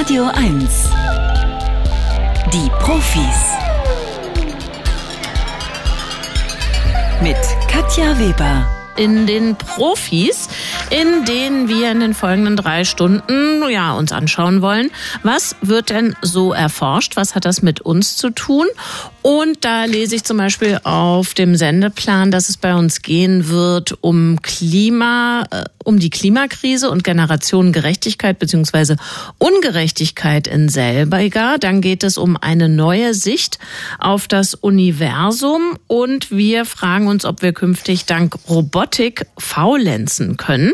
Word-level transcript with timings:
Radio 0.00 0.24
1. 0.34 0.90
Die 2.52 2.70
Profis. 2.78 3.56
Mit 7.22 7.36
Katja 7.68 8.18
Weber 8.18 8.66
in 8.96 9.26
den 9.26 9.56
Profis, 9.56 10.48
in 10.90 11.24
denen 11.24 11.68
wir 11.68 11.90
in 11.90 12.00
den 12.00 12.14
folgenden 12.14 12.56
drei 12.56 12.84
Stunden 12.84 13.68
ja, 13.70 13.92
uns 13.94 14.12
anschauen 14.12 14.62
wollen, 14.62 14.90
was 15.22 15.56
wird 15.62 15.90
denn 15.90 16.14
so 16.22 16.52
erforscht, 16.52 17.16
was 17.16 17.34
hat 17.34 17.44
das 17.44 17.62
mit 17.62 17.80
uns 17.80 18.16
zu 18.16 18.30
tun. 18.30 18.66
Und 19.22 19.64
da 19.64 19.84
lese 19.84 20.16
ich 20.16 20.24
zum 20.24 20.38
Beispiel 20.38 20.80
auf 20.84 21.34
dem 21.34 21.54
Sendeplan, 21.54 22.30
dass 22.30 22.48
es 22.48 22.56
bei 22.56 22.74
uns 22.74 23.02
gehen 23.02 23.48
wird 23.48 23.98
um 24.00 24.40
Klima, 24.40 25.44
äh, 25.50 25.64
um 25.84 25.98
die 25.98 26.10
Klimakrise 26.10 26.90
und 26.90 27.04
Generationengerechtigkeit 27.04 28.38
beziehungsweise 28.38 28.96
Ungerechtigkeit 29.38 30.46
in 30.46 30.68
selbiger. 30.68 31.58
Dann 31.58 31.80
geht 31.80 32.02
es 32.02 32.16
um 32.16 32.36
eine 32.36 32.68
neue 32.68 33.12
Sicht 33.12 33.58
auf 33.98 34.26
das 34.26 34.54
Universum 34.54 35.78
und 35.86 36.30
wir 36.30 36.64
fragen 36.64 37.06
uns, 37.06 37.24
ob 37.24 37.42
wir 37.42 37.52
künftig 37.52 38.06
dank 38.06 38.36
Robotik 38.48 39.26
faulenzen 39.36 40.36
können. 40.36 40.72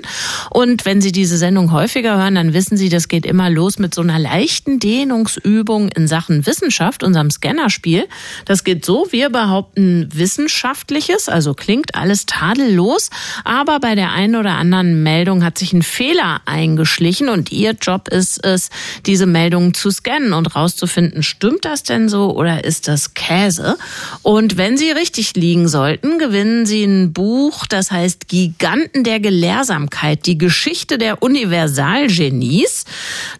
Und 0.50 0.84
wenn 0.84 1.00
Sie 1.00 1.12
diese 1.12 1.38
Sendung 1.38 1.72
häufiger 1.72 2.16
hören, 2.16 2.36
dann 2.36 2.52
wissen 2.52 2.76
Sie, 2.76 2.88
das 2.88 3.08
geht 3.08 3.26
immer 3.26 3.50
los 3.50 3.78
mit 3.78 3.94
so 3.94 4.02
einer 4.02 4.18
leichten 4.18 4.78
Dehnungsübung 4.78 5.88
in 5.88 6.06
Sachen 6.06 6.46
Wissenschaft, 6.46 7.02
unserem 7.02 7.30
Scannerspiel. 7.30 8.06
Das 8.44 8.64
geht 8.64 8.84
so, 8.84 9.06
wir 9.10 9.30
behaupten 9.30 10.08
Wissenschaftliches, 10.12 11.28
also 11.28 11.54
klingt 11.54 11.94
alles 11.94 12.26
tadellos, 12.26 13.10
aber 13.44 13.80
bei 13.80 13.94
der 13.94 14.12
einen 14.12 14.36
oder 14.36 14.52
anderen 14.52 15.02
Meldung 15.02 15.44
hat 15.44 15.58
sich 15.58 15.72
ein 15.72 15.82
Fehler 15.82 16.40
eingeschlichen 16.44 17.28
und 17.28 17.50
Ihr 17.50 17.72
Job 17.72 18.08
ist 18.08 18.44
es, 18.44 18.70
diese 19.06 19.26
Meldungen 19.26 19.74
zu 19.74 19.90
scannen 19.90 20.32
und 20.32 20.54
rauszufinden, 20.54 21.22
stimmt 21.22 21.64
das 21.64 21.82
denn 21.82 22.08
so 22.08 22.34
oder 22.34 22.64
ist 22.64 22.88
das 22.88 23.14
Käse? 23.14 23.76
Und 24.22 24.56
wenn 24.56 24.76
Sie 24.76 24.90
richtig 24.90 25.34
liegen 25.34 25.68
sollten, 25.68 26.18
gewinnen 26.18 26.66
Sie 26.66 26.84
ein 26.84 27.12
Buch, 27.12 27.66
das 27.66 27.90
heißt 27.90 28.28
Giganten 28.28 29.04
der 29.04 29.20
Gelehrsamkeit, 29.20 30.26
die 30.26 30.38
Geschichte 30.38 30.98
der 30.98 31.22
Universalgenies. 31.22 32.84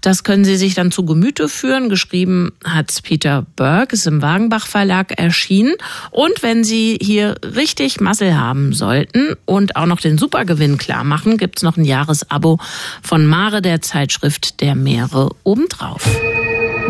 Das 0.00 0.25
können 0.25 0.44
Sie 0.44 0.56
sich 0.56 0.75
dann 0.75 0.91
zu 0.91 1.05
Gemüte 1.05 1.48
führen. 1.48 1.88
Geschrieben 1.88 2.53
hat 2.64 3.00
Peter 3.03 3.44
Berg, 3.56 3.92
ist 3.92 4.06
im 4.06 4.22
Wagenbach 4.22 4.66
Verlag 4.66 4.86
erschienen. 4.91 5.75
Und 6.11 6.42
wenn 6.42 6.65
Sie 6.65 6.98
hier 7.01 7.37
richtig 7.42 8.01
Massel 8.01 8.37
haben 8.37 8.73
sollten 8.73 9.34
und 9.45 9.77
auch 9.77 9.87
noch 9.87 10.01
den 10.01 10.19
Supergewinn 10.19 10.78
klar 10.78 11.05
machen, 11.05 11.37
gibt 11.37 11.59
es 11.59 11.62
noch 11.62 11.77
ein 11.77 11.84
Jahresabo 11.84 12.59
von 13.03 13.27
Mare 13.27 13.62
der 13.62 13.83
Zeitschrift 13.83 14.61
der 14.61 14.75
Meere 14.75 15.31
obendrauf. 15.45 16.03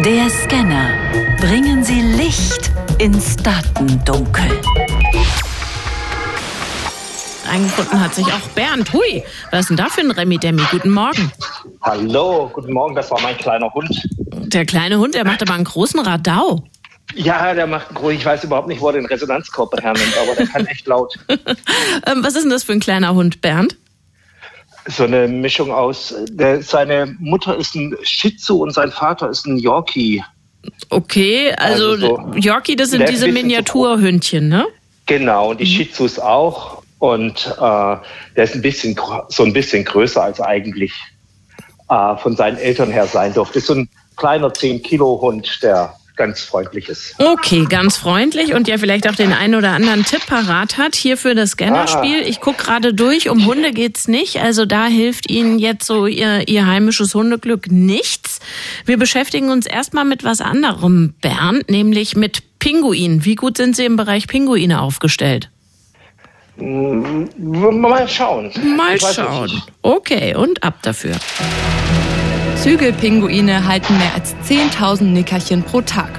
Der 0.04 0.28
Scanner. 0.28 0.90
Bringen 1.40 1.84
Sie 1.84 2.00
Licht 2.00 2.70
ins 2.98 3.36
Datendunkel. 3.36 4.50
Eingefunden 7.50 8.00
hat 8.00 8.14
sich 8.14 8.26
auch 8.26 8.48
Bernd. 8.54 8.92
Hui, 8.92 9.22
was 9.50 9.60
ist 9.60 9.70
denn 9.70 9.76
da 9.76 9.86
für 9.86 10.00
ein 10.00 10.10
Remi-Demi? 10.10 10.62
Guten 10.70 10.90
Morgen. 10.90 11.30
Hallo, 11.82 12.50
guten 12.52 12.72
Morgen, 12.72 12.94
das 12.94 13.10
war 13.10 13.20
mein 13.20 13.36
kleiner 13.36 13.72
Hund. 13.72 14.08
Der 14.52 14.66
kleine 14.66 14.98
Hund, 14.98 15.14
der 15.14 15.24
macht 15.24 15.42
aber 15.42 15.54
einen 15.54 15.64
großen 15.64 16.00
Radau. 16.00 16.64
Ja, 17.14 17.54
der 17.54 17.66
macht 17.66 18.00
ruhig. 18.00 18.18
Ich 18.18 18.26
weiß 18.26 18.44
überhaupt 18.44 18.68
nicht, 18.68 18.80
wo 18.80 18.88
er 18.88 18.94
den 18.94 19.06
Resonanzkörper 19.06 19.80
hernimmt, 19.82 20.14
aber 20.20 20.34
der 20.34 20.46
kann 20.46 20.66
echt 20.66 20.86
laut. 20.86 21.14
Ähm, 22.06 22.22
was 22.22 22.34
ist 22.36 22.42
denn 22.42 22.50
das 22.50 22.62
für 22.64 22.72
ein 22.72 22.80
kleiner 22.80 23.14
Hund, 23.14 23.40
Bernd? 23.40 23.76
So 24.88 25.04
eine 25.04 25.26
Mischung 25.26 25.72
aus. 25.72 26.14
Der, 26.30 26.62
seine 26.62 27.16
Mutter 27.18 27.56
ist 27.56 27.74
ein 27.74 27.96
Shih 28.02 28.36
Tzu 28.36 28.60
und 28.60 28.72
sein 28.72 28.90
Vater 28.92 29.28
ist 29.30 29.46
ein 29.46 29.56
Yorkie. 29.56 30.22
Okay, 30.90 31.52
also, 31.56 31.92
Also 31.92 32.06
so- 32.06 32.32
Yorkie, 32.36 32.76
das 32.76 32.90
sind 32.90 33.08
diese 33.08 33.28
Miniaturhündchen, 33.28 34.48
ne? 34.48 34.66
Genau, 35.06 35.50
und 35.50 35.60
die 35.60 35.66
Shih 35.66 35.90
Tzus 35.90 36.18
auch. 36.18 36.82
Und 36.98 37.46
äh, 37.58 37.60
der 38.36 38.44
ist 38.44 38.54
ein 38.54 38.62
bisschen 38.62 38.98
so 39.28 39.42
ein 39.44 39.52
bisschen 39.52 39.84
größer 39.84 40.22
als 40.22 40.40
eigentlich 40.40 40.92
äh, 41.88 42.16
von 42.16 42.36
seinen 42.36 42.56
Eltern 42.58 42.90
her 42.90 43.06
sein 43.06 43.34
durfte. 43.34 43.58
Ist 43.58 43.66
so 43.66 43.74
ein 43.74 43.88
kleiner 44.16 44.52
10 44.52 44.82
Kilo 44.82 45.20
Hund, 45.20 45.60
der 45.62 45.94
ganz 46.16 46.40
freundlich 46.40 46.88
ist. 46.88 47.14
Okay, 47.18 47.66
ganz 47.68 47.96
freundlich 47.96 48.54
und 48.54 48.68
ja 48.68 48.78
vielleicht 48.78 49.08
auch 49.08 49.14
den 49.14 49.32
einen 49.32 49.54
oder 49.54 49.70
anderen 49.70 50.04
Tipp 50.04 50.26
parat 50.26 50.78
hat 50.78 50.94
hier 50.96 51.16
für 51.16 51.34
das 51.34 51.50
Scannerspiel. 51.50 52.22
Ah. 52.22 52.26
Ich 52.26 52.40
gucke 52.40 52.64
gerade 52.64 52.94
durch, 52.94 53.28
um 53.28 53.46
Hunde 53.46 53.72
geht's 53.72 54.08
nicht. 54.08 54.40
Also 54.40 54.64
da 54.64 54.86
hilft 54.86 55.30
Ihnen 55.30 55.58
jetzt 55.58 55.86
so 55.86 56.06
Ihr, 56.06 56.48
Ihr 56.48 56.66
heimisches 56.66 57.14
Hundeglück 57.14 57.70
nichts. 57.70 58.40
Wir 58.84 58.96
beschäftigen 58.96 59.50
uns 59.50 59.66
erstmal 59.66 60.04
mit 60.04 60.24
was 60.24 60.40
anderem, 60.40 61.14
Bernd, 61.20 61.70
nämlich 61.70 62.16
mit 62.16 62.58
Pinguinen. 62.58 63.24
Wie 63.24 63.34
gut 63.34 63.56
sind 63.58 63.76
Sie 63.76 63.84
im 63.84 63.96
Bereich 63.96 64.26
Pinguine 64.26 64.80
aufgestellt? 64.80 65.50
Mal 66.58 68.08
schauen. 68.08 68.50
Mal 68.76 68.96
Ich 68.96 69.02
weiß 69.02 69.14
schauen. 69.14 69.62
Okay, 69.82 70.34
und 70.34 70.62
ab 70.62 70.78
dafür. 70.82 71.14
Zügelpinguine 72.56 73.68
halten 73.68 73.96
mehr 73.98 74.14
als 74.14 74.34
10.000 74.48 75.04
Nickerchen 75.04 75.62
pro 75.62 75.82
Tag. 75.82 76.10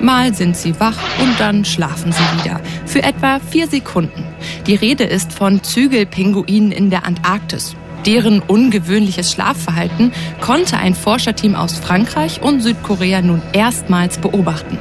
Mal 0.00 0.32
sind 0.34 0.56
sie 0.56 0.78
wach 0.80 0.96
und 1.20 1.38
dann 1.38 1.64
schlafen 1.64 2.12
sie 2.12 2.38
wieder. 2.38 2.60
Für 2.86 3.02
etwa 3.02 3.40
vier 3.40 3.66
Sekunden. 3.66 4.24
Die 4.66 4.74
Rede 4.74 5.04
ist 5.04 5.32
von 5.32 5.62
Zügelpinguinen 5.62 6.72
in 6.72 6.88
der 6.90 7.04
Antarktis. 7.04 7.76
Deren 8.06 8.40
ungewöhnliches 8.40 9.32
Schlafverhalten 9.32 10.12
konnte 10.40 10.76
ein 10.76 10.94
Forscherteam 10.94 11.54
aus 11.54 11.78
Frankreich 11.78 12.42
und 12.42 12.60
Südkorea 12.60 13.20
nun 13.20 13.42
erstmals 13.52 14.18
beobachten. 14.18 14.78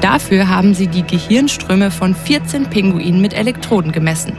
Dafür 0.00 0.48
haben 0.48 0.74
sie 0.74 0.86
die 0.88 1.04
Gehirnströme 1.04 1.90
von 1.90 2.14
14 2.14 2.66
Pinguinen 2.70 3.20
mit 3.20 3.34
Elektroden 3.34 3.92
gemessen. 3.92 4.32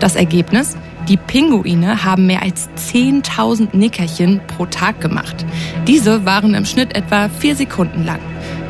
Das 0.00 0.16
Ergebnis? 0.16 0.76
Die 1.08 1.16
Pinguine 1.16 2.02
haben 2.02 2.26
mehr 2.26 2.42
als 2.42 2.68
10.000 2.76 3.76
Nickerchen 3.76 4.40
pro 4.48 4.66
Tag 4.66 5.00
gemacht. 5.00 5.46
Diese 5.86 6.26
waren 6.26 6.54
im 6.54 6.64
Schnitt 6.64 6.96
etwa 6.96 7.28
vier 7.28 7.54
Sekunden 7.54 8.04
lang. 8.04 8.18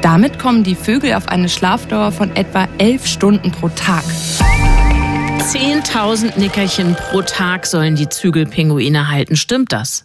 Damit 0.02 0.38
kommen 0.38 0.62
die 0.62 0.74
Vögel 0.74 1.14
auf 1.14 1.28
eine 1.28 1.48
Schlafdauer 1.48 2.12
von 2.12 2.36
etwa 2.36 2.68
elf 2.76 3.06
Stunden 3.06 3.52
pro 3.52 3.70
Tag. 3.70 4.04
10.000 5.38 6.38
Nickerchen 6.38 6.94
pro 6.94 7.22
Tag 7.22 7.64
sollen 7.64 7.96
die 7.96 8.10
Zügelpinguine 8.10 9.08
halten. 9.08 9.36
Stimmt 9.36 9.72
das? 9.72 10.04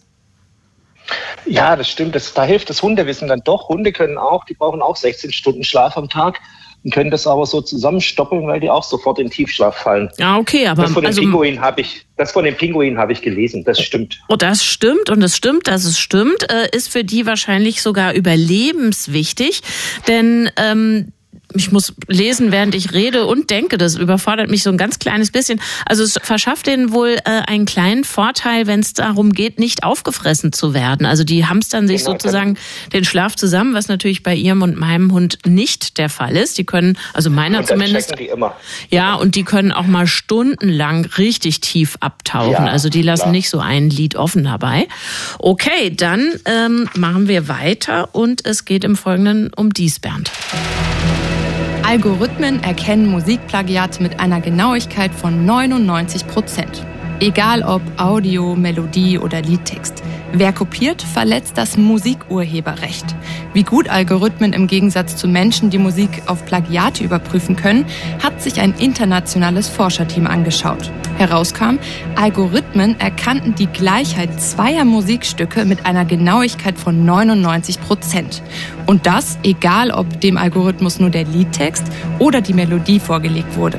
Ja, 1.44 1.76
das 1.76 1.90
stimmt. 1.90 2.14
Das, 2.14 2.32
da 2.32 2.44
hilft 2.44 2.70
das 2.70 2.82
Hundewissen 2.82 3.28
dann 3.28 3.42
doch. 3.44 3.68
Hunde 3.68 3.92
können 3.92 4.16
auch, 4.16 4.46
die 4.46 4.54
brauchen 4.54 4.80
auch 4.80 4.96
16 4.96 5.32
Stunden 5.32 5.64
Schlaf 5.64 5.98
am 5.98 6.08
Tag 6.08 6.40
und 6.84 6.92
können 6.92 7.10
das 7.10 7.26
aber 7.26 7.46
so 7.46 7.60
zusammenstoppeln, 7.60 8.46
weil 8.46 8.60
die 8.60 8.70
auch 8.70 8.82
sofort 8.82 9.18
in 9.18 9.30
Tiefschlaf 9.30 9.76
fallen. 9.76 10.10
Ja, 10.18 10.36
okay, 10.36 10.66
aber 10.66 10.82
Das 10.82 10.92
von 10.92 11.02
den 11.02 11.08
also 11.08 11.20
Pinguinen 11.20 11.60
habe 11.60 11.82
ich, 11.82 12.06
das 12.16 12.32
von 12.32 12.44
den 12.44 12.56
Pinguinen 12.56 12.98
habe 12.98 13.12
ich 13.12 13.22
gelesen. 13.22 13.64
Das 13.64 13.80
stimmt. 13.80 14.20
Oh, 14.28 14.36
das 14.36 14.64
stimmt 14.64 15.10
und 15.10 15.22
es 15.22 15.36
stimmt, 15.36 15.68
dass 15.68 15.84
es 15.84 15.98
stimmt, 15.98 16.50
äh, 16.50 16.68
ist 16.76 16.88
für 16.88 17.04
die 17.04 17.26
wahrscheinlich 17.26 17.82
sogar 17.82 18.14
überlebenswichtig, 18.14 19.62
denn 20.08 20.50
ähm, 20.56 21.12
ich 21.54 21.72
muss 21.72 21.92
lesen, 22.08 22.52
während 22.52 22.74
ich 22.74 22.92
rede 22.92 23.26
und 23.26 23.50
denke. 23.50 23.78
Das 23.78 23.96
überfordert 23.96 24.50
mich 24.50 24.62
so 24.62 24.70
ein 24.70 24.76
ganz 24.76 24.98
kleines 24.98 25.30
bisschen. 25.30 25.60
Also 25.86 26.02
es 26.02 26.18
verschafft 26.22 26.66
denen 26.66 26.92
wohl 26.92 27.16
äh, 27.24 27.42
einen 27.46 27.64
kleinen 27.64 28.04
Vorteil, 28.04 28.66
wenn 28.66 28.80
es 28.80 28.92
darum 28.92 29.32
geht, 29.32 29.58
nicht 29.58 29.84
aufgefressen 29.84 30.52
zu 30.52 30.74
werden. 30.74 31.06
Also 31.06 31.24
die 31.24 31.46
hamstern 31.46 31.86
sich 31.86 32.00
Genau, 32.04 32.12
sozusagen 32.12 32.56
den 32.92 33.04
Schlaf 33.04 33.36
zusammen, 33.36 33.74
was 33.74 33.88
natürlich 33.88 34.22
bei 34.22 34.34
ihrem 34.34 34.62
und 34.62 34.76
meinem 34.76 35.12
Hund 35.12 35.38
nicht 35.46 35.98
der 35.98 36.08
Fall 36.08 36.36
ist. 36.36 36.58
Die 36.58 36.64
können, 36.64 36.98
also 37.14 37.30
meiner 37.30 37.64
zumindest, 37.64 38.18
die 38.18 38.26
immer. 38.26 38.56
ja, 38.90 39.14
und 39.14 39.34
die 39.34 39.44
können 39.44 39.72
auch 39.72 39.86
mal 39.86 40.06
stundenlang 40.06 41.06
richtig 41.18 41.60
tief 41.60 41.96
abtauchen. 42.00 42.66
Ja, 42.66 42.72
also 42.72 42.88
die 42.88 43.02
lassen 43.02 43.22
klar. 43.22 43.32
nicht 43.32 43.50
so 43.50 43.58
ein 43.58 43.90
Lied 43.90 44.16
offen 44.16 44.44
dabei. 44.44 44.88
Okay, 45.38 45.94
dann 45.94 46.32
ähm, 46.44 46.88
machen 46.94 47.28
wir 47.28 47.48
weiter 47.48 48.14
und 48.14 48.44
es 48.44 48.64
geht 48.64 48.84
im 48.84 48.96
Folgenden 48.96 49.52
um 49.54 49.72
dies, 49.72 50.00
Bernd. 50.00 50.30
Algorithmen 51.92 52.62
erkennen 52.62 53.06
Musikplagiate 53.06 54.02
mit 54.02 54.18
einer 54.18 54.40
Genauigkeit 54.40 55.12
von 55.12 55.44
99 55.44 56.26
Prozent. 56.26 56.86
Egal 57.20 57.62
ob 57.62 57.82
Audio, 57.98 58.56
Melodie 58.56 59.18
oder 59.18 59.42
Liedtext. 59.42 60.02
Wer 60.32 60.54
kopiert, 60.54 61.02
verletzt 61.02 61.58
das 61.58 61.76
Musikurheberrecht. 61.76 63.04
Wie 63.52 63.62
gut 63.64 63.90
Algorithmen 63.90 64.54
im 64.54 64.68
Gegensatz 64.68 65.16
zu 65.16 65.28
Menschen 65.28 65.68
die 65.68 65.76
Musik 65.76 66.22
auf 66.24 66.46
Plagiate 66.46 67.04
überprüfen 67.04 67.56
können, 67.56 67.84
hat 68.22 68.40
sich 68.40 68.58
ein 68.58 68.72
internationales 68.78 69.68
Forscherteam 69.68 70.26
angeschaut. 70.26 70.90
Herauskam, 71.18 71.78
Algorithmen 72.16 72.98
erkannten 72.98 73.54
die 73.54 73.66
Gleichheit 73.66 74.40
zweier 74.40 74.86
Musikstücke 74.86 75.66
mit 75.66 75.84
einer 75.84 76.06
Genauigkeit 76.06 76.78
von 76.78 77.04
99 77.04 77.80
Prozent. 77.82 78.42
Und 78.86 79.06
das, 79.06 79.38
egal 79.42 79.90
ob 79.90 80.20
dem 80.20 80.36
Algorithmus 80.36 80.98
nur 80.98 81.10
der 81.10 81.24
Liedtext 81.24 81.84
oder 82.18 82.40
die 82.40 82.52
Melodie 82.52 83.00
vorgelegt 83.00 83.56
wurde. 83.56 83.78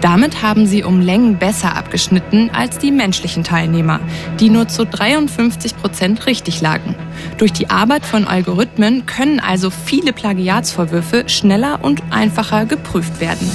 Damit 0.00 0.42
haben 0.42 0.66
sie 0.66 0.84
um 0.84 1.00
Längen 1.00 1.38
besser 1.38 1.76
abgeschnitten 1.76 2.50
als 2.52 2.78
die 2.78 2.90
menschlichen 2.90 3.44
Teilnehmer, 3.44 4.00
die 4.38 4.50
nur 4.50 4.68
zu 4.68 4.84
53 4.86 5.76
Prozent 5.76 6.26
richtig 6.26 6.60
lagen. 6.60 6.94
Durch 7.38 7.52
die 7.52 7.70
Arbeit 7.70 8.04
von 8.04 8.26
Algorithmen 8.26 9.06
können 9.06 9.40
also 9.40 9.70
viele 9.70 10.12
Plagiatsvorwürfe 10.12 11.28
schneller 11.28 11.80
und 11.82 12.02
einfacher 12.10 12.66
geprüft 12.66 13.20
werden. 13.20 13.50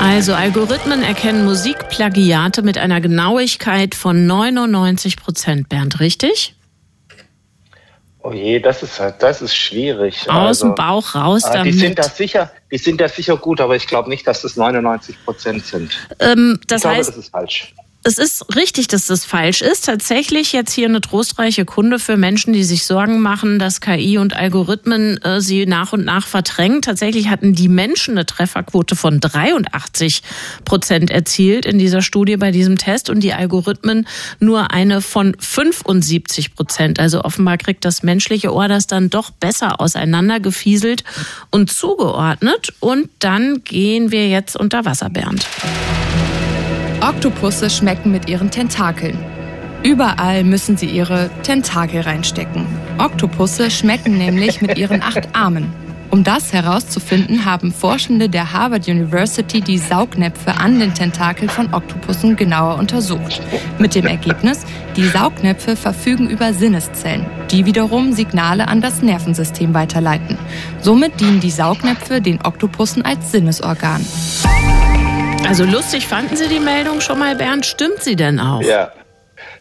Also 0.00 0.34
Algorithmen 0.34 1.02
erkennen 1.02 1.44
Musikplagiate 1.44 2.62
mit 2.62 2.76
einer 2.76 3.00
Genauigkeit 3.00 3.94
von 3.94 4.26
99 4.26 5.16
Prozent. 5.16 5.68
Bernd, 5.68 6.00
richtig? 6.00 6.56
Oh 8.24 8.32
je, 8.32 8.60
das 8.60 8.82
ist 8.82 9.00
das 9.18 9.42
ist 9.42 9.54
schwierig. 9.54 10.30
Aus 10.30 10.62
also, 10.62 10.66
dem 10.68 10.74
Bauch 10.76 11.14
raus 11.14 11.42
damit. 11.42 11.74
Die 11.74 11.78
sind 11.78 11.98
da 11.98 12.04
sicher, 12.04 12.52
die 12.70 12.78
sind 12.78 13.00
da 13.00 13.08
sicher 13.08 13.36
gut, 13.36 13.60
aber 13.60 13.74
ich 13.74 13.88
glaube 13.88 14.08
nicht, 14.08 14.26
dass 14.26 14.42
das 14.42 14.56
99 14.56 15.24
Prozent 15.24 15.66
sind. 15.66 15.90
Ähm, 16.20 16.60
das 16.68 16.78
ich 16.78 16.82
glaube, 16.82 16.96
heißt, 16.98 17.08
das 17.10 17.16
ist 17.16 17.30
falsch 17.30 17.74
es 18.04 18.18
ist 18.18 18.56
richtig, 18.56 18.88
dass 18.88 19.06
das 19.06 19.24
falsch 19.24 19.62
ist. 19.62 19.86
Tatsächlich 19.86 20.52
jetzt 20.52 20.72
hier 20.72 20.88
eine 20.88 21.00
trostreiche 21.00 21.64
Kunde 21.64 22.00
für 22.00 22.16
Menschen, 22.16 22.52
die 22.52 22.64
sich 22.64 22.84
Sorgen 22.84 23.20
machen, 23.20 23.60
dass 23.60 23.80
KI 23.80 24.18
und 24.18 24.34
Algorithmen 24.34 25.22
äh, 25.22 25.40
sie 25.40 25.66
nach 25.66 25.92
und 25.92 26.04
nach 26.04 26.26
verdrängen. 26.26 26.82
Tatsächlich 26.82 27.28
hatten 27.28 27.54
die 27.54 27.68
Menschen 27.68 28.12
eine 28.12 28.26
Trefferquote 28.26 28.96
von 28.96 29.20
83 29.20 30.22
Prozent 30.64 31.10
erzielt 31.10 31.64
in 31.64 31.78
dieser 31.78 32.02
Studie 32.02 32.36
bei 32.36 32.50
diesem 32.50 32.76
Test 32.76 33.08
und 33.08 33.20
die 33.20 33.34
Algorithmen 33.34 34.08
nur 34.40 34.72
eine 34.72 35.00
von 35.00 35.36
75 35.38 36.56
Prozent. 36.56 36.98
Also 36.98 37.22
offenbar 37.22 37.56
kriegt 37.56 37.84
das 37.84 38.02
menschliche 38.02 38.52
Ohr 38.52 38.66
das 38.66 38.88
dann 38.88 39.10
doch 39.10 39.30
besser 39.30 39.80
auseinandergefieselt 39.80 41.04
und 41.50 41.70
zugeordnet. 41.70 42.72
Und 42.80 43.10
dann 43.20 43.62
gehen 43.62 44.10
wir 44.10 44.28
jetzt 44.28 44.56
unter 44.56 44.84
Wasser, 44.84 45.08
Bernd. 45.08 45.46
Oktopusse 47.02 47.68
schmecken 47.68 48.12
mit 48.12 48.28
ihren 48.28 48.52
Tentakeln. 48.52 49.18
Überall 49.82 50.44
müssen 50.44 50.76
sie 50.76 50.86
ihre 50.86 51.30
Tentakel 51.42 52.02
reinstecken. 52.02 52.64
Oktopusse 52.98 53.72
schmecken 53.72 54.18
nämlich 54.18 54.62
mit 54.62 54.78
ihren 54.78 55.02
acht 55.02 55.34
Armen. 55.34 55.72
Um 56.10 56.22
das 56.22 56.52
herauszufinden, 56.52 57.44
haben 57.44 57.72
Forschende 57.72 58.28
der 58.28 58.52
Harvard 58.52 58.86
University 58.86 59.60
die 59.60 59.78
Saugnäpfe 59.78 60.52
an 60.54 60.78
den 60.78 60.94
Tentakeln 60.94 61.48
von 61.48 61.74
Oktopussen 61.74 62.36
genauer 62.36 62.78
untersucht. 62.78 63.40
Mit 63.78 63.96
dem 63.96 64.06
Ergebnis, 64.06 64.60
die 64.96 65.08
Saugnäpfe 65.08 65.74
verfügen 65.74 66.30
über 66.30 66.54
Sinneszellen, 66.54 67.26
die 67.50 67.66
wiederum 67.66 68.12
Signale 68.12 68.68
an 68.68 68.80
das 68.80 69.02
Nervensystem 69.02 69.74
weiterleiten. 69.74 70.38
Somit 70.80 71.18
dienen 71.18 71.40
die 71.40 71.50
Saugnäpfe 71.50 72.20
den 72.20 72.44
Oktopussen 72.44 73.04
als 73.04 73.32
Sinnesorgan. 73.32 74.06
Also 75.46 75.64
lustig 75.64 76.06
fanden 76.06 76.36
Sie 76.36 76.48
die 76.48 76.60
Meldung 76.60 77.00
schon 77.00 77.18
mal, 77.18 77.34
Bernd. 77.36 77.66
Stimmt 77.66 78.02
sie 78.02 78.16
denn 78.16 78.40
auch? 78.40 78.62
Ja, 78.62 78.90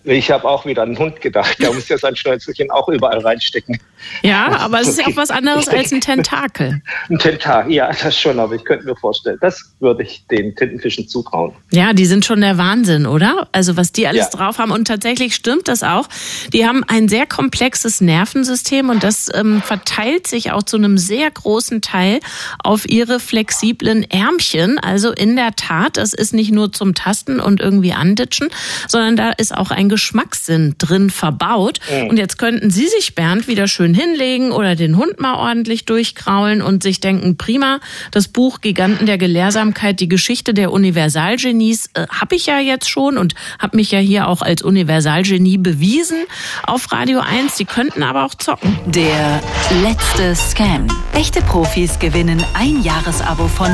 ich 0.03 0.31
habe 0.31 0.47
auch 0.47 0.65
wieder 0.65 0.81
an 0.81 0.89
einen 0.89 0.99
Hund 0.99 1.21
gedacht. 1.21 1.57
Der 1.59 1.71
muss 1.73 1.87
ja 1.87 1.97
sein 1.97 2.15
Schnäuzelchen 2.15 2.71
auch 2.71 2.87
überall 2.87 3.19
reinstecken. 3.19 3.79
Ja, 4.23 4.57
aber 4.57 4.81
es 4.81 4.87
ist 4.87 4.99
ja 4.99 5.07
auch 5.07 5.15
was 5.15 5.29
anderes 5.29 5.67
als 5.67 5.91
ein 5.91 6.01
Tentakel. 6.01 6.81
Ein 7.09 7.19
Tentakel, 7.19 7.73
ja, 7.73 7.91
das 7.91 8.17
schon. 8.17 8.39
Aber 8.39 8.55
ich 8.55 8.63
könnte 8.63 8.85
mir 8.85 8.95
vorstellen, 8.95 9.37
das 9.41 9.73
würde 9.79 10.03
ich 10.03 10.25
den 10.27 10.55
Tintenfischen 10.55 11.07
zutrauen. 11.07 11.53
Ja, 11.71 11.93
die 11.93 12.05
sind 12.05 12.25
schon 12.25 12.41
der 12.41 12.57
Wahnsinn, 12.57 13.05
oder? 13.05 13.47
Also 13.51 13.77
was 13.77 13.91
die 13.91 14.07
alles 14.07 14.29
ja. 14.31 14.37
drauf 14.37 14.57
haben. 14.57 14.71
Und 14.71 14.87
tatsächlich 14.87 15.35
stimmt 15.35 15.67
das 15.67 15.83
auch. 15.83 16.07
Die 16.53 16.67
haben 16.67 16.83
ein 16.87 17.07
sehr 17.07 17.25
komplexes 17.25 18.01
Nervensystem 18.01 18.89
und 18.89 19.03
das 19.03 19.29
ähm, 19.33 19.61
verteilt 19.61 20.27
sich 20.27 20.51
auch 20.51 20.63
zu 20.63 20.77
einem 20.77 20.97
sehr 20.97 21.29
großen 21.29 21.81
Teil 21.81 22.19
auf 22.63 22.89
ihre 22.89 23.19
flexiblen 23.19 24.09
Ärmchen. 24.09 24.79
Also 24.79 25.11
in 25.11 25.35
der 25.35 25.55
Tat, 25.55 25.97
das 25.97 26.13
ist 26.13 26.33
nicht 26.33 26.51
nur 26.51 26.71
zum 26.71 26.95
Tasten 26.95 27.39
und 27.39 27.59
irgendwie 27.59 27.93
anditschen, 27.93 28.49
sondern 28.87 29.15
da 29.15 29.31
ist 29.31 29.55
auch 29.55 29.70
ein 29.71 29.89
Geschmackssinn 29.89 30.75
drin 30.77 31.09
verbaut. 31.09 31.79
Mhm. 31.91 32.09
Und 32.09 32.17
jetzt 32.17 32.37
könnten 32.37 32.69
Sie 32.69 32.87
sich, 32.87 33.15
Bernd, 33.15 33.47
wieder 33.47 33.67
schön 33.67 33.93
hinlegen 33.93 34.51
oder 34.51 34.75
den 34.75 34.97
Hund 34.97 35.19
mal 35.19 35.35
ordentlich 35.35 35.85
durchkraulen 35.85 36.61
und 36.61 36.83
sich 36.83 36.99
denken, 36.99 37.37
prima, 37.37 37.79
das 38.11 38.27
Buch 38.27 38.61
Giganten 38.61 39.05
der 39.05 39.17
Gelehrsamkeit, 39.17 39.99
die 39.99 40.09
Geschichte 40.09 40.53
der 40.53 40.71
Universalgenies 40.71 41.89
äh, 41.93 42.07
habe 42.09 42.35
ich 42.35 42.45
ja 42.45 42.59
jetzt 42.59 42.89
schon 42.89 43.17
und 43.17 43.35
habe 43.59 43.77
mich 43.77 43.91
ja 43.91 43.99
hier 43.99 44.27
auch 44.27 44.41
als 44.41 44.61
Universalgenie 44.61 45.57
bewiesen 45.57 46.23
auf 46.63 46.91
Radio 46.91 47.19
1. 47.19 47.57
Sie 47.57 47.65
könnten 47.65 48.03
aber 48.03 48.25
auch 48.25 48.35
zocken. 48.35 48.77
Der 48.85 49.41
letzte 49.83 50.35
Scam. 50.35 50.87
Echte 51.13 51.41
Profis 51.41 51.99
gewinnen 51.99 52.43
ein 52.53 52.83
Jahresabo 52.83 53.47
von 53.47 53.71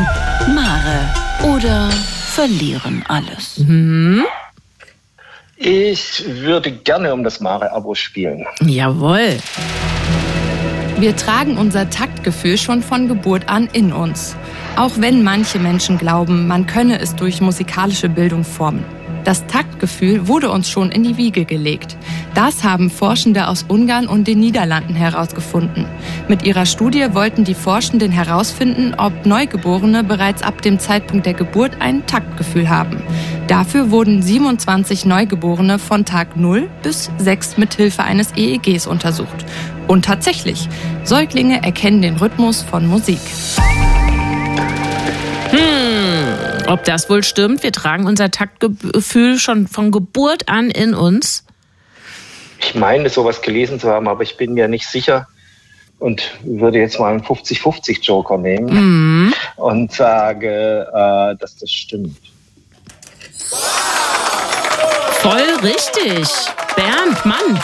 Mare 0.54 1.54
oder 1.56 1.90
verlieren 1.92 3.04
alles. 3.08 3.58
Mhm. 3.60 4.24
Ich 5.60 6.24
würde 6.28 6.72
gerne 6.72 7.12
um 7.14 7.24
das 7.24 7.40
Mare-Abo 7.40 7.96
spielen. 7.96 8.46
Jawohl. 8.62 9.38
Wir 11.00 11.16
tragen 11.16 11.58
unser 11.58 11.90
Taktgefühl 11.90 12.58
schon 12.58 12.84
von 12.84 13.08
Geburt 13.08 13.50
an 13.50 13.68
in 13.74 13.92
uns. 13.92 14.36
Auch 14.76 14.92
wenn 14.98 15.24
manche 15.24 15.58
Menschen 15.58 15.98
glauben, 15.98 16.48
man 16.48 16.68
könne 16.68 17.00
es 17.00 17.16
durch 17.16 17.42
musikalische 17.42 18.08
Bildung 18.08 18.44
formen. 18.44 18.86
Das 19.24 19.46
Taktgefühl 19.48 20.28
wurde 20.28 20.50
uns 20.52 20.70
schon 20.70 20.92
in 20.92 21.04
die 21.04 21.18
Wiege 21.18 21.44
gelegt. 21.44 21.98
Das 22.34 22.64
haben 22.64 22.90
Forschende 22.90 23.48
aus 23.48 23.66
Ungarn 23.68 24.08
und 24.08 24.28
den 24.28 24.40
Niederlanden 24.40 24.96
herausgefunden. 24.96 25.86
Mit 26.28 26.44
ihrer 26.44 26.66
Studie 26.66 27.08
wollten 27.12 27.44
die 27.44 27.54
Forschenden 27.54 28.12
herausfinden, 28.12 28.94
ob 28.98 29.26
Neugeborene 29.26 30.04
bereits 30.04 30.44
ab 30.44 30.62
dem 30.62 30.80
Zeitpunkt 30.80 31.26
der 31.26 31.34
Geburt 31.34 31.74
ein 31.80 32.06
Taktgefühl 32.06 32.70
haben. 32.70 33.02
Dafür 33.48 33.92
wurden 33.92 34.22
27 34.22 35.06
Neugeborene 35.06 35.80
von 35.80 36.04
Tag 36.04 36.36
0 36.36 36.70
bis 36.84 37.10
6 37.18 37.58
mit 37.58 37.76
Hilfe 37.76 38.04
eines 38.04 38.36
EEGs 38.36 38.88
untersucht. 38.88 39.46
Und 39.88 40.04
tatsächlich, 40.04 40.68
Säuglinge 41.06 41.64
erkennen 41.64 42.02
den 42.02 42.18
Rhythmus 42.18 42.62
von 42.62 42.86
Musik. 42.86 43.20
Ob 46.68 46.84
das 46.84 47.10
wohl 47.10 47.24
stimmt? 47.24 47.64
Wir 47.64 47.72
tragen 47.72 48.06
unser 48.06 48.32
Taktgefühl 48.32 49.40
schon 49.40 49.68
von 49.68 49.92
Geburt 49.92 50.50
an 50.50 50.70
in 50.70 50.94
uns. 50.94 51.46
Ich 52.60 52.76
meine, 52.76 53.08
sowas 53.10 53.42
gelesen 53.42 53.80
zu 53.80 53.88
haben, 53.88 54.10
aber 54.10 54.24
ich 54.24 54.36
bin 54.36 54.56
mir 54.56 54.68
nicht 54.68 54.88
sicher 54.88 55.26
und 56.00 56.38
würde 56.44 56.80
jetzt 56.80 57.00
mal 57.00 57.12
einen 57.14 57.22
50-50 57.22 58.02
Joker 58.02 58.38
nehmen 58.38 59.28
mhm. 59.28 59.34
und 59.56 59.94
sage, 59.94 60.86
äh, 60.94 61.38
dass 61.40 61.56
das 61.56 61.72
stimmt. 61.72 62.18
Voll 65.22 65.44
richtig. 65.62 66.28
Bernd, 66.76 67.26
Mann, 67.26 67.60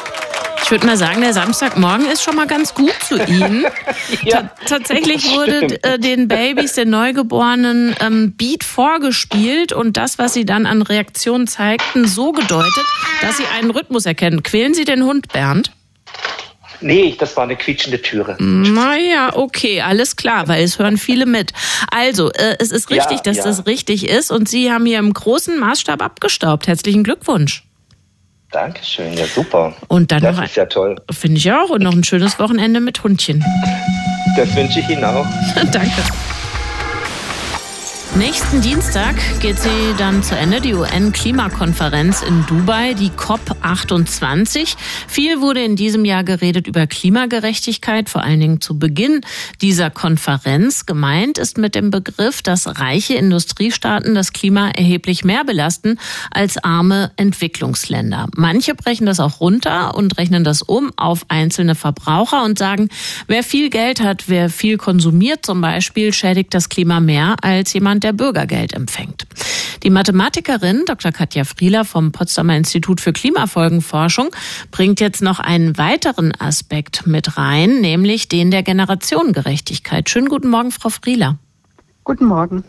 ich 0.64 0.72
würde 0.72 0.86
mal 0.86 0.96
sagen, 0.98 1.22
der 1.22 1.34
Samstagmorgen 1.34 2.10
ist 2.10 2.24
schon 2.24 2.36
mal 2.36 2.48
ganz 2.48 2.74
gut 2.74 2.94
zu 3.06 3.22
Ihnen. 3.24 3.66
ja, 4.24 4.50
tatsächlich 4.66 5.30
wurde 5.30 5.84
äh, 5.84 6.00
den 6.00 6.30
Babys, 6.30 6.74
den 6.74 6.90
Neugeborenen, 6.90 7.96
ähm, 8.00 8.32
Beat 8.38 8.64
vorgespielt 8.64 9.74
und 9.74 9.98
das, 9.98 10.18
was 10.20 10.34
sie 10.34 10.46
dann 10.46 10.66
an 10.66 10.82
Reaktionen 10.82 11.48
zeigten, 11.48 12.08
so 12.08 12.32
gedeutet, 12.32 12.86
dass 13.22 13.38
sie 13.38 13.46
einen 13.58 13.72
Rhythmus 13.72 14.06
erkennen. 14.06 14.42
Quälen 14.42 14.74
Sie 14.74 14.86
den 14.86 15.04
Hund, 15.04 15.34
Bernd? 15.34 15.72
Nee, 16.84 17.16
das 17.18 17.36
war 17.38 17.44
eine 17.44 17.56
quietschende 17.56 18.02
Türe. 18.02 18.36
Naja, 18.40 19.32
okay, 19.36 19.82
alles 19.82 20.16
klar, 20.16 20.48
weil 20.48 20.64
es 20.64 20.78
hören 20.80 20.98
viele 20.98 21.26
mit. 21.26 21.54
Also, 21.92 22.32
äh, 22.32 22.58
es 22.60 22.72
ist 22.72 22.90
richtig, 22.90 23.18
ja, 23.18 23.24
dass 23.24 23.38
ja. 23.38 23.44
das 23.44 23.66
richtig 23.66 24.08
ist 24.08 24.32
und 24.32 24.50
Sie 24.50 24.72
haben 24.72 24.86
hier 24.86 25.00
im 25.00 25.14
großen 25.14 25.60
Maßstab 25.60 26.02
abgestaubt. 26.02 26.68
Herzlichen 26.68 27.04
Glückwunsch. 27.04 27.64
Dankeschön, 28.52 29.14
ja 29.14 29.26
super. 29.26 29.76
Und 29.88 30.12
dann 30.12 30.22
das 30.22 30.38
noch 30.38 30.44
ist 30.44 30.56
ja 30.56 30.66
toll. 30.66 30.96
Finde 31.12 31.40
ich 31.40 31.52
auch. 31.52 31.72
Und 31.72 31.82
noch 31.82 31.94
ein 31.94 32.04
schönes 32.04 32.38
Wochenende 32.38 32.80
mit 32.80 33.04
Hundchen. 33.04 33.44
Das 34.38 34.56
wünsche 34.56 34.80
ich 34.80 34.90
Ihnen 34.90 35.04
auch. 35.04 35.26
Danke. 35.72 36.04
Nächsten 38.16 38.62
Dienstag 38.62 39.16
geht 39.42 39.58
sie 39.58 39.96
dann 39.98 40.22
zu 40.22 40.36
Ende, 40.38 40.62
die 40.62 40.76
UN-Klimakonferenz 40.76 42.22
in 42.22 42.46
Dubai, 42.46 42.94
die 42.94 43.10
COP28. 43.10 44.76
Viel 45.08 45.42
wurde 45.42 45.64
in 45.64 45.76
diesem 45.76 46.06
Jahr 46.06 46.24
geredet 46.24 46.68
über 46.68 46.86
Klimagerechtigkeit, 46.86 48.10
vor 48.10 48.22
allen 48.22 48.40
Dingen 48.40 48.62
zu 48.62 48.78
Beginn 48.78 49.22
dieser 49.64 49.90
Konferenz. 49.90 50.86
Gemeint 50.86 51.40
ist 51.40 51.58
mit 51.58 51.74
dem 51.74 51.90
Begriff, 51.90 52.44
dass 52.44 52.80
reiche 52.80 53.16
Industriestaaten 53.16 54.14
das 54.14 54.32
Klima 54.32 54.70
erheblich 54.70 55.26
mehr 55.26 55.44
belasten 55.44 55.98
als 56.30 56.64
arme 56.64 57.12
Entwicklungsländer. 57.16 58.28
Manche 58.36 58.76
brechen 58.76 59.08
das 59.08 59.20
auch 59.20 59.40
runter 59.40 59.96
und 59.96 60.20
rechnen 60.20 60.44
das 60.44 60.62
um 60.62 60.92
auf 60.98 61.26
einzelne 61.30 61.74
Verbraucher 61.74 62.44
und 62.44 62.60
sagen, 62.60 62.90
wer 63.26 63.42
viel 63.42 63.72
Geld 63.72 64.02
hat, 64.02 64.26
wer 64.28 64.52
viel 64.52 64.78
konsumiert 64.78 65.44
zum 65.48 65.62
Beispiel, 65.62 66.14
schädigt 66.14 66.54
das 66.54 66.70
Klima 66.70 67.00
mehr 67.00 67.38
als 67.42 67.74
jemand, 67.74 68.03
der 68.04 68.14
Bürgergeld 68.14 68.74
empfängt. 68.74 69.26
Die 69.84 69.90
Mathematikerin 69.90 70.84
Dr. 70.86 71.12
Katja 71.12 71.44
Frieler 71.44 71.84
vom 71.84 72.12
Potsdamer 72.12 72.56
Institut 72.56 73.02
für 73.02 73.12
Klimafolgenforschung 73.12 74.30
bringt 74.72 75.00
jetzt 75.00 75.22
noch 75.22 75.40
einen 75.40 75.78
weiteren 75.78 76.34
Aspekt 76.40 77.06
mit 77.06 77.38
rein, 77.38 77.82
nämlich 77.82 78.30
den 78.30 78.52
der 78.52 78.64
Generationengerechtigkeit. 78.64 80.10
Schönen 80.10 80.30
guten 80.30 80.50
Morgen, 80.50 80.72
Frau 80.72 80.90
Frieler. 80.90 81.38
Guten 82.04 82.26
Morgen. 82.26 82.66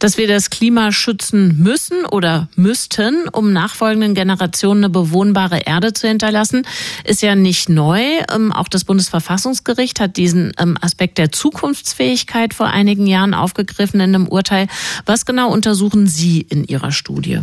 Dass 0.00 0.18
wir 0.18 0.28
das 0.28 0.50
Klima 0.50 0.92
schützen 0.92 1.62
müssen 1.62 2.04
oder 2.04 2.48
müssten, 2.56 3.26
um 3.32 3.52
nachfolgenden 3.52 4.14
Generationen 4.14 4.84
eine 4.84 4.90
bewohnbare 4.90 5.60
Erde 5.60 5.94
zu 5.94 6.06
hinterlassen, 6.06 6.66
ist 7.04 7.22
ja 7.22 7.34
nicht 7.34 7.70
neu. 7.70 8.02
Ähm, 8.30 8.52
auch 8.52 8.68
das 8.68 8.84
Bundesverfassungsgericht 8.84 9.98
hat 9.98 10.18
diesen 10.18 10.52
ähm, 10.58 10.76
Aspekt 10.80 11.16
der 11.16 11.32
Zukunftsfähigkeit 11.32 12.52
vor 12.52 12.66
einigen 12.66 13.06
Jahren 13.06 13.32
aufgegriffen 13.32 14.00
in 14.00 14.14
einem 14.14 14.28
Urteil. 14.28 14.66
Was 15.06 15.24
genau 15.24 15.50
untersuchen 15.50 16.06
Sie 16.06 16.42
in 16.42 16.64
Ihrer 16.64 16.92
Studie? 16.92 17.40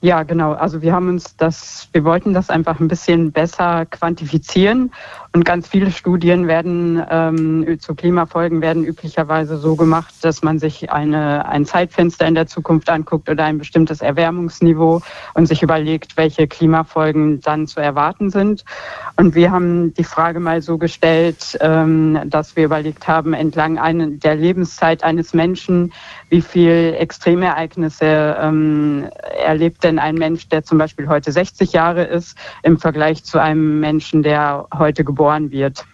Ja, 0.00 0.22
genau. 0.22 0.52
Also 0.52 0.80
wir 0.80 0.92
haben 0.92 1.08
uns 1.08 1.36
das, 1.36 1.88
wir 1.92 2.04
wollten 2.04 2.32
das 2.32 2.50
einfach 2.50 2.78
ein 2.78 2.86
bisschen 2.86 3.32
besser 3.32 3.84
quantifizieren 3.86 4.92
und 5.38 5.44
ganz 5.44 5.68
viele 5.68 5.92
Studien 5.92 6.48
werden 6.48 7.00
ähm, 7.08 7.78
zu 7.78 7.94
Klimafolgen 7.94 8.60
werden 8.60 8.82
üblicherweise 8.82 9.56
so 9.56 9.76
gemacht, 9.76 10.12
dass 10.22 10.42
man 10.42 10.58
sich 10.58 10.90
eine, 10.90 11.48
ein 11.48 11.64
Zeitfenster 11.64 12.26
in 12.26 12.34
der 12.34 12.48
Zukunft 12.48 12.90
anguckt 12.90 13.30
oder 13.30 13.44
ein 13.44 13.56
bestimmtes 13.56 14.00
Erwärmungsniveau 14.00 15.00
und 15.34 15.46
sich 15.46 15.62
überlegt, 15.62 16.16
welche 16.16 16.48
Klimafolgen 16.48 17.40
dann 17.40 17.68
zu 17.68 17.78
erwarten 17.78 18.30
sind. 18.30 18.64
Und 19.14 19.36
wir 19.36 19.52
haben 19.52 19.94
die 19.94 20.02
Frage 20.02 20.40
mal 20.40 20.60
so 20.60 20.76
gestellt, 20.76 21.56
ähm, 21.60 22.18
dass 22.26 22.56
wir 22.56 22.64
überlegt 22.64 23.06
haben, 23.06 23.32
entlang 23.32 23.78
eine, 23.78 24.08
der 24.08 24.34
Lebenszeit 24.34 25.04
eines 25.04 25.34
Menschen, 25.34 25.92
wie 26.30 26.42
viel 26.42 26.96
Extremereignisse 26.98 28.36
ähm, 28.40 29.06
erlebt 29.40 29.84
denn 29.84 30.00
ein 30.00 30.16
Mensch, 30.16 30.48
der 30.48 30.64
zum 30.64 30.78
Beispiel 30.78 31.06
heute 31.06 31.30
60 31.30 31.72
Jahre 31.72 32.02
ist, 32.02 32.36
im 32.64 32.76
Vergleich 32.76 33.22
zu 33.22 33.40
einem 33.40 33.78
Menschen, 33.78 34.24
der 34.24 34.66
heute 34.76 35.04
geboren 35.04 35.27
wird. 35.50 35.84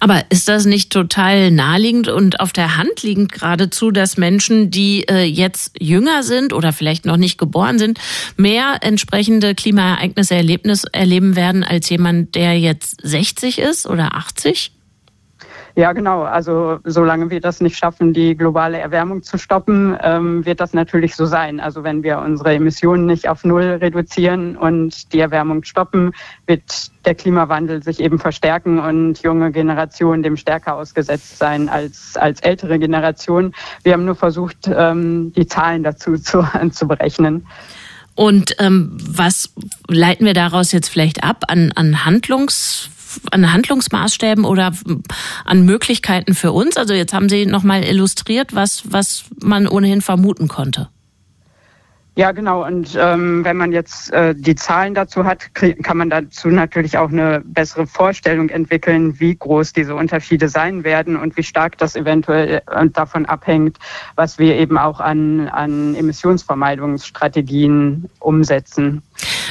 Aber 0.00 0.24
ist 0.30 0.48
das 0.48 0.64
nicht 0.64 0.90
total 0.90 1.50
naheliegend 1.50 2.08
und 2.08 2.40
auf 2.40 2.52
der 2.52 2.76
Hand 2.76 3.02
liegend 3.02 3.32
geradezu, 3.32 3.90
dass 3.90 4.16
Menschen, 4.16 4.70
die 4.70 5.06
äh, 5.08 5.22
jetzt 5.22 5.76
jünger 5.80 6.22
sind 6.22 6.52
oder 6.52 6.72
vielleicht 6.72 7.06
noch 7.06 7.16
nicht 7.16 7.38
geboren 7.38 7.78
sind, 7.78 8.00
mehr 8.36 8.78
entsprechende 8.80 9.54
Klimaereignisse 9.54 10.34
erleben 10.34 11.36
werden 11.36 11.62
als 11.62 11.88
jemand, 11.88 12.34
der 12.34 12.58
jetzt 12.58 13.00
60 13.02 13.58
ist 13.60 13.86
oder 13.86 14.16
80? 14.16 14.72
Ja, 15.74 15.92
genau. 15.92 16.22
Also 16.22 16.80
solange 16.84 17.30
wir 17.30 17.40
das 17.40 17.60
nicht 17.60 17.76
schaffen, 17.76 18.12
die 18.12 18.36
globale 18.36 18.78
Erwärmung 18.78 19.22
zu 19.22 19.38
stoppen, 19.38 19.96
ähm, 20.02 20.44
wird 20.44 20.60
das 20.60 20.74
natürlich 20.74 21.16
so 21.16 21.24
sein. 21.24 21.60
Also 21.60 21.82
wenn 21.82 22.02
wir 22.02 22.18
unsere 22.18 22.54
Emissionen 22.54 23.06
nicht 23.06 23.28
auf 23.28 23.44
Null 23.44 23.78
reduzieren 23.80 24.56
und 24.56 25.12
die 25.14 25.20
Erwärmung 25.20 25.64
stoppen, 25.64 26.12
wird 26.46 26.90
der 27.06 27.14
Klimawandel 27.14 27.82
sich 27.82 28.00
eben 28.00 28.18
verstärken 28.18 28.78
und 28.78 29.22
junge 29.22 29.50
Generationen 29.50 30.22
dem 30.22 30.36
stärker 30.36 30.76
ausgesetzt 30.76 31.38
sein 31.38 31.70
als, 31.70 32.16
als 32.16 32.40
ältere 32.40 32.78
Generationen. 32.78 33.54
Wir 33.82 33.94
haben 33.94 34.04
nur 34.04 34.14
versucht, 34.14 34.68
ähm, 34.68 35.32
die 35.32 35.46
Zahlen 35.46 35.82
dazu 35.82 36.16
zu, 36.18 36.46
zu 36.70 36.86
berechnen. 36.86 37.46
Und 38.14 38.56
ähm, 38.58 38.94
was 39.00 39.54
leiten 39.88 40.26
wir 40.26 40.34
daraus 40.34 40.70
jetzt 40.72 40.88
vielleicht 40.88 41.24
ab 41.24 41.44
an, 41.48 41.72
an 41.74 42.04
Handlungs 42.04 42.90
an 43.30 43.52
Handlungsmaßstäben 43.52 44.44
oder 44.44 44.72
an 45.44 45.64
Möglichkeiten 45.64 46.34
für 46.34 46.52
uns? 46.52 46.76
Also 46.76 46.94
jetzt 46.94 47.12
haben 47.12 47.28
Sie 47.28 47.46
nochmal 47.46 47.84
illustriert, 47.84 48.54
was, 48.54 48.82
was 48.84 49.24
man 49.42 49.66
ohnehin 49.66 50.00
vermuten 50.00 50.48
konnte. 50.48 50.88
Ja, 52.14 52.32
genau. 52.32 52.66
Und 52.66 52.94
ähm, 53.00 53.42
wenn 53.42 53.56
man 53.56 53.72
jetzt 53.72 54.12
äh, 54.12 54.34
die 54.36 54.54
Zahlen 54.54 54.92
dazu 54.92 55.24
hat, 55.24 55.54
kann 55.54 55.96
man 55.96 56.10
dazu 56.10 56.48
natürlich 56.48 56.98
auch 56.98 57.08
eine 57.08 57.40
bessere 57.42 57.86
Vorstellung 57.86 58.50
entwickeln, 58.50 59.18
wie 59.18 59.34
groß 59.34 59.72
diese 59.72 59.94
Unterschiede 59.94 60.50
sein 60.50 60.84
werden 60.84 61.16
und 61.16 61.38
wie 61.38 61.42
stark 61.42 61.78
das 61.78 61.96
eventuell 61.96 62.60
äh, 62.66 62.88
davon 62.90 63.24
abhängt, 63.24 63.78
was 64.14 64.38
wir 64.38 64.56
eben 64.56 64.76
auch 64.76 65.00
an, 65.00 65.48
an 65.48 65.94
Emissionsvermeidungsstrategien 65.94 68.10
umsetzen. 68.18 69.00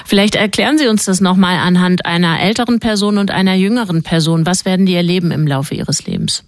Vielleicht 0.06 0.36
erklären 0.36 0.78
Sie 0.78 0.88
uns 0.88 1.06
das 1.06 1.20
nochmal 1.20 1.58
anhand 1.58 2.06
einer 2.06 2.42
älteren 2.42 2.80
Person 2.80 3.18
und 3.18 3.32
einer 3.32 3.56
jüngeren 3.56 4.04
Person. 4.04 4.46
Was 4.46 4.66
werden 4.66 4.86
die 4.86 4.94
erleben 4.94 5.32
im 5.32 5.48
Laufe 5.48 5.74
ihres 5.74 6.06
Lebens? 6.06 6.44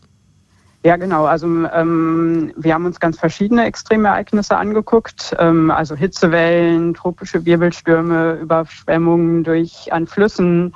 Ja, 0.86 0.98
genau. 0.98 1.26
Also 1.26 1.48
ähm, 1.48 2.52
wir 2.58 2.74
haben 2.74 2.86
uns 2.86 3.00
ganz 3.00 3.18
verschiedene 3.18 3.64
Extremereignisse 3.66 4.58
angeguckt, 4.58 5.34
ähm, 5.40 5.72
also 5.72 5.96
Hitzewellen, 5.96 6.94
tropische 6.94 7.46
Wirbelstürme, 7.46 8.34
Überschwemmungen 8.34 9.46
durch 9.46 9.94
an 9.94 10.08
Flüssen 10.08 10.76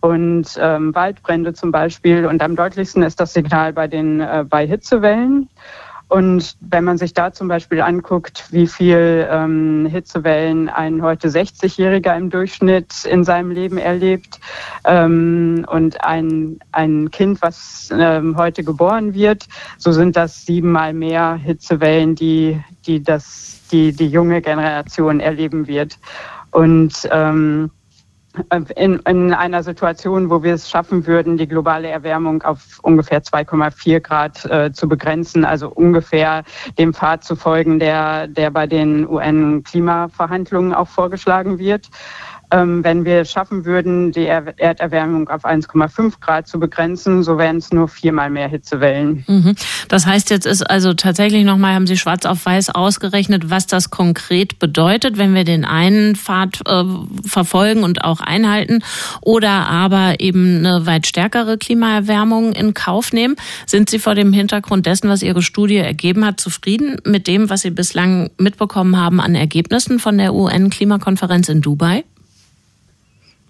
und 0.00 0.56
ähm, 0.60 0.94
Waldbrände 0.94 1.54
zum 1.54 1.72
Beispiel. 1.72 2.26
Und 2.26 2.40
am 2.40 2.54
deutlichsten 2.54 3.02
ist 3.02 3.18
das 3.18 3.32
Signal 3.32 3.72
bei 3.72 3.88
den 3.88 4.20
äh, 4.20 4.44
bei 4.48 4.64
Hitzewellen. 4.64 5.48
Und 6.08 6.56
wenn 6.60 6.84
man 6.84 6.96
sich 6.96 7.12
da 7.12 7.32
zum 7.32 7.48
Beispiel 7.48 7.82
anguckt, 7.82 8.46
wie 8.50 8.66
viel 8.66 9.28
ähm, 9.30 9.86
Hitzewellen 9.86 10.70
ein 10.70 11.02
heute 11.02 11.28
60-Jähriger 11.28 12.16
im 12.16 12.30
Durchschnitt 12.30 13.04
in 13.04 13.24
seinem 13.24 13.50
Leben 13.50 13.76
erlebt 13.76 14.40
ähm, 14.84 15.66
und 15.70 16.02
ein, 16.02 16.60
ein 16.72 17.10
Kind, 17.10 17.42
was 17.42 17.90
ähm, 17.92 18.38
heute 18.38 18.64
geboren 18.64 19.12
wird, 19.12 19.46
so 19.76 19.92
sind 19.92 20.16
das 20.16 20.46
siebenmal 20.46 20.94
mehr 20.94 21.34
Hitzewellen, 21.34 22.14
die, 22.14 22.58
die, 22.86 23.02
das, 23.02 23.60
die, 23.70 23.92
die 23.92 24.08
junge 24.08 24.40
Generation 24.40 25.20
erleben 25.20 25.66
wird. 25.66 25.98
Und 26.50 27.06
ähm, 27.12 27.70
in, 28.76 29.00
in 29.00 29.32
einer 29.32 29.62
Situation, 29.62 30.30
wo 30.30 30.42
wir 30.42 30.54
es 30.54 30.68
schaffen 30.68 31.06
würden, 31.06 31.36
die 31.38 31.48
globale 31.48 31.88
Erwärmung 31.88 32.42
auf 32.42 32.78
ungefähr 32.82 33.22
2,4 33.22 34.00
Grad 34.00 34.44
äh, 34.44 34.72
zu 34.72 34.88
begrenzen, 34.88 35.44
also 35.44 35.68
ungefähr 35.68 36.44
dem 36.78 36.94
Pfad 36.94 37.24
zu 37.24 37.36
folgen, 37.36 37.78
der, 37.78 38.28
der 38.28 38.50
bei 38.50 38.66
den 38.66 39.08
UN-Klimaverhandlungen 39.08 40.74
auch 40.74 40.88
vorgeschlagen 40.88 41.58
wird. 41.58 41.88
Ähm, 42.50 42.82
wenn 42.82 43.04
wir 43.04 43.20
es 43.20 43.30
schaffen 43.30 43.64
würden, 43.66 44.10
die 44.12 44.26
Erderwärmung 44.26 45.28
auf 45.28 45.44
1,5 45.44 46.14
Grad 46.20 46.48
zu 46.48 46.58
begrenzen, 46.58 47.22
so 47.22 47.36
wären 47.36 47.58
es 47.58 47.72
nur 47.72 47.88
viermal 47.88 48.30
mehr 48.30 48.48
Hitzewellen. 48.48 49.24
Mhm. 49.26 49.54
Das 49.88 50.06
heißt, 50.06 50.30
jetzt 50.30 50.46
ist 50.46 50.62
also 50.62 50.94
tatsächlich 50.94 51.44
nochmal, 51.44 51.74
haben 51.74 51.86
Sie 51.86 51.98
schwarz 51.98 52.24
auf 52.24 52.46
weiß 52.46 52.70
ausgerechnet, 52.70 53.50
was 53.50 53.66
das 53.66 53.90
konkret 53.90 54.58
bedeutet, 54.58 55.18
wenn 55.18 55.34
wir 55.34 55.44
den 55.44 55.66
einen 55.66 56.16
Pfad 56.16 56.60
äh, 56.66 56.84
verfolgen 57.26 57.84
und 57.84 58.04
auch 58.04 58.20
einhalten 58.20 58.82
oder 59.20 59.50
aber 59.50 60.20
eben 60.20 60.58
eine 60.58 60.86
weit 60.86 61.06
stärkere 61.06 61.58
Klimaerwärmung 61.58 62.52
in 62.52 62.72
Kauf 62.72 63.12
nehmen. 63.12 63.36
Sind 63.66 63.90
Sie 63.90 63.98
vor 63.98 64.14
dem 64.14 64.32
Hintergrund 64.32 64.86
dessen, 64.86 65.10
was 65.10 65.22
Ihre 65.22 65.42
Studie 65.42 65.76
ergeben 65.76 66.24
hat, 66.24 66.40
zufrieden 66.40 66.96
mit 67.04 67.26
dem, 67.26 67.50
was 67.50 67.60
Sie 67.62 67.70
bislang 67.70 68.30
mitbekommen 68.38 68.96
haben 68.96 69.20
an 69.20 69.34
Ergebnissen 69.34 69.98
von 69.98 70.16
der 70.16 70.32
UN-Klimakonferenz 70.34 71.48
in 71.50 71.60
Dubai? 71.60 72.04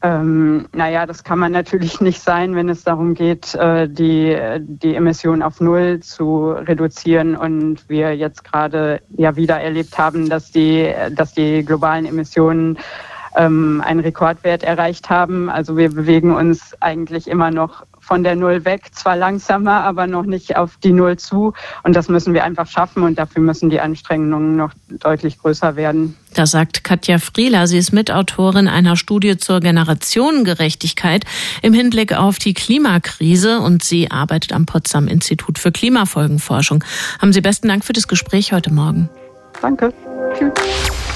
Ähm, 0.00 0.66
naja, 0.72 1.06
das 1.06 1.24
kann 1.24 1.40
man 1.40 1.52
natürlich 1.52 2.00
nicht 2.00 2.20
sein, 2.20 2.54
wenn 2.54 2.68
es 2.68 2.84
darum 2.84 3.14
geht, 3.14 3.54
äh, 3.54 3.88
die, 3.88 4.36
die 4.60 4.94
Emissionen 4.94 5.42
auf 5.42 5.60
Null 5.60 6.00
zu 6.00 6.50
reduzieren 6.50 7.34
und 7.36 7.88
wir 7.88 8.14
jetzt 8.14 8.44
gerade 8.44 9.00
ja 9.16 9.34
wieder 9.34 9.60
erlebt 9.60 9.98
haben, 9.98 10.28
dass 10.28 10.52
die, 10.52 10.92
dass 11.12 11.34
die 11.34 11.64
globalen 11.64 12.06
Emissionen 12.06 12.78
ähm, 13.36 13.82
einen 13.84 14.00
Rekordwert 14.00 14.62
erreicht 14.62 15.10
haben. 15.10 15.50
Also 15.50 15.76
wir 15.76 15.92
bewegen 15.92 16.34
uns 16.34 16.74
eigentlich 16.80 17.26
immer 17.26 17.50
noch 17.50 17.84
von 18.08 18.24
der 18.24 18.36
Null 18.36 18.64
weg, 18.64 18.86
zwar 18.92 19.16
langsamer, 19.16 19.84
aber 19.84 20.06
noch 20.06 20.24
nicht 20.24 20.56
auf 20.56 20.78
die 20.82 20.92
Null 20.92 21.18
zu. 21.18 21.52
Und 21.82 21.94
das 21.94 22.08
müssen 22.08 22.32
wir 22.32 22.42
einfach 22.42 22.66
schaffen 22.66 23.02
und 23.02 23.18
dafür 23.18 23.42
müssen 23.42 23.68
die 23.68 23.80
Anstrengungen 23.80 24.56
noch 24.56 24.72
deutlich 24.88 25.38
größer 25.38 25.76
werden. 25.76 26.16
Das 26.34 26.52
sagt 26.52 26.84
Katja 26.84 27.18
Frieler. 27.18 27.66
Sie 27.66 27.76
ist 27.76 27.92
Mitautorin 27.92 28.66
einer 28.66 28.96
Studie 28.96 29.36
zur 29.36 29.60
Generationengerechtigkeit 29.60 31.24
im 31.60 31.74
Hinblick 31.74 32.14
auf 32.14 32.38
die 32.38 32.54
Klimakrise 32.54 33.60
und 33.60 33.84
sie 33.84 34.10
arbeitet 34.10 34.54
am 34.54 34.64
Potsdam 34.64 35.06
Institut 35.06 35.58
für 35.58 35.70
Klimafolgenforschung. 35.70 36.82
Haben 37.20 37.34
Sie 37.34 37.42
besten 37.42 37.68
Dank 37.68 37.84
für 37.84 37.92
das 37.92 38.08
Gespräch 38.08 38.54
heute 38.54 38.72
Morgen. 38.72 39.10
Danke. 39.60 39.92
Tschüss. 40.34 41.07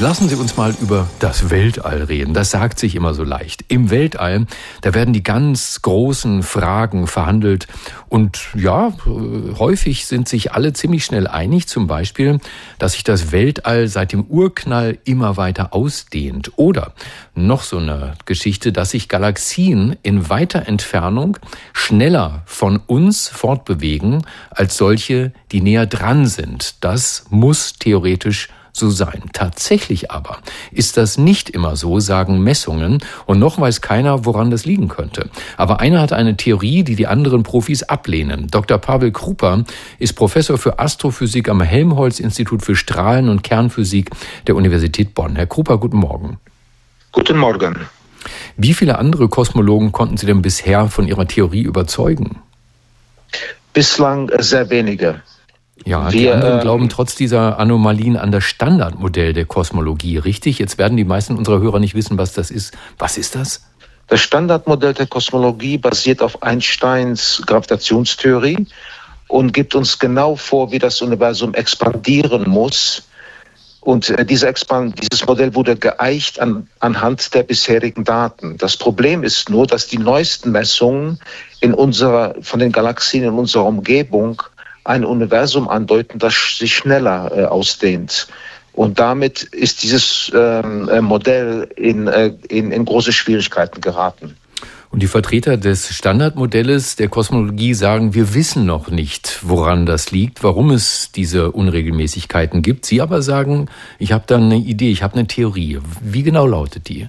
Lassen 0.00 0.28
Sie 0.28 0.34
uns 0.34 0.56
mal 0.56 0.74
über 0.80 1.08
das 1.20 1.50
Weltall 1.50 2.02
reden. 2.02 2.34
Das 2.34 2.50
sagt 2.50 2.80
sich 2.80 2.96
immer 2.96 3.14
so 3.14 3.22
leicht. 3.22 3.64
Im 3.68 3.90
Weltall, 3.90 4.46
da 4.80 4.92
werden 4.92 5.14
die 5.14 5.22
ganz 5.22 5.80
großen 5.82 6.42
Fragen 6.42 7.06
verhandelt 7.06 7.68
und 8.08 8.40
ja, 8.54 8.92
häufig 9.06 10.06
sind 10.06 10.28
sich 10.28 10.52
alle 10.52 10.72
ziemlich 10.72 11.04
schnell 11.04 11.28
einig, 11.28 11.68
zum 11.68 11.86
Beispiel, 11.86 12.40
dass 12.78 12.92
sich 12.92 13.04
das 13.04 13.30
Weltall 13.30 13.86
seit 13.86 14.12
dem 14.12 14.24
Urknall 14.24 14.98
immer 15.04 15.36
weiter 15.36 15.72
ausdehnt. 15.72 16.52
Oder 16.56 16.92
noch 17.34 17.62
so 17.62 17.78
eine 17.78 18.14
Geschichte, 18.26 18.72
dass 18.72 18.90
sich 18.90 19.08
Galaxien 19.08 19.96
in 20.02 20.28
weiter 20.28 20.66
Entfernung 20.66 21.38
schneller 21.72 22.42
von 22.46 22.78
uns 22.78 23.28
fortbewegen 23.28 24.26
als 24.50 24.76
solche, 24.76 25.32
die 25.52 25.60
näher 25.60 25.86
dran 25.86 26.26
sind. 26.26 26.84
Das 26.84 27.26
muss 27.30 27.74
theoretisch 27.74 28.48
so 28.76 28.90
sein. 28.90 29.22
Tatsächlich 29.32 30.10
aber 30.10 30.38
ist 30.72 30.96
das 30.96 31.16
nicht 31.16 31.48
immer 31.48 31.76
so, 31.76 32.00
sagen 32.00 32.42
Messungen, 32.42 32.98
und 33.24 33.38
noch 33.38 33.58
weiß 33.58 33.80
keiner, 33.80 34.24
woran 34.26 34.50
das 34.50 34.64
liegen 34.64 34.88
könnte. 34.88 35.30
Aber 35.56 35.80
einer 35.80 36.00
hat 36.00 36.12
eine 36.12 36.36
Theorie, 36.36 36.82
die 36.82 36.96
die 36.96 37.06
anderen 37.06 37.44
Profis 37.44 37.84
ablehnen. 37.84 38.48
Dr. 38.50 38.78
Pavel 38.78 39.12
Krupa 39.12 39.64
ist 39.98 40.14
Professor 40.14 40.58
für 40.58 40.78
Astrophysik 40.78 41.48
am 41.48 41.60
Helmholtz-Institut 41.60 42.62
für 42.62 42.74
Strahlen- 42.74 43.28
und 43.28 43.42
Kernphysik 43.42 44.10
der 44.46 44.56
Universität 44.56 45.14
Bonn. 45.14 45.36
Herr 45.36 45.46
Krupa, 45.46 45.76
guten 45.76 45.98
Morgen. 45.98 46.38
Guten 47.12 47.38
Morgen. 47.38 47.76
Wie 48.56 48.74
viele 48.74 48.98
andere 48.98 49.28
Kosmologen 49.28 49.92
konnten 49.92 50.16
Sie 50.16 50.26
denn 50.26 50.42
bisher 50.42 50.88
von 50.88 51.06
Ihrer 51.06 51.28
Theorie 51.28 51.62
überzeugen? 51.62 52.38
Bislang 53.72 54.30
sehr 54.38 54.68
wenige. 54.70 55.22
Ja, 55.84 56.08
die 56.10 56.20
Wir, 56.20 56.34
anderen 56.34 56.54
ähm, 56.54 56.60
glauben 56.60 56.88
trotz 56.88 57.14
dieser 57.14 57.58
Anomalien 57.58 58.16
an 58.16 58.32
das 58.32 58.44
Standardmodell 58.44 59.34
der 59.34 59.44
Kosmologie, 59.44 60.16
richtig? 60.16 60.58
Jetzt 60.58 60.78
werden 60.78 60.96
die 60.96 61.04
meisten 61.04 61.36
unserer 61.36 61.60
Hörer 61.60 61.78
nicht 61.78 61.94
wissen, 61.94 62.16
was 62.16 62.32
das 62.32 62.50
ist. 62.50 62.74
Was 62.98 63.18
ist 63.18 63.34
das? 63.34 63.62
Das 64.08 64.20
Standardmodell 64.20 64.94
der 64.94 65.06
Kosmologie 65.06 65.78
basiert 65.78 66.22
auf 66.22 66.42
Einsteins 66.42 67.42
Gravitationstheorie 67.46 68.66
und 69.28 69.52
gibt 69.52 69.74
uns 69.74 69.98
genau 69.98 70.36
vor, 70.36 70.72
wie 70.72 70.78
das 70.78 71.02
Universum 71.02 71.54
expandieren 71.54 72.48
muss. 72.48 73.04
Und 73.80 74.08
äh, 74.08 74.46
Expand 74.46 75.02
dieses 75.02 75.26
Modell 75.26 75.54
wurde 75.54 75.76
geeicht 75.76 76.40
an, 76.40 76.68
anhand 76.80 77.34
der 77.34 77.42
bisherigen 77.42 78.04
Daten. 78.04 78.56
Das 78.56 78.78
Problem 78.78 79.22
ist 79.22 79.50
nur, 79.50 79.66
dass 79.66 79.86
die 79.86 79.98
neuesten 79.98 80.52
Messungen 80.52 81.18
in 81.60 81.74
unserer, 81.74 82.34
von 82.40 82.60
den 82.60 82.72
Galaxien 82.72 83.24
in 83.24 83.34
unserer 83.34 83.66
Umgebung 83.66 84.42
ein 84.84 85.04
Universum 85.04 85.68
andeuten, 85.68 86.18
das 86.18 86.58
sich 86.58 86.74
schneller 86.74 87.32
äh, 87.34 87.44
ausdehnt. 87.44 88.28
Und 88.72 88.98
damit 88.98 89.42
ist 89.42 89.82
dieses 89.82 90.32
ähm, 90.34 90.88
äh, 90.88 91.00
Modell 91.00 91.68
in, 91.76 92.08
äh, 92.08 92.32
in, 92.48 92.72
in 92.72 92.84
große 92.84 93.12
Schwierigkeiten 93.12 93.80
geraten. 93.80 94.36
Und 94.90 95.02
die 95.02 95.08
Vertreter 95.08 95.56
des 95.56 95.92
Standardmodells 95.92 96.94
der 96.94 97.08
Kosmologie 97.08 97.74
sagen, 97.74 98.14
wir 98.14 98.32
wissen 98.32 98.64
noch 98.64 98.90
nicht, 98.90 99.40
woran 99.42 99.86
das 99.86 100.12
liegt, 100.12 100.44
warum 100.44 100.70
es 100.70 101.10
diese 101.10 101.50
Unregelmäßigkeiten 101.50 102.62
gibt. 102.62 102.86
Sie 102.86 103.00
aber 103.00 103.20
sagen, 103.20 103.68
ich 103.98 104.12
habe 104.12 104.22
da 104.26 104.36
eine 104.36 104.56
Idee, 104.56 104.92
ich 104.92 105.02
habe 105.02 105.14
eine 105.14 105.26
Theorie. 105.26 105.80
Wie 106.00 106.22
genau 106.22 106.46
lautet 106.46 106.88
die? 106.88 107.08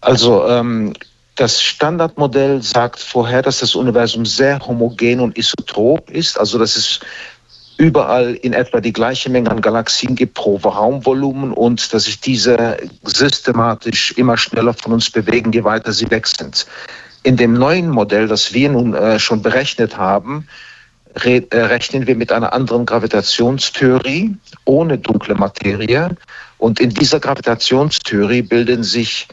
Also 0.00 0.44
ähm, 0.48 0.94
das 1.36 1.60
Standardmodell 1.60 2.62
sagt 2.62 3.00
vorher, 3.00 3.42
dass 3.42 3.58
das 3.58 3.74
Universum 3.74 4.24
sehr 4.24 4.60
homogen 4.60 5.20
und 5.20 5.36
isotrop 5.36 6.10
ist, 6.10 6.38
also 6.38 6.58
dass 6.58 6.76
es 6.76 7.00
überall 7.76 8.34
in 8.34 8.52
etwa 8.52 8.80
die 8.80 8.92
gleiche 8.92 9.30
Menge 9.30 9.50
an 9.50 9.60
Galaxien 9.60 10.14
gibt 10.14 10.34
pro 10.34 10.56
Raumvolumen 10.56 11.52
und 11.52 11.92
dass 11.92 12.04
sich 12.04 12.20
diese 12.20 12.76
systematisch 13.02 14.12
immer 14.12 14.36
schneller 14.36 14.74
von 14.74 14.92
uns 14.92 15.10
bewegen, 15.10 15.50
je 15.52 15.64
weiter 15.64 15.92
sie 15.92 16.08
weg 16.10 16.26
sind. 16.26 16.66
In 17.24 17.36
dem 17.36 17.54
neuen 17.54 17.88
Modell, 17.88 18.28
das 18.28 18.52
wir 18.52 18.68
nun 18.68 18.94
äh, 18.94 19.18
schon 19.18 19.42
berechnet 19.42 19.96
haben, 19.96 20.46
re 21.16 21.42
äh, 21.50 21.60
rechnen 21.62 22.06
wir 22.06 22.14
mit 22.14 22.30
einer 22.30 22.52
anderen 22.52 22.86
Gravitationstheorie 22.86 24.36
ohne 24.66 24.98
dunkle 24.98 25.34
Materie. 25.34 26.10
Und 26.58 26.80
in 26.80 26.90
dieser 26.90 27.18
Gravitationstheorie 27.18 28.42
bilden 28.42 28.84
sich 28.84 29.26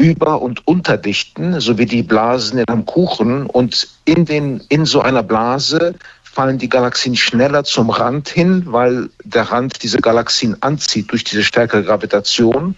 über- 0.00 0.40
und 0.40 0.66
Unterdichten, 0.66 1.60
sowie 1.60 1.84
die 1.84 2.02
Blasen 2.02 2.58
in 2.58 2.64
einem 2.68 2.86
Kuchen. 2.86 3.46
Und 3.46 3.86
in, 4.06 4.24
den, 4.24 4.62
in 4.68 4.86
so 4.86 5.02
einer 5.02 5.22
Blase 5.22 5.94
fallen 6.22 6.58
die 6.58 6.68
Galaxien 6.68 7.16
schneller 7.16 7.64
zum 7.64 7.90
Rand 7.90 8.28
hin, 8.28 8.64
weil 8.66 9.10
der 9.24 9.42
Rand 9.52 9.82
diese 9.82 9.98
Galaxien 9.98 10.56
anzieht 10.62 11.10
durch 11.12 11.22
diese 11.22 11.42
stärkere 11.42 11.84
Gravitation. 11.84 12.76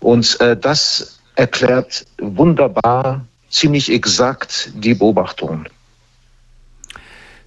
Und 0.00 0.40
äh, 0.40 0.56
das 0.56 1.18
erklärt 1.36 2.06
wunderbar, 2.18 3.26
ziemlich 3.50 3.92
exakt 3.92 4.70
die 4.74 4.94
Beobachtungen. 4.94 5.68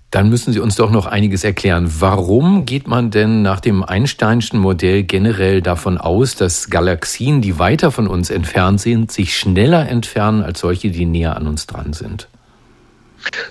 Dann 0.10 0.30
müssen 0.30 0.54
Sie 0.54 0.60
uns 0.60 0.76
doch 0.76 0.90
noch 0.90 1.06
einiges 1.06 1.44
erklären. 1.44 1.92
Warum 2.00 2.66
geht 2.66 2.88
man 2.88 3.12
denn 3.12 3.42
nach 3.42 3.60
dem 3.60 3.84
Einsteinschen 3.84 4.58
Modell 4.58 5.04
generell 5.04 5.62
davon 5.62 5.98
aus, 5.98 6.36
dass 6.36 6.70
Galaxien, 6.70 7.42
die 7.42 7.60
weiter 7.60 7.92
von 7.92 8.08
uns 8.08 8.30
entfernt 8.30 8.80
sind, 8.80 9.12
sich 9.12 9.38
schneller 9.38 9.90
entfernen 9.90 10.44
als 10.44 10.62
solche, 10.62 10.92
die 10.92 11.06
näher 11.06 11.36
an 11.36 11.48
uns 11.48 11.68
dran 11.68 11.92
sind? 11.92 12.30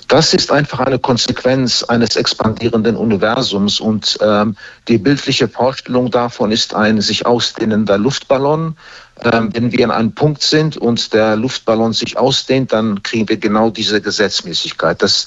Das 0.09 0.33
ist 0.33 0.51
einfach 0.51 0.81
eine 0.81 0.99
Konsequenz 0.99 1.83
eines 1.83 2.16
expandierenden 2.16 2.97
Universums 2.97 3.81
und 3.81 4.16
ähm, 4.23 4.57
die 4.88 4.97
bildliche 4.97 5.49
Vorstellung 5.49 6.11
davon 6.11 6.53
ist 6.53 6.75
ein 6.75 7.01
sich 7.01 7.27
ausdehnender 7.27 7.99
Luftballon. 7.99 8.77
Ähm, 9.23 9.51
wenn 9.53 9.73
wir 9.73 9.85
an 9.85 9.90
einem 9.90 10.12
Punkt 10.12 10.42
sind 10.42 10.77
und 10.77 11.12
der 11.12 11.37
Luftballon 11.37 11.92
sich 11.92 12.16
ausdehnt, 12.16 12.73
dann 12.73 13.03
kriegen 13.03 13.29
wir 13.29 13.37
genau 13.38 13.71
diese 13.71 14.01
Gesetzmäßigkeit. 14.01 15.03
Das 15.03 15.27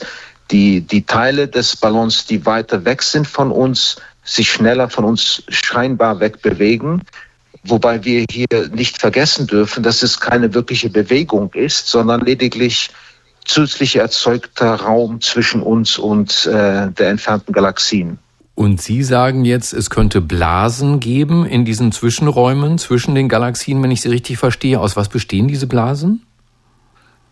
die, 0.51 0.81
die 0.81 1.05
Teile 1.05 1.47
des 1.47 1.75
Ballons, 1.75 2.25
die 2.25 2.45
weiter 2.45 2.85
weg 2.85 3.01
sind 3.03 3.27
von 3.27 3.51
uns, 3.51 3.97
sich 4.23 4.51
schneller 4.51 4.89
von 4.89 5.05
uns 5.05 5.43
scheinbar 5.49 6.19
wegbewegen. 6.19 7.01
Wobei 7.63 8.03
wir 8.05 8.25
hier 8.29 8.69
nicht 8.73 8.97
vergessen 8.97 9.47
dürfen, 9.47 9.83
dass 9.83 10.01
es 10.01 10.19
keine 10.19 10.53
wirkliche 10.53 10.89
Bewegung 10.89 11.51
ist, 11.53 11.87
sondern 11.87 12.21
lediglich 12.21 12.89
zusätzlich 13.45 13.95
erzeugter 13.95 14.75
Raum 14.75 15.21
zwischen 15.21 15.61
uns 15.61 15.97
und 15.97 16.45
äh, 16.45 16.91
der 16.91 17.09
entfernten 17.09 17.53
Galaxien. 17.53 18.19
Und 18.55 18.81
Sie 18.81 19.03
sagen 19.03 19.45
jetzt, 19.45 19.73
es 19.73 19.89
könnte 19.89 20.21
Blasen 20.21 20.99
geben 20.99 21.45
in 21.45 21.65
diesen 21.65 21.91
Zwischenräumen 21.91 22.77
zwischen 22.77 23.15
den 23.15 23.29
Galaxien, 23.29 23.81
wenn 23.81 23.91
ich 23.91 24.01
Sie 24.01 24.09
richtig 24.09 24.37
verstehe. 24.37 24.79
Aus 24.79 24.95
was 24.95 25.09
bestehen 25.09 25.47
diese 25.47 25.65
Blasen? 25.65 26.25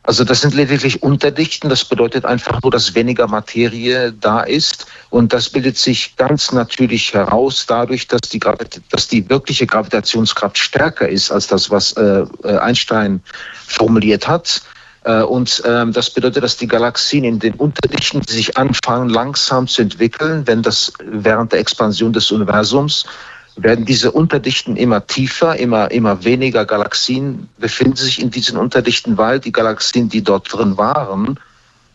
Also 0.07 0.23
das 0.23 0.39
sind 0.39 0.53
lediglich 0.53 1.03
Unterdichten. 1.03 1.67
Das 1.67 1.83
bedeutet 1.83 2.23
einfach 2.23 2.61
nur, 2.63 2.71
dass 2.71 2.95
weniger 2.95 3.27
Materie 3.27 4.13
da 4.13 4.39
ist. 4.39 4.87
Und 5.09 5.33
das 5.33 5.49
bildet 5.49 5.77
sich 5.77 6.15
ganz 6.15 6.53
natürlich 6.53 7.13
heraus 7.13 7.65
dadurch, 7.67 8.07
dass 8.07 8.21
die, 8.21 8.39
dass 8.89 9.09
die 9.09 9.29
wirkliche 9.29 9.67
Gravitationskraft 9.67 10.57
stärker 10.57 11.09
ist 11.09 11.29
als 11.29 11.47
das, 11.47 11.69
was 11.69 11.91
äh, 11.91 12.23
äh, 12.45 12.57
Einstein 12.57 13.21
formuliert 13.67 14.29
hat. 14.29 14.61
Äh, 15.03 15.23
und 15.23 15.61
ähm, 15.65 15.91
das 15.91 16.09
bedeutet, 16.09 16.41
dass 16.41 16.55
die 16.55 16.67
Galaxien 16.67 17.25
in 17.25 17.39
den 17.39 17.55
Unterdichten 17.55 18.21
sich 18.21 18.55
anfangen 18.55 19.09
langsam 19.09 19.67
zu 19.67 19.81
entwickeln, 19.81 20.47
wenn 20.47 20.63
das 20.63 20.93
während 21.03 21.51
der 21.51 21.59
Expansion 21.59 22.13
des 22.13 22.31
Universums 22.31 23.05
werden 23.57 23.85
diese 23.85 24.11
Unterdichten 24.11 24.75
immer 24.75 25.05
tiefer, 25.07 25.57
immer, 25.57 25.91
immer 25.91 26.23
weniger 26.23 26.65
Galaxien 26.65 27.49
befinden 27.57 27.97
sich 27.97 28.21
in 28.21 28.29
diesen 28.29 28.57
Unterdichten, 28.57 29.17
weil 29.17 29.39
die 29.39 29.51
Galaxien, 29.51 30.09
die 30.09 30.23
dort 30.23 30.51
drin 30.53 30.77
waren, 30.77 31.39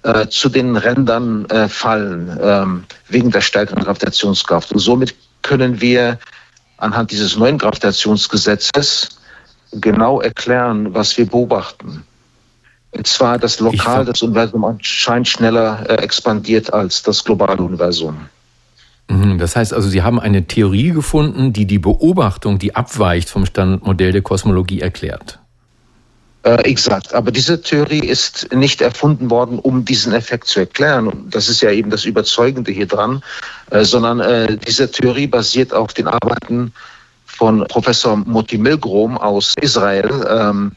äh, 0.03 0.27
zu 0.27 0.48
den 0.48 0.77
Rändern 0.77 1.46
äh, 1.46 1.68
fallen, 1.68 2.38
ähm, 2.42 2.85
wegen 3.09 3.31
der 3.31 3.40
stärkeren 3.40 3.85
Gravitationskraft. 3.85 4.72
Und 4.72 4.81
somit 4.81 5.14
können 5.42 5.81
wir 5.81 6.18
anhand 6.79 7.12
dieses 7.12 7.37
neuen 7.37 7.59
Gravitationsgesetzes 7.59 9.20
genau 9.70 10.20
erklären, 10.20 10.92
was 10.92 11.16
wir 11.16 11.27
beobachten. 11.27 12.05
Und 12.90 13.07
zwar, 13.07 13.38
dass 13.38 13.61
lokal 13.61 14.05
das 14.05 14.20
Universum 14.22 14.64
anscheinend 14.64 15.29
schneller 15.29 15.88
äh, 15.88 15.94
expandiert 16.03 16.72
als 16.72 17.03
das 17.03 17.25
globale 17.25 17.62
Universum. 17.62 18.29
Mhm, 19.09 19.38
das 19.38 19.57
heißt 19.57 19.73
also, 19.73 19.88
Sie 19.88 20.03
haben 20.03 20.21
eine 20.21 20.47
Theorie 20.47 20.91
gefunden, 20.91 21.53
die 21.53 21.67
die 21.67 21.79
Beobachtung, 21.79 22.59
die 22.59 22.75
abweicht 22.75 23.29
vom 23.29 23.47
Standardmodell 23.47 24.12
der 24.12 24.23
Kosmologie, 24.23 24.81
erklärt. 24.81 25.38
Äh, 26.45 26.62
exakt. 26.65 27.15
Aber 27.15 27.31
diese 27.31 27.62
Theorie 27.62 28.01
ist 28.01 28.53
nicht 28.53 28.81
erfunden 28.81 29.31
worden, 29.31 29.61
um 29.61 29.85
diesen 29.85 30.12
Effekt 30.12 30.49
zu 30.49 30.61
erklären. 30.61 31.07
Und 31.07 31.35
das 31.35 31.49
ist 31.49 31.62
ja 31.62 31.71
eben 31.71 31.91
das 31.91 32.05
Überzeugende 32.05 32.73
hier 32.73 32.87
dran, 32.87 33.23
äh, 33.71 33.85
sondern 33.85 34.21
äh, 34.21 34.57
diese 34.57 34.91
Theorie 34.91 35.29
basiert 35.29 35.73
auf 35.73 35.95
den 35.95 36.09
Arbeiten 36.09 36.73
von 37.27 37.65
Professor 37.69 38.17
Moti 38.17 38.59
Milgrom 38.59 39.17
aus 39.19 39.55
Israel. 39.61 40.11
Ähm, 40.29 40.73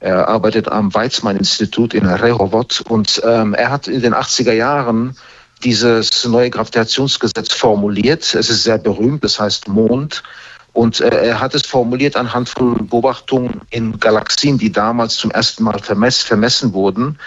er 0.00 0.28
arbeitet 0.28 0.68
am 0.68 0.92
Weizmann-Institut 0.92 1.94
in 1.94 2.06
Rehovot 2.06 2.82
und 2.88 3.22
ähm, 3.24 3.54
er 3.54 3.70
hat 3.70 3.88
in 3.88 4.02
den 4.02 4.14
80er 4.14 4.52
Jahren 4.52 5.16
dieses 5.64 6.24
neue 6.26 6.50
Gravitationsgesetz 6.50 7.52
formuliert. 7.52 8.34
Es 8.34 8.50
ist 8.50 8.64
sehr 8.64 8.78
berühmt, 8.78 9.24
das 9.24 9.40
heißt 9.40 9.68
Mond. 9.68 10.22
Und 10.72 11.00
äh, 11.00 11.08
er 11.08 11.40
hat 11.40 11.54
es 11.54 11.62
formuliert 11.64 12.16
anhand 12.16 12.50
von 12.50 12.86
Beobachtungen 12.86 13.62
in 13.70 13.98
Galaxien, 13.98 14.58
die 14.58 14.70
damals 14.70 15.16
zum 15.16 15.30
ersten 15.30 15.64
Mal 15.64 15.78
vermess, 15.78 16.20
vermessen 16.22 16.74
wurden 16.74 17.18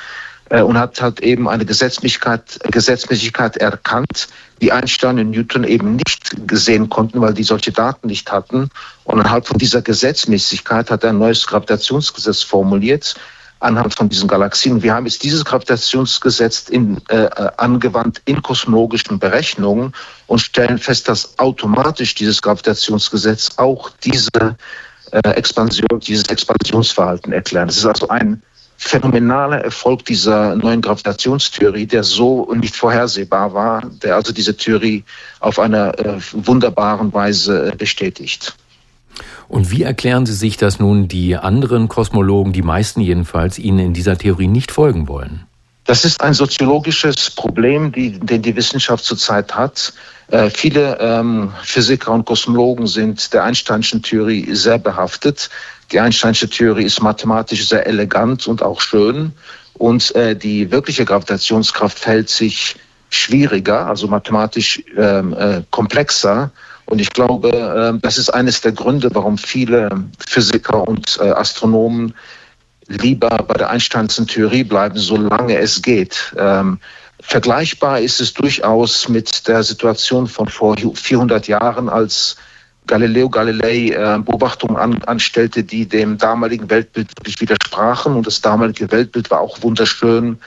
äh, 0.49 0.61
und 0.61 0.77
hat 0.77 1.01
halt 1.01 1.19
eben 1.21 1.49
eine 1.49 1.65
Gesetzmäßigkeit, 1.65 2.59
Gesetzmäßigkeit 2.71 3.57
erkannt, 3.57 4.27
die 4.61 4.71
Einstein 4.71 5.19
und 5.19 5.31
Newton 5.31 5.63
eben 5.63 5.95
nicht 5.95 6.47
gesehen 6.47 6.89
konnten, 6.89 7.21
weil 7.21 7.33
die 7.33 7.43
solche 7.43 7.71
Daten 7.71 8.07
nicht 8.07 8.31
hatten. 8.31 8.69
Und 9.03 9.19
anhand 9.19 9.47
von 9.47 9.57
dieser 9.57 9.81
Gesetzmäßigkeit 9.81 10.91
hat 10.91 11.03
er 11.03 11.11
ein 11.11 11.17
neues 11.17 11.47
Gravitationsgesetz 11.47 12.43
formuliert, 12.43 13.15
anhand 13.59 13.95
von 13.95 14.09
diesen 14.09 14.27
Galaxien. 14.27 14.81
Wir 14.83 14.93
haben 14.93 15.05
jetzt 15.05 15.23
dieses 15.23 15.43
Gravitationsgesetz 15.45 16.69
in, 16.69 17.01
äh, 17.09 17.23
äh, 17.23 17.51
angewandt 17.57 18.21
in 18.25 18.41
kosmologischen 18.41 19.19
Berechnungen 19.19 19.93
und 20.27 20.39
stellen 20.39 20.77
fest, 20.77 21.07
dass 21.07 21.37
automatisch 21.39 22.15
dieses 22.15 22.41
Gravitationsgesetz 22.41 23.51
auch 23.57 23.89
diese 24.03 24.55
äh, 25.11 25.29
Expansion, 25.31 25.99
dieses 25.99 26.27
Expansionsverhalten 26.27 27.33
erklärt. 27.33 27.69
Es 27.69 27.77
ist 27.77 27.85
also 27.85 28.07
ein 28.07 28.41
phänomenaler 28.77 29.61
Erfolg 29.61 30.05
dieser 30.05 30.55
neuen 30.55 30.81
Gravitationstheorie, 30.81 31.85
der 31.85 32.03
so 32.03 32.51
nicht 32.53 32.75
vorhersehbar 32.75 33.53
war, 33.53 33.83
der 34.03 34.15
also 34.15 34.31
diese 34.31 34.55
Theorie 34.55 35.03
auf 35.41 35.59
einer 35.59 35.99
äh, 35.99 36.17
wunderbaren 36.31 37.13
Weise 37.13 37.71
äh, 37.73 37.75
bestätigt. 37.75 38.55
Und 39.49 39.71
wie 39.71 39.81
erklären 39.81 40.27
Sie 40.27 40.33
sich, 40.33 40.57
dass 40.57 40.79
nun 40.79 41.07
die 41.07 41.35
anderen 41.35 41.89
Kosmologen, 41.89 42.53
die 42.53 42.61
meisten 42.61 43.01
jedenfalls, 43.01 43.57
Ihnen 43.57 43.79
in 43.79 43.93
dieser 43.93 44.15
Theorie 44.15 44.47
nicht 44.47 44.71
folgen 44.71 45.07
wollen? 45.07 45.43
Das 45.85 46.05
ist 46.05 46.21
ein 46.21 46.35
soziologisches 46.35 47.31
Problem, 47.31 47.91
die, 47.91 48.19
den 48.19 48.43
die 48.43 48.55
Wissenschaft 48.55 49.03
zurzeit 49.03 49.55
hat. 49.55 49.91
Äh, 50.27 50.51
viele 50.51 50.99
ähm, 50.99 51.51
Physiker 51.63 52.11
und 52.11 52.25
Kosmologen 52.25 52.85
sind 52.85 53.33
der 53.33 53.43
Einsteinschen 53.43 54.03
Theorie 54.03 54.53
sehr 54.53 54.77
behaftet. 54.77 55.49
Die 55.91 55.99
Einsteinsche 55.99 56.47
Theorie 56.47 56.83
ist 56.83 57.01
mathematisch 57.01 57.67
sehr 57.67 57.87
elegant 57.87 58.45
und 58.45 58.61
auch 58.61 58.79
schön. 58.81 59.31
Und 59.73 60.13
äh, 60.13 60.35
die 60.35 60.69
wirkliche 60.69 61.05
Gravitationskraft 61.05 61.97
fällt 61.97 62.29
sich 62.29 62.75
schwieriger, 63.09 63.87
also 63.87 64.07
mathematisch 64.07 64.83
ähm, 64.95 65.33
äh, 65.33 65.63
komplexer. 65.71 66.51
Und 66.89 66.99
ich 66.99 67.11
glaube, 67.11 67.49
ähm, 67.49 67.99
das 68.01 68.17
ist 68.17 68.29
eines 68.29 68.61
der 68.61 68.71
Gründe, 68.71 69.09
warum 69.13 69.37
viele 69.37 69.89
Physiker 70.27 70.87
und 70.87 71.19
äh, 71.21 71.29
Astronomen 71.29 72.13
lieber 72.87 73.29
bei 73.29 73.53
der 73.53 73.69
Einsteinschen 73.69 74.25
Theorie 74.25 74.63
bleiben, 74.63 74.97
solange 74.97 75.57
es 75.57 75.81
geht. 75.81 76.33
Ähm, 76.37 76.79
vergleichbar 77.19 77.99
ist 77.99 78.19
es 78.19 78.33
durchaus 78.33 79.07
mit 79.07 79.47
der 79.47 79.61
Situation 79.61 80.25
von 80.25 80.47
vor 80.47 80.75
400 80.77 81.47
Jahren, 81.47 81.89
als 81.89 82.37
Galileo 82.87 83.29
Galilei 83.29 83.89
äh, 83.89 84.17
Beobachtungen 84.19 85.03
anstellte, 85.03 85.63
die 85.63 85.85
dem 85.85 86.17
damaligen 86.17 86.71
Weltbild 86.71 87.09
wirklich 87.19 87.39
widersprachen. 87.39 88.15
Und 88.15 88.25
das 88.25 88.41
damalige 88.41 88.91
Weltbild 88.91 89.29
war 89.29 89.41
auch 89.41 89.61
wunderschön 89.61 90.39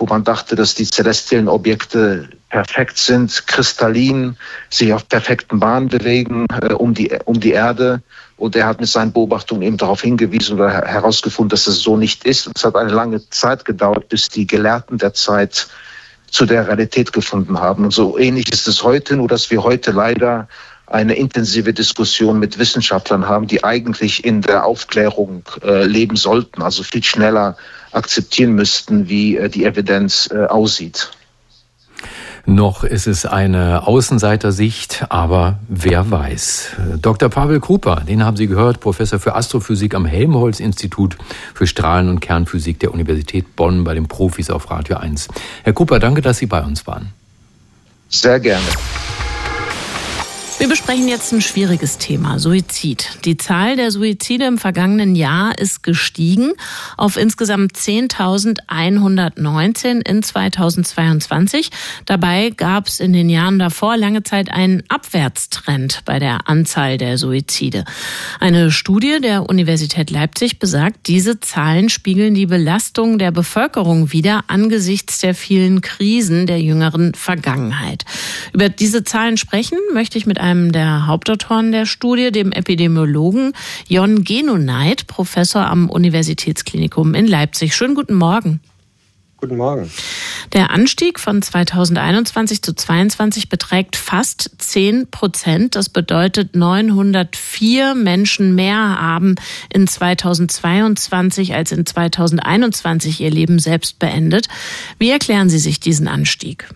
wo 0.00 0.06
man 0.06 0.24
dachte, 0.24 0.56
dass 0.56 0.74
die 0.74 0.86
celestialen 0.86 1.46
Objekte 1.46 2.30
perfekt 2.50 2.98
sind, 2.98 3.46
kristallin, 3.46 4.36
sich 4.68 4.92
auf 4.92 5.08
perfekten 5.08 5.58
Bahnen 5.58 5.88
bewegen 5.88 6.46
äh, 6.60 6.74
um, 6.74 6.92
die, 6.92 7.10
um 7.24 7.40
die 7.40 7.52
Erde. 7.52 8.02
Und 8.36 8.56
er 8.56 8.66
hat 8.66 8.80
mit 8.80 8.88
seinen 8.88 9.12
Beobachtungen 9.12 9.62
eben 9.62 9.76
darauf 9.76 10.02
hingewiesen 10.02 10.56
oder 10.56 10.70
herausgefunden, 10.70 11.50
dass 11.50 11.66
es 11.66 11.80
so 11.80 11.96
nicht 11.96 12.24
ist. 12.24 12.46
Und 12.46 12.56
es 12.56 12.64
hat 12.64 12.76
eine 12.76 12.90
lange 12.90 13.28
Zeit 13.30 13.64
gedauert, 13.64 14.08
bis 14.08 14.28
die 14.28 14.46
Gelehrten 14.46 14.98
der 14.98 15.14
Zeit 15.14 15.68
zu 16.30 16.46
der 16.46 16.66
Realität 16.66 17.12
gefunden 17.12 17.58
haben. 17.58 17.84
Und 17.84 17.92
so 17.92 18.18
ähnlich 18.18 18.52
ist 18.52 18.68
es 18.68 18.82
heute, 18.82 19.16
nur 19.16 19.28
dass 19.28 19.50
wir 19.50 19.62
heute 19.62 19.90
leider 19.90 20.48
eine 20.86 21.14
intensive 21.14 21.72
Diskussion 21.72 22.40
mit 22.40 22.58
Wissenschaftlern 22.58 23.28
haben, 23.28 23.46
die 23.46 23.62
eigentlich 23.62 24.24
in 24.24 24.40
der 24.40 24.64
Aufklärung 24.64 25.44
äh, 25.62 25.84
leben 25.84 26.16
sollten, 26.16 26.62
also 26.62 26.82
viel 26.82 27.04
schneller 27.04 27.56
akzeptieren 27.92 28.54
müssten, 28.54 29.08
wie 29.08 29.36
äh, 29.36 29.48
die 29.48 29.64
Evidenz 29.64 30.28
äh, 30.32 30.46
aussieht. 30.46 31.10
Noch 32.46 32.84
ist 32.84 33.06
es 33.06 33.26
eine 33.26 33.86
Außenseitersicht, 33.86 35.06
aber 35.08 35.58
wer 35.68 36.10
weiß. 36.10 36.76
Dr. 37.00 37.28
Pavel 37.28 37.60
Krupa, 37.60 38.00
den 38.00 38.24
haben 38.24 38.36
Sie 38.36 38.46
gehört, 38.46 38.80
Professor 38.80 39.18
für 39.18 39.34
Astrophysik 39.34 39.94
am 39.94 40.06
Helmholtz-Institut 40.06 41.16
für 41.54 41.66
Strahlen- 41.66 42.08
und 42.08 42.20
Kernphysik 42.20 42.80
der 42.80 42.92
Universität 42.92 43.56
Bonn 43.56 43.84
bei 43.84 43.94
den 43.94 44.08
Profis 44.08 44.50
auf 44.50 44.70
Radio 44.70 44.96
1. 44.96 45.28
Herr 45.64 45.72
Krupa, 45.72 45.98
danke, 45.98 46.22
dass 46.22 46.38
Sie 46.38 46.46
bei 46.46 46.62
uns 46.62 46.86
waren. 46.86 47.10
Sehr 48.08 48.40
gerne. 48.40 48.64
Wir 50.60 50.68
besprechen 50.68 51.08
jetzt 51.08 51.32
ein 51.32 51.40
schwieriges 51.40 51.96
Thema, 51.96 52.38
Suizid. 52.38 53.08
Die 53.24 53.38
Zahl 53.38 53.76
der 53.76 53.90
Suizide 53.90 54.44
im 54.44 54.58
vergangenen 54.58 55.16
Jahr 55.16 55.58
ist 55.58 55.82
gestiegen 55.82 56.52
auf 56.98 57.16
insgesamt 57.16 57.72
10.119 57.72 60.06
in 60.06 60.22
2022. 60.22 61.70
Dabei 62.04 62.50
gab 62.50 62.88
es 62.88 63.00
in 63.00 63.14
den 63.14 63.30
Jahren 63.30 63.58
davor 63.58 63.96
lange 63.96 64.22
Zeit 64.22 64.50
einen 64.50 64.82
Abwärtstrend 64.90 66.02
bei 66.04 66.18
der 66.18 66.46
Anzahl 66.46 66.98
der 66.98 67.16
Suizide. 67.16 67.86
Eine 68.38 68.70
Studie 68.70 69.18
der 69.22 69.48
Universität 69.48 70.10
Leipzig 70.10 70.58
besagt, 70.58 71.06
diese 71.06 71.40
Zahlen 71.40 71.88
spiegeln 71.88 72.34
die 72.34 72.44
Belastung 72.44 73.18
der 73.18 73.30
Bevölkerung 73.30 74.12
wider 74.12 74.44
angesichts 74.48 75.20
der 75.20 75.34
vielen 75.34 75.80
Krisen 75.80 76.46
der 76.46 76.60
jüngeren 76.60 77.14
Vergangenheit. 77.14 78.04
Über 78.52 78.68
diese 78.68 79.04
Zahlen 79.04 79.38
sprechen 79.38 79.78
möchte 79.94 80.18
ich 80.18 80.26
mit 80.26 80.38
einem 80.38 80.49
einem 80.50 80.72
der 80.72 81.06
Hauptautoren 81.06 81.72
der 81.72 81.86
Studie, 81.86 82.32
dem 82.32 82.52
Epidemiologen 82.52 83.52
Jon 83.88 84.24
Genoneit, 84.24 85.06
Professor 85.06 85.66
am 85.66 85.88
Universitätsklinikum 85.88 87.14
in 87.14 87.26
Leipzig. 87.26 87.74
Schönen 87.74 87.94
guten 87.94 88.14
Morgen. 88.14 88.60
Guten 89.36 89.56
Morgen. 89.56 89.90
Der 90.52 90.70
Anstieg 90.70 91.18
von 91.18 91.40
2021 91.40 92.60
zu 92.60 92.74
2022 92.74 93.48
beträgt 93.48 93.96
fast 93.96 94.50
10 94.58 95.10
Prozent. 95.10 95.76
Das 95.76 95.88
bedeutet, 95.88 96.54
904 96.54 97.94
Menschen 97.94 98.54
mehr 98.54 99.00
haben 99.00 99.36
in 99.72 99.86
2022 99.86 101.54
als 101.54 101.72
in 101.72 101.86
2021 101.86 103.20
ihr 103.20 103.30
Leben 103.30 103.58
selbst 103.60 103.98
beendet. 103.98 104.48
Wie 104.98 105.10
erklären 105.10 105.48
Sie 105.48 105.58
sich 105.58 105.80
diesen 105.80 106.06
Anstieg? 106.06 106.68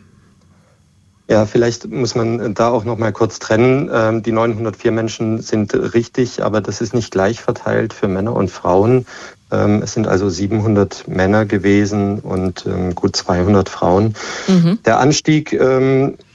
Ja, 1.27 1.47
vielleicht 1.47 1.89
muss 1.89 2.15
man 2.15 2.55
da 2.55 2.69
auch 2.69 2.85
noch 2.85 2.99
mal 2.99 3.13
kurz 3.13 3.39
trennen. 3.39 3.91
Ähm, 3.93 4.23
die 4.23 4.33
904 4.33 4.93
Menschen 4.93 5.41
sind 5.41 5.73
richtig, 5.75 6.43
aber 6.43 6.61
das 6.61 6.83
ist 6.83 6.93
nicht 6.93 7.13
gleich 7.13 7.41
verteilt 7.41 7.95
für 7.95 8.09
Männer 8.09 8.35
und 8.35 8.51
Frauen. 8.51 9.07
Ähm, 9.51 9.81
es 9.83 9.95
sind 9.95 10.07
also 10.07 10.29
700 10.29 11.09
Männer 11.09 11.47
gewesen 11.47 12.19
und 12.19 12.67
ähm, 12.67 12.95
gut 12.95 13.17
200 13.17 13.71
Frauen. 13.71 14.15
Mhm. 14.49 14.79
Der 14.85 15.01
Anstieg 15.01 15.59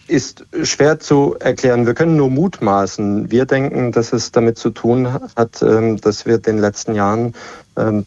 ist 0.08 0.46
schwer 0.64 1.00
zu 1.00 1.36
erklären. 1.40 1.86
Wir 1.86 1.94
können 1.94 2.16
nur 2.16 2.32
mutmaßen. 2.32 3.30
Wir 3.30 3.46
denken, 3.46 3.92
dass 3.92 4.12
es 4.12 4.32
damit 4.32 4.58
zu 4.58 4.72
tun 4.72 5.14
hat, 5.14 5.62
dass 5.62 6.26
wir 6.26 6.36
in 6.36 6.42
den 6.42 6.58
letzten 6.58 6.96
Jahren 6.96 7.36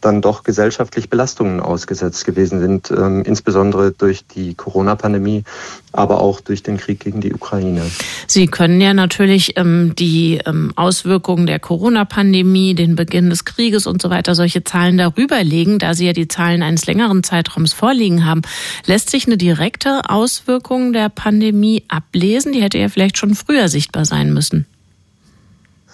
dann 0.01 0.23
doch 0.23 0.43
gesellschaftlich 0.43 1.09
Belastungen 1.09 1.61
ausgesetzt 1.61 2.25
gewesen 2.25 2.61
sind, 2.61 2.91
ähm, 2.91 3.23
insbesondere 3.23 3.93
durch 3.93 4.25
die 4.27 4.55
Corona-Pandemie, 4.55 5.45
aber 5.93 6.21
auch 6.21 6.41
durch 6.41 6.63
den 6.63 6.77
Krieg 6.77 7.01
gegen 7.01 7.21
die 7.21 7.33
Ukraine. 7.33 7.83
Sie 8.27 8.47
können 8.47 8.81
ja 8.81 8.95
natürlich 8.95 9.57
ähm, 9.57 9.95
die 9.97 10.41
ähm, 10.47 10.73
Auswirkungen 10.77 11.47
der 11.47 11.59
Corona-Pandemie, 11.59 12.75
den 12.75 12.97
Beginn 12.97 13.31
des 13.31 13.45
Krieges 13.45 13.87
und 13.87 14.03
so 14.03 14.11
weiter, 14.11 14.35
solche 14.35 14.65
Zahlen 14.65 14.99
darüber 14.99 15.43
legen, 15.43 15.79
da 15.79 15.95
Sie 15.95 16.07
ja 16.07 16.13
die 16.13 16.29
Zahlen 16.29 16.63
eines 16.63 16.87
längeren 16.87 17.23
Zeitraums 17.23 17.73
vorliegen 17.73 18.25
haben. 18.25 18.43
Lässt 18.87 19.11
sich 19.11 19.27
eine 19.27 19.37
direkte 19.37 20.03
Auswirkung 20.09 20.93
der 20.93 21.09
Pandemie 21.09 21.85
ablesen? 21.89 22.53
Die 22.53 22.63
hätte 22.63 22.79
ja 22.79 22.89
vielleicht 22.89 23.19
schon 23.19 23.35
früher 23.35 23.69
sichtbar 23.69 24.05
sein 24.05 24.33
müssen. 24.33 24.67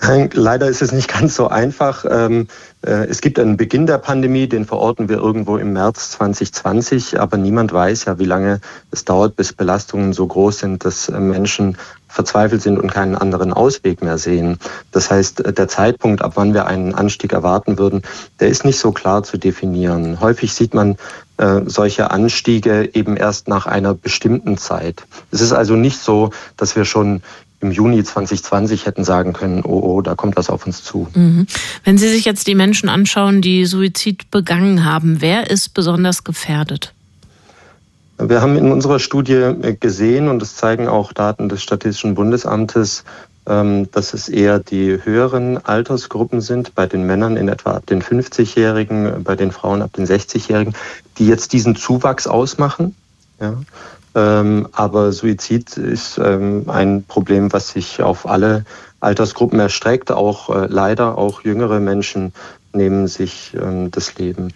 Leider 0.01 0.69
ist 0.69 0.83
es 0.83 0.93
nicht 0.93 1.09
ganz 1.13 1.35
so 1.35 1.49
einfach. 1.49 2.05
Ähm, 2.09 2.49
äh, 2.83 3.07
es 3.09 3.21
gibt 3.21 3.39
einen 3.39 3.57
Beginn 3.57 3.87
der 3.87 3.99
Pandemie, 3.99 4.49
den 4.49 4.65
verorten 4.65 5.09
wir 5.09 5.17
irgendwo 5.17 5.57
im 5.57 5.73
März 5.73 6.13
2020, 6.13 7.21
aber 7.21 7.37
niemand 7.37 7.73
weiß 7.73 8.05
ja, 8.05 8.19
wie 8.19 8.25
lange 8.25 8.61
es 8.91 9.05
dauert, 9.05 9.35
bis 9.37 9.53
Belastungen 9.53 10.13
so 10.13 10.27
groß 10.27 10.61
sind, 10.61 10.85
dass 10.85 11.09
äh, 11.09 11.19
Menschen 11.19 11.77
verzweifelt 12.07 12.63
sind 12.63 12.79
und 12.79 12.93
keinen 12.93 13.17
anderen 13.17 13.53
Ausweg 13.53 14.03
mehr 14.03 14.17
sehen. 14.19 14.59
Das 14.93 15.11
heißt, 15.11 15.45
äh, 15.45 15.53
der 15.53 15.67
Zeitpunkt, 15.67 16.23
ab 16.23 16.33
wann 16.37 16.55
wir 16.55 16.67
einen 16.67 16.95
Anstieg 16.95 17.33
erwarten 17.33 17.79
würden, 17.79 18.03
der 18.39 18.49
ist 18.49 18.65
nicht 18.65 18.79
so 18.79 18.93
klar 18.93 19.25
zu 19.25 19.39
definieren. 19.39 20.21
Häufig 20.21 20.53
sieht 20.53 20.75
man 20.75 20.97
solche 21.67 22.11
Anstiege 22.11 22.91
eben 22.95 23.17
erst 23.17 23.47
nach 23.47 23.67
einer 23.67 23.95
bestimmten 23.95 24.59
Zeit. 24.59 25.05
Es 25.31 25.41
ist 25.41 25.53
also 25.53 25.77
nicht 25.77 26.01
so, 26.01 26.31
dass 26.57 26.75
wir 26.75 26.85
schon 26.85 27.23
im 27.61 27.73
Juni 27.73 28.05
2020 28.05 28.87
hätten 28.87 29.05
sagen 29.05 29.33
können, 29.33 29.63
oh, 29.65 29.81
oh, 29.81 30.01
da 30.01 30.15
kommt 30.15 30.37
was 30.37 30.51
auf 30.51 30.67
uns 30.67 30.85
zu. 30.85 31.09
Mhm. 31.15 31.47
Wenn 31.85 31.99
Sie 31.99 32.09
sich 32.09 32.25
jetzt 32.25 32.47
die 32.47 32.55
Menschen 32.55 32.89
anschauen, 32.89 33.43
die 33.43 33.65
Suizid 33.65 34.31
begangen 34.31 34.85
haben, 34.85 35.21
wer 35.21 35.51
ist 35.51 35.75
besonders 35.75 36.25
gefährdet? 36.25 36.95
Wir 38.21 38.41
haben 38.41 38.57
in 38.57 38.73
unserer 38.73 38.99
Studie 38.99 39.53
gesehen, 39.79 40.29
und 40.29 40.41
das 40.41 40.57
zeigen 40.57 40.89
auch 40.89 41.13
Daten 41.13 41.49
des 41.49 41.63
Statistischen 41.63 42.15
Bundesamtes, 42.17 43.05
ähm, 43.47 43.91
dass 43.93 44.13
es 44.13 44.29
eher 44.29 44.59
die 44.59 44.99
höheren 45.03 45.65
Altersgruppen 45.65 46.41
sind, 46.41 46.75
bei 46.75 46.87
den 46.87 47.07
Männern 47.07 47.37
in 47.37 47.49
etwa 47.49 47.73
ab 47.73 47.87
den 47.87 48.03
50-Jährigen, 48.03 49.23
bei 49.25 49.37
den 49.37 49.53
Frauen 49.53 49.83
ab 49.83 49.93
den 49.95 50.07
60-Jährigen, 50.07 50.75
die 51.19 51.27
jetzt 51.27 51.53
diesen 51.53 51.77
Zuwachs 51.77 52.27
ausmachen. 52.27 52.95
Ja. 53.41 53.55
Ähm, 54.15 54.69
aber 54.73 55.13
Suizid 55.13 55.77
ist 55.77 56.19
ähm, 56.19 56.65
ein 56.69 57.05
Problem, 57.05 57.53
was 57.53 57.71
sich 57.71 58.03
auf 58.03 58.27
alle 58.27 58.65
Altersgruppen 59.01 59.61
erstreckt, 59.61 60.11
auch 60.11 60.51
äh, 60.51 60.67
leider 60.69 61.19
auch 61.19 61.45
jüngere 61.45 61.79
Menschen 61.79 62.33
nehmen 62.73 63.07
sich 63.09 63.53
ähm, 63.55 63.91
das 63.91 64.19
Leben. 64.19 64.53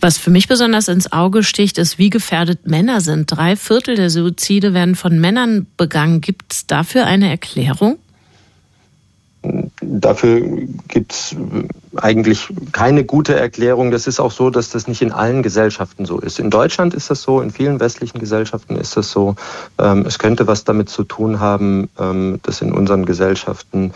Was 0.00 0.18
für 0.18 0.30
mich 0.30 0.48
besonders 0.48 0.88
ins 0.88 1.12
Auge 1.12 1.42
sticht, 1.42 1.78
ist, 1.78 1.98
wie 1.98 2.10
gefährdet 2.10 2.66
Männer 2.66 3.00
sind. 3.00 3.26
Drei 3.26 3.56
Viertel 3.56 3.96
der 3.96 4.10
Suizide 4.10 4.74
werden 4.74 4.94
von 4.94 5.18
Männern 5.20 5.66
begangen. 5.76 6.20
Gibt 6.20 6.52
es 6.52 6.66
dafür 6.66 7.06
eine 7.06 7.30
Erklärung? 7.30 7.98
Dafür 9.82 10.40
gibt 10.88 11.12
es 11.12 11.36
eigentlich 11.96 12.48
keine 12.72 13.04
gute 13.04 13.34
Erklärung. 13.34 13.90
Das 13.90 14.06
ist 14.06 14.20
auch 14.20 14.30
so, 14.30 14.48
dass 14.48 14.70
das 14.70 14.86
nicht 14.86 15.02
in 15.02 15.12
allen 15.12 15.42
Gesellschaften 15.42 16.06
so 16.06 16.18
ist. 16.20 16.38
In 16.38 16.50
Deutschland 16.50 16.94
ist 16.94 17.10
das 17.10 17.22
so, 17.22 17.40
in 17.40 17.50
vielen 17.50 17.80
westlichen 17.80 18.18
Gesellschaften 18.18 18.76
ist 18.76 18.96
das 18.96 19.10
so. 19.10 19.34
Ähm, 19.78 20.04
es 20.06 20.18
könnte 20.18 20.46
was 20.46 20.64
damit 20.64 20.88
zu 20.88 21.04
tun 21.04 21.40
haben, 21.40 21.90
ähm, 21.98 22.40
dass 22.44 22.62
in 22.62 22.72
unseren 22.72 23.04
Gesellschaften 23.04 23.92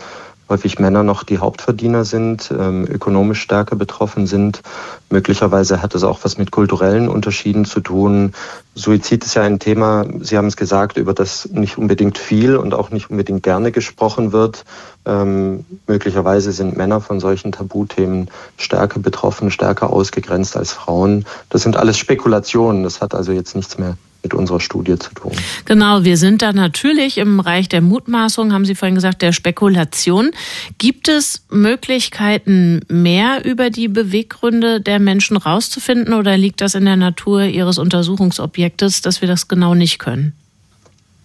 häufig 0.49 0.79
Männer 0.79 1.03
noch 1.03 1.23
die 1.23 1.39
Hauptverdiener 1.39 2.05
sind, 2.05 2.51
ähm, 2.57 2.85
ökonomisch 2.85 3.41
stärker 3.41 3.75
betroffen 3.75 4.27
sind. 4.27 4.61
Möglicherweise 5.09 5.81
hat 5.81 5.95
es 5.95 6.03
auch 6.03 6.19
was 6.23 6.37
mit 6.37 6.51
kulturellen 6.51 7.09
Unterschieden 7.09 7.65
zu 7.65 7.79
tun. 7.79 8.33
Suizid 8.75 9.25
ist 9.25 9.35
ja 9.35 9.43
ein 9.43 9.59
Thema, 9.59 10.05
Sie 10.21 10.37
haben 10.37 10.47
es 10.47 10.57
gesagt, 10.57 10.97
über 10.97 11.13
das 11.13 11.49
nicht 11.51 11.77
unbedingt 11.77 12.17
viel 12.17 12.55
und 12.55 12.73
auch 12.73 12.91
nicht 12.91 13.09
unbedingt 13.09 13.43
gerne 13.43 13.71
gesprochen 13.71 14.31
wird. 14.31 14.65
Ähm, 15.05 15.65
möglicherweise 15.87 16.51
sind 16.51 16.77
Männer 16.77 17.01
von 17.01 17.19
solchen 17.19 17.51
Tabuthemen 17.51 18.29
stärker 18.57 18.99
betroffen, 18.99 19.51
stärker 19.51 19.91
ausgegrenzt 19.91 20.57
als 20.57 20.71
Frauen. 20.73 21.25
Das 21.49 21.63
sind 21.63 21.77
alles 21.77 21.97
Spekulationen. 21.97 22.83
Das 22.83 23.01
hat 23.01 23.15
also 23.15 23.31
jetzt 23.31 23.55
nichts 23.55 23.77
mehr 23.77 23.97
mit 24.23 24.33
unserer 24.33 24.59
Studie 24.59 24.97
zu 24.97 25.13
tun. 25.13 25.31
Genau, 25.65 26.03
wir 26.03 26.17
sind 26.17 26.41
da 26.41 26.53
natürlich 26.53 27.17
im 27.17 27.37
Bereich 27.37 27.69
der 27.69 27.81
Mutmaßung, 27.81 28.53
haben 28.53 28.65
Sie 28.65 28.75
vorhin 28.75 28.95
gesagt, 28.95 29.21
der 29.21 29.31
Spekulation. 29.31 30.31
Gibt 30.77 31.07
es 31.07 31.45
Möglichkeiten, 31.49 32.81
mehr 32.87 33.45
über 33.45 33.69
die 33.69 33.87
Beweggründe 33.87 34.81
der 34.81 34.99
Menschen 34.99 35.37
rauszufinden 35.37 36.13
oder 36.13 36.37
liegt 36.37 36.61
das 36.61 36.75
in 36.75 36.85
der 36.85 36.97
Natur 36.97 37.43
Ihres 37.43 37.77
Untersuchungsobjektes, 37.77 39.01
dass 39.01 39.21
wir 39.21 39.27
das 39.27 39.47
genau 39.47 39.75
nicht 39.75 39.99
können? 39.99 40.33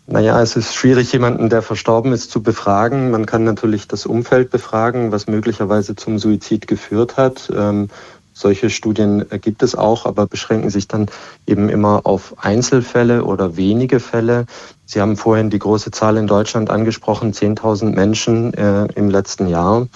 Naja, 0.06 0.42
es 0.42 0.56
ist 0.56 0.74
schwierig, 0.74 1.12
jemanden, 1.12 1.48
der 1.48 1.62
verstorben 1.62 2.12
ist, 2.12 2.30
zu 2.30 2.42
befragen. 2.42 3.10
Man 3.10 3.24
kann 3.24 3.44
natürlich 3.44 3.86
das 3.86 4.04
Umfeld 4.04 4.50
befragen, 4.50 5.12
was 5.12 5.26
möglicherweise 5.26 5.94
zum 5.94 6.18
Suizid 6.18 6.66
geführt 6.66 7.16
hat. 7.16 7.50
Solche 8.42 8.70
Studien 8.70 9.24
gibt 9.40 9.62
es 9.62 9.76
auch, 9.76 10.04
aber 10.04 10.26
beschränken 10.26 10.68
sich 10.68 10.88
dann 10.88 11.06
eben 11.46 11.68
immer 11.68 12.00
auf 12.04 12.34
Einzelfälle 12.38 13.24
oder 13.24 13.56
wenige 13.56 14.00
Fälle. 14.00 14.46
Sie 14.84 15.00
haben 15.00 15.16
vorhin 15.16 15.48
die 15.48 15.60
große 15.60 15.92
Zahl 15.92 16.16
in 16.16 16.26
Deutschland 16.26 16.68
angesprochen, 16.68 17.32
10.000 17.32 17.94
Menschen 17.94 18.52
äh, 18.54 18.86
im 18.96 19.10
letzten 19.10 19.46
Jahr. 19.46 19.86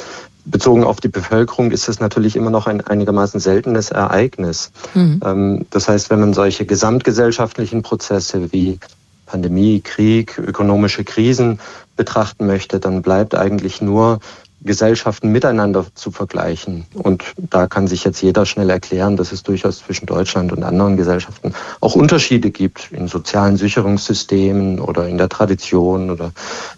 Bezogen 0.44 0.84
auf 0.84 1.00
die 1.00 1.08
Bevölkerung 1.08 1.72
ist 1.72 1.88
es 1.88 1.98
natürlich 1.98 2.36
immer 2.36 2.50
noch 2.50 2.68
ein 2.68 2.80
einigermaßen 2.80 3.40
seltenes 3.40 3.90
Ereignis. 3.90 4.70
Mhm. 4.94 5.20
Ähm, 5.24 5.66
das 5.70 5.88
heißt, 5.88 6.08
wenn 6.10 6.20
man 6.20 6.32
solche 6.32 6.66
gesamtgesellschaftlichen 6.66 7.82
Prozesse 7.82 8.52
wie 8.52 8.78
Pandemie, 9.26 9.80
Krieg, 9.80 10.38
ökonomische 10.38 11.02
Krisen 11.02 11.58
betrachten 11.96 12.46
möchte, 12.46 12.78
dann 12.78 13.02
bleibt 13.02 13.34
eigentlich 13.34 13.82
nur 13.82 14.20
Gesellschaften 14.66 15.32
miteinander 15.32 15.86
zu 15.94 16.10
vergleichen. 16.10 16.84
Und 16.94 17.24
da 17.36 17.66
kann 17.66 17.86
sich 17.86 18.04
jetzt 18.04 18.20
jeder 18.20 18.44
schnell 18.44 18.68
erklären, 18.70 19.16
dass 19.16 19.32
es 19.32 19.42
durchaus 19.42 19.78
zwischen 19.78 20.06
Deutschland 20.06 20.52
und 20.52 20.62
anderen 20.62 20.96
Gesellschaften 20.96 21.54
auch 21.80 21.94
Unterschiede 21.94 22.50
gibt 22.50 22.92
in 22.92 23.08
sozialen 23.08 23.56
Sicherungssystemen 23.56 24.80
oder 24.80 25.08
in 25.08 25.16
der 25.16 25.28
Tradition 25.28 26.10
oder 26.10 26.32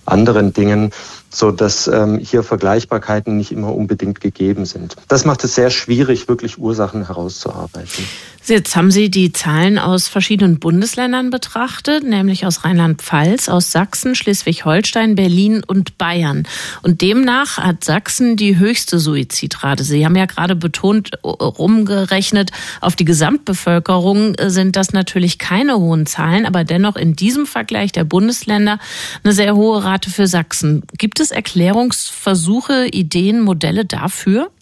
anderen 0.04 0.52
Dingen 0.52 0.92
so 1.30 1.50
dass 1.50 1.88
ähm, 1.88 2.18
hier 2.18 2.42
Vergleichbarkeiten 2.42 3.36
nicht 3.36 3.52
immer 3.52 3.74
unbedingt 3.74 4.20
gegeben 4.20 4.64
sind. 4.64 4.96
Das 5.08 5.24
macht 5.24 5.44
es 5.44 5.54
sehr 5.54 5.70
schwierig, 5.70 6.28
wirklich 6.28 6.58
Ursachen 6.58 7.06
herauszuarbeiten. 7.06 8.04
Jetzt 8.46 8.76
haben 8.76 8.90
Sie 8.90 9.10
die 9.10 9.32
Zahlen 9.32 9.78
aus 9.78 10.08
verschiedenen 10.08 10.58
Bundesländern 10.58 11.28
betrachtet, 11.28 12.02
nämlich 12.02 12.46
aus 12.46 12.64
Rheinland-Pfalz, 12.64 13.50
aus 13.50 13.70
Sachsen, 13.70 14.14
Schleswig-Holstein, 14.14 15.16
Berlin 15.16 15.62
und 15.66 15.98
Bayern. 15.98 16.48
Und 16.82 17.02
demnach 17.02 17.58
hat 17.58 17.84
Sachsen 17.84 18.36
die 18.36 18.58
höchste 18.58 18.98
Suizidrate. 18.98 19.84
Sie 19.84 20.02
haben 20.06 20.16
ja 20.16 20.24
gerade 20.24 20.56
betont, 20.56 21.10
rumgerechnet 21.22 22.50
auf 22.80 22.96
die 22.96 23.04
Gesamtbevölkerung 23.04 24.34
sind 24.46 24.76
das 24.76 24.94
natürlich 24.94 25.38
keine 25.38 25.76
hohen 25.76 26.06
Zahlen, 26.06 26.46
aber 26.46 26.64
dennoch 26.64 26.96
in 26.96 27.14
diesem 27.16 27.44
Vergleich 27.44 27.92
der 27.92 28.04
Bundesländer 28.04 28.78
eine 29.24 29.34
sehr 29.34 29.56
hohe 29.56 29.84
Rate 29.84 30.08
für 30.08 30.26
Sachsen. 30.26 30.84
Gibt 30.96 31.17
Gibt 31.18 31.32
es 31.32 31.36
Erklärungsversuche, 31.36 32.86
Ideen, 32.92 33.40
Modelle 33.40 33.84
dafür? 33.84 34.52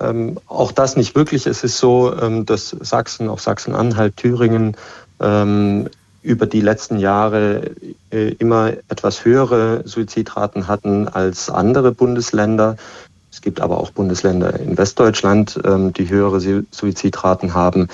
Ähm, 0.00 0.38
auch 0.46 0.72
das 0.72 0.96
nicht 0.96 1.14
wirklich. 1.14 1.46
Es 1.46 1.64
ist 1.64 1.76
so, 1.76 2.18
ähm, 2.18 2.46
dass 2.46 2.74
Sachsen, 2.80 3.28
auch 3.28 3.40
Sachsen-Anhalt, 3.40 4.16
Thüringen 4.16 4.74
ähm, 5.20 5.90
über 6.22 6.46
die 6.46 6.62
letzten 6.62 6.98
Jahre 6.98 7.72
äh, 8.10 8.30
immer 8.38 8.72
etwas 8.88 9.26
höhere 9.26 9.82
Suizidraten 9.86 10.66
hatten 10.66 11.08
als 11.08 11.50
andere 11.50 11.92
Bundesländer. 11.92 12.76
Es 13.30 13.42
gibt 13.42 13.60
aber 13.60 13.80
auch 13.80 13.90
Bundesländer 13.90 14.58
in 14.60 14.78
Westdeutschland, 14.78 15.60
ähm, 15.62 15.92
die 15.92 16.08
höhere 16.08 16.40
Suizidraten 16.70 17.52
haben. 17.52 17.88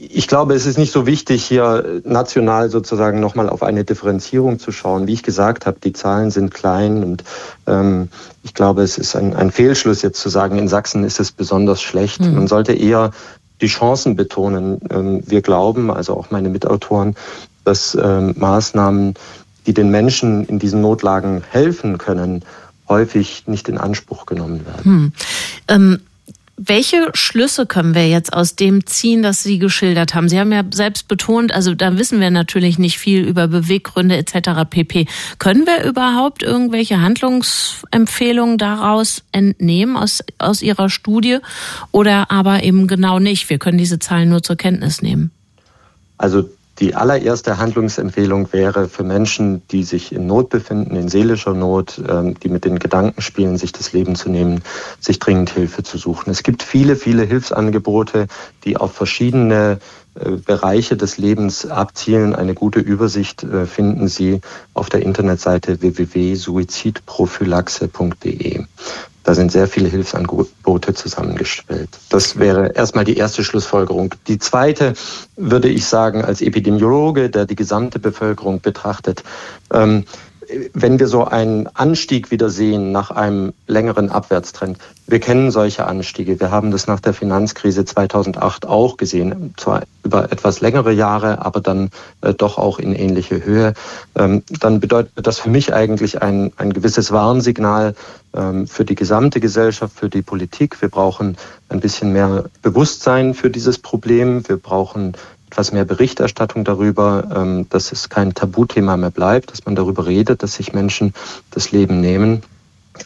Ich 0.00 0.28
glaube, 0.28 0.54
es 0.54 0.64
ist 0.64 0.78
nicht 0.78 0.92
so 0.92 1.06
wichtig, 1.06 1.44
hier 1.44 2.00
national 2.04 2.70
sozusagen 2.70 3.18
nochmal 3.18 3.48
auf 3.48 3.64
eine 3.64 3.82
Differenzierung 3.84 4.60
zu 4.60 4.70
schauen. 4.70 5.08
Wie 5.08 5.12
ich 5.12 5.24
gesagt 5.24 5.66
habe, 5.66 5.78
die 5.82 5.92
Zahlen 5.92 6.30
sind 6.30 6.54
klein 6.54 7.02
und 7.02 7.24
ähm, 7.66 8.08
ich 8.44 8.54
glaube, 8.54 8.82
es 8.82 8.96
ist 8.96 9.16
ein, 9.16 9.34
ein, 9.34 9.50
Fehlschluss 9.50 10.02
jetzt 10.02 10.20
zu 10.20 10.28
sagen, 10.28 10.56
in 10.56 10.68
Sachsen 10.68 11.02
ist 11.02 11.18
es 11.18 11.32
besonders 11.32 11.82
schlecht. 11.82 12.20
Mhm. 12.20 12.34
Man 12.34 12.46
sollte 12.46 12.74
eher 12.74 13.10
die 13.60 13.66
Chancen 13.66 14.14
betonen. 14.14 14.80
Ähm, 14.90 15.22
wir 15.26 15.42
glauben, 15.42 15.90
also 15.90 16.16
auch 16.16 16.30
meine 16.30 16.48
Mitautoren, 16.48 17.16
dass 17.64 17.98
ähm, 18.00 18.34
Maßnahmen, 18.38 19.14
die 19.66 19.74
den 19.74 19.90
Menschen 19.90 20.44
in 20.46 20.60
diesen 20.60 20.80
Notlagen 20.80 21.42
helfen 21.50 21.98
können, 21.98 22.44
häufig 22.88 23.48
nicht 23.48 23.68
in 23.68 23.78
Anspruch 23.78 24.26
genommen 24.26 24.64
werden. 24.64 24.84
Hm. 24.84 25.12
Ähm, 25.66 26.00
welche 26.58 27.10
Schlüsse 27.14 27.66
können 27.66 27.94
wir 27.94 28.08
jetzt 28.08 28.32
aus 28.32 28.56
dem 28.56 28.84
ziehen, 28.84 29.22
das 29.22 29.44
Sie 29.44 29.58
geschildert 29.58 30.14
haben? 30.14 30.28
Sie 30.28 30.38
haben 30.38 30.52
ja 30.52 30.64
selbst 30.70 31.06
betont, 31.06 31.52
also 31.52 31.74
da 31.74 31.98
wissen 31.98 32.20
wir 32.20 32.30
natürlich 32.30 32.78
nicht 32.78 32.98
viel 32.98 33.24
über 33.24 33.46
Beweggründe 33.46 34.16
etc. 34.16 34.68
pp. 34.68 35.06
Können 35.38 35.66
wir 35.66 35.84
überhaupt 35.84 36.42
irgendwelche 36.42 37.00
Handlungsempfehlungen 37.00 38.58
daraus 38.58 39.22
entnehmen 39.30 39.96
aus, 39.96 40.24
aus 40.38 40.60
Ihrer 40.60 40.90
Studie 40.90 41.38
oder 41.92 42.30
aber 42.30 42.64
eben 42.64 42.88
genau 42.88 43.20
nicht? 43.20 43.48
Wir 43.48 43.58
können 43.58 43.78
diese 43.78 44.00
Zahlen 44.00 44.28
nur 44.28 44.42
zur 44.42 44.56
Kenntnis 44.56 45.00
nehmen. 45.00 45.30
Also 46.16 46.50
die 46.78 46.94
allererste 46.94 47.58
Handlungsempfehlung 47.58 48.52
wäre 48.52 48.88
für 48.88 49.02
Menschen, 49.02 49.62
die 49.68 49.82
sich 49.82 50.12
in 50.12 50.26
Not 50.26 50.48
befinden, 50.48 50.94
in 50.94 51.08
seelischer 51.08 51.54
Not, 51.54 52.00
ähm, 52.08 52.38
die 52.38 52.48
mit 52.48 52.64
den 52.64 52.78
Gedanken 52.78 53.20
spielen, 53.20 53.56
sich 53.56 53.72
das 53.72 53.92
Leben 53.92 54.14
zu 54.14 54.30
nehmen, 54.30 54.62
sich 55.00 55.18
dringend 55.18 55.50
Hilfe 55.50 55.82
zu 55.82 55.98
suchen. 55.98 56.30
Es 56.30 56.42
gibt 56.42 56.62
viele, 56.62 56.96
viele 56.96 57.24
Hilfsangebote, 57.24 58.28
die 58.64 58.76
auf 58.76 58.92
verschiedene 58.92 59.80
Bereiche 60.44 60.96
des 60.96 61.18
Lebens 61.18 61.66
abzielen. 61.66 62.34
Eine 62.34 62.54
gute 62.54 62.80
Übersicht 62.80 63.44
äh, 63.44 63.66
finden 63.66 64.08
Sie 64.08 64.40
auf 64.74 64.88
der 64.88 65.02
Internetseite 65.02 65.80
www.suizidprophylaxe.de. 65.80 68.64
Da 69.28 69.34
sind 69.34 69.52
sehr 69.52 69.68
viele 69.68 69.90
Hilfsangebote 69.90 70.94
zusammengestellt. 70.94 71.90
Das 72.08 72.38
wäre 72.38 72.72
erstmal 72.72 73.04
die 73.04 73.18
erste 73.18 73.44
Schlussfolgerung. 73.44 74.14
Die 74.26 74.38
zweite 74.38 74.94
würde 75.36 75.68
ich 75.68 75.84
sagen, 75.84 76.24
als 76.24 76.40
Epidemiologe, 76.40 77.28
der 77.28 77.44
die 77.44 77.54
gesamte 77.54 77.98
Bevölkerung 77.98 78.62
betrachtet, 78.62 79.22
ähm, 79.70 80.06
wenn 80.72 80.98
wir 80.98 81.08
so 81.08 81.24
einen 81.24 81.66
Anstieg 81.68 82.30
wieder 82.30 82.50
sehen 82.50 82.92
nach 82.92 83.10
einem 83.10 83.52
längeren 83.66 84.10
Abwärtstrend, 84.10 84.78
wir 85.06 85.20
kennen 85.20 85.50
solche 85.50 85.86
Anstiege. 85.86 86.38
Wir 86.38 86.50
haben 86.50 86.70
das 86.70 86.86
nach 86.86 87.00
der 87.00 87.14
Finanzkrise 87.14 87.84
2008 87.84 88.66
auch 88.66 88.96
gesehen, 88.96 89.54
zwar 89.56 89.82
über 90.04 90.30
etwas 90.30 90.60
längere 90.60 90.92
Jahre, 90.92 91.44
aber 91.44 91.60
dann 91.60 91.90
äh, 92.20 92.34
doch 92.34 92.58
auch 92.58 92.78
in 92.78 92.94
ähnliche 92.94 93.44
Höhe. 93.44 93.74
Ähm, 94.16 94.42
dann 94.60 94.80
bedeutet 94.80 95.26
das 95.26 95.38
für 95.38 95.50
mich 95.50 95.72
eigentlich 95.72 96.20
ein, 96.20 96.52
ein 96.56 96.72
gewisses 96.72 97.10
Warnsignal 97.10 97.94
ähm, 98.34 98.66
für 98.66 98.84
die 98.84 98.94
gesamte 98.94 99.40
Gesellschaft, 99.40 99.98
für 99.98 100.10
die 100.10 100.22
Politik. 100.22 100.80
Wir 100.82 100.88
brauchen 100.88 101.36
ein 101.68 101.80
bisschen 101.80 102.12
mehr 102.12 102.44
Bewusstsein 102.62 103.34
für 103.34 103.50
dieses 103.50 103.78
Problem. 103.78 104.46
Wir 104.48 104.56
brauchen 104.56 105.14
etwas 105.50 105.72
mehr 105.72 105.84
Berichterstattung 105.84 106.64
darüber, 106.64 107.28
ähm, 107.34 107.66
dass 107.70 107.92
es 107.92 108.08
kein 108.08 108.34
Tabuthema 108.34 108.96
mehr 108.96 109.10
bleibt, 109.10 109.50
dass 109.50 109.64
man 109.64 109.74
darüber 109.74 110.06
redet, 110.06 110.42
dass 110.42 110.54
sich 110.54 110.72
Menschen 110.72 111.14
das 111.50 111.72
Leben 111.72 112.00
nehmen. 112.00 112.42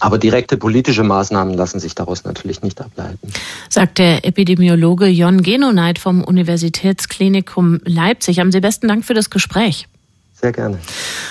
Aber 0.01 0.19
direkte 0.19 0.57
politische 0.57 1.05
Maßnahmen 1.05 1.55
lassen 1.55 1.79
sich 1.79 1.95
daraus 1.95 2.25
natürlich 2.25 2.63
nicht 2.63 2.81
ableiten. 2.81 3.31
Sagt 3.69 3.99
der 3.99 4.25
Epidemiologe 4.25 5.07
Jon 5.07 5.43
Genoneit 5.43 5.99
vom 5.99 6.25
Universitätsklinikum 6.25 7.81
Leipzig. 7.85 8.39
Haben 8.39 8.53
Sie 8.53 8.61
besten 8.61 8.89
Dank 8.89 9.05
für 9.05 9.15
das 9.15 9.29
Gespräch. 9.29 9.87
Sehr 10.43 10.53
gerne. 10.53 10.79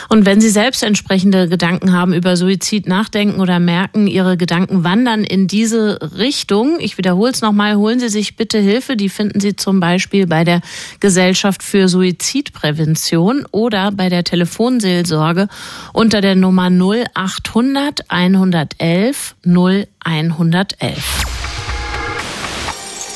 Und 0.08 0.26
wenn 0.26 0.40
Sie 0.40 0.50
selbst 0.50 0.84
entsprechende 0.84 1.50
Gedanken 1.50 1.92
haben 1.92 2.14
über 2.14 2.38
Suizid 2.38 2.88
nachdenken 2.88 3.42
oder 3.42 3.60
merken, 3.60 4.08
Ihre 4.08 4.38
Gedanken 4.38 4.86
wandern 4.86 5.26
in 5.26 5.48
diese 5.48 6.00
Richtung, 6.18 6.78
ich 6.80 6.98
wiederhole 6.98 7.32
es 7.32 7.42
nochmal, 7.42 7.76
holen 7.76 8.00
Sie 8.00 8.08
sich 8.08 8.38
bitte 8.38 8.58
Hilfe. 8.60 8.96
Die 8.96 9.10
finden 9.10 9.42
Sie 9.42 9.58
zum 9.58 9.82
Beispiel 9.82 10.28
bei 10.28 10.46
der 10.46 10.62
Gesellschaft 11.02 11.62
für 11.62 11.90
Suizidprävention 11.90 13.46
oder 13.52 13.92
bei 13.92 14.08
der 14.08 14.24
Telefonseelsorge 14.24 15.50
unter 15.92 16.22
der 16.22 16.36
Nummer 16.36 16.70
0800 16.70 18.10
111 18.10 19.36
0111 19.46 21.21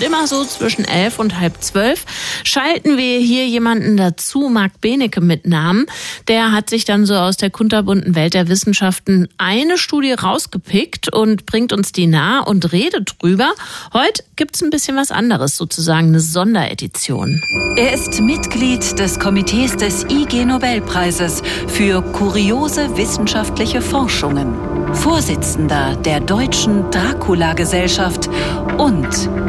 immer 0.01 0.27
so 0.27 0.43
zwischen 0.43 0.85
elf 0.85 1.19
und 1.19 1.39
halb 1.39 1.61
zwölf, 1.61 2.05
schalten 2.43 2.97
wir 2.97 3.19
hier 3.19 3.47
jemanden 3.47 3.97
dazu, 3.97 4.49
Marc 4.49 4.81
Benecke 4.81 5.21
mit 5.21 5.47
Namen. 5.47 5.85
Der 6.27 6.51
hat 6.51 6.69
sich 6.69 6.85
dann 6.85 7.05
so 7.05 7.15
aus 7.15 7.37
der 7.37 7.49
kunterbunten 7.49 8.15
Welt 8.15 8.33
der 8.33 8.47
Wissenschaften 8.47 9.27
eine 9.37 9.77
Studie 9.77 10.13
rausgepickt 10.13 11.13
und 11.13 11.45
bringt 11.45 11.73
uns 11.73 11.91
die 11.91 12.07
nah 12.07 12.41
und 12.41 12.71
redet 12.71 13.15
drüber. 13.19 13.51
Heute 13.93 14.23
gibt's 14.35 14.63
ein 14.63 14.69
bisschen 14.69 14.95
was 14.95 15.11
anderes, 15.11 15.55
sozusagen 15.57 16.07
eine 16.07 16.19
Sonderedition. 16.19 17.41
Er 17.77 17.93
ist 17.93 18.19
Mitglied 18.21 18.97
des 18.99 19.19
Komitees 19.19 19.75
des 19.77 20.05
IG 20.09 20.45
Nobelpreises 20.45 21.41
für 21.67 22.01
kuriose 22.01 22.97
wissenschaftliche 22.97 23.81
Forschungen, 23.81 24.55
Vorsitzender 24.93 25.95
der 25.97 26.19
Deutschen 26.19 26.89
Dracula-Gesellschaft 26.91 28.29
und 28.77 29.07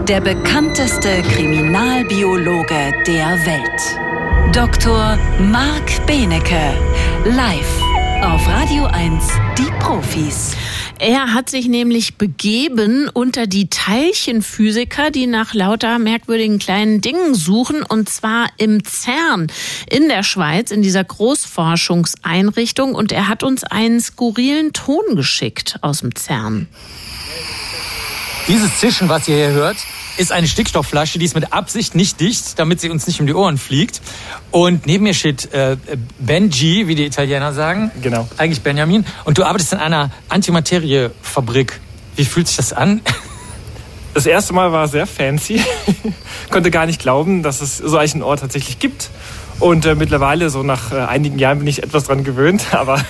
der 0.09 0.21
bekannteste 0.43 1.23
Kriminalbiologe 1.23 2.93
der 3.07 3.47
Welt. 3.47 4.55
Dr. 4.55 5.19
Marc 5.41 6.07
Benecke, 6.07 6.75
live 7.25 7.81
auf 8.23 8.47
Radio 8.47 8.85
1, 8.85 9.25
die 9.57 9.71
Profis. 9.81 10.55
Er 10.99 11.33
hat 11.33 11.49
sich 11.49 11.69
nämlich 11.69 12.17
begeben 12.17 13.09
unter 13.13 13.47
die 13.47 13.71
Teilchenphysiker, 13.71 15.11
die 15.11 15.27
nach 15.27 15.55
lauter 15.55 15.99
merkwürdigen 15.99 16.59
kleinen 16.59 17.01
Dingen 17.01 17.35
suchen, 17.35 17.83
und 17.83 18.09
zwar 18.09 18.49
im 18.59 18.85
CERN 18.85 19.47
in 19.91 20.09
der 20.09 20.23
Schweiz, 20.23 20.71
in 20.71 20.83
dieser 20.83 21.05
Großforschungseinrichtung. 21.05 22.95
Und 22.95 23.13
er 23.13 23.29
hat 23.29 23.43
uns 23.43 23.65
einen 23.65 24.01
skurrilen 24.01 24.73
Ton 24.73 25.17
geschickt 25.17 25.79
aus 25.81 26.01
dem 26.01 26.15
CERN. 26.15 26.69
Dieses 28.49 28.79
Zischen, 28.79 29.09
was 29.09 29.27
ihr 29.27 29.37
hier 29.37 29.51
hört, 29.51 29.77
ist 30.17 30.33
eine 30.33 30.49
Stickstoffflasche, 30.49 31.19
die 31.19 31.25
ist 31.25 31.35
mit 31.35 31.53
Absicht 31.53 31.95
nicht 31.95 32.21
dicht, 32.21 32.59
damit 32.59 32.81
sie 32.81 32.91
uns 32.91 33.07
nicht 33.07 33.21
um 33.21 33.27
die 33.27 33.35
Ohren 33.35 33.59
fliegt. 33.59 34.01
Und 34.51 34.87
neben 34.87 35.05
mir 35.05 35.15
steht 35.15 35.53
äh, 35.53 35.77
Benji, 36.19 36.89
wie 36.89 36.95
die 36.95 37.07
Italiener 37.07 37.53
sagen. 37.53 37.91
Genau. 38.03 38.29
Eigentlich 38.37 38.63
Benjamin. 38.63 39.05
Und 39.25 39.39
du 39.39 39.45
arbeitest 39.45 39.73
in 39.73 39.79
einer 39.79 40.11
Antimateriefabrik. 40.29 41.81
Wie 42.17 42.25
fühlt 42.25 42.49
sich 42.49 42.57
das 42.57 42.73
an? 42.73 43.01
Das 44.15 44.25
erste 44.25 44.55
Mal 44.55 44.73
war 44.73 44.89
sehr 44.89 45.07
fancy. 45.07 45.61
Konnte 46.51 46.71
gar 46.71 46.87
nicht 46.87 46.99
glauben, 46.99 47.43
dass 47.43 47.61
es 47.61 47.77
so 47.77 47.99
einen 47.99 48.23
Ort 48.23 48.41
tatsächlich 48.41 48.79
gibt. 48.79 49.11
Und 49.59 49.87
äh, 49.87 49.95
mittlerweile, 49.95 50.51
so 50.51 50.63
nach 50.63 50.93
äh, 50.93 50.97
einigen 50.97 51.39
Jahren, 51.39 51.59
bin 51.59 51.67
ich 51.67 51.83
etwas 51.83 52.05
dran 52.05 52.25
gewöhnt, 52.25 52.67
aber 52.73 53.01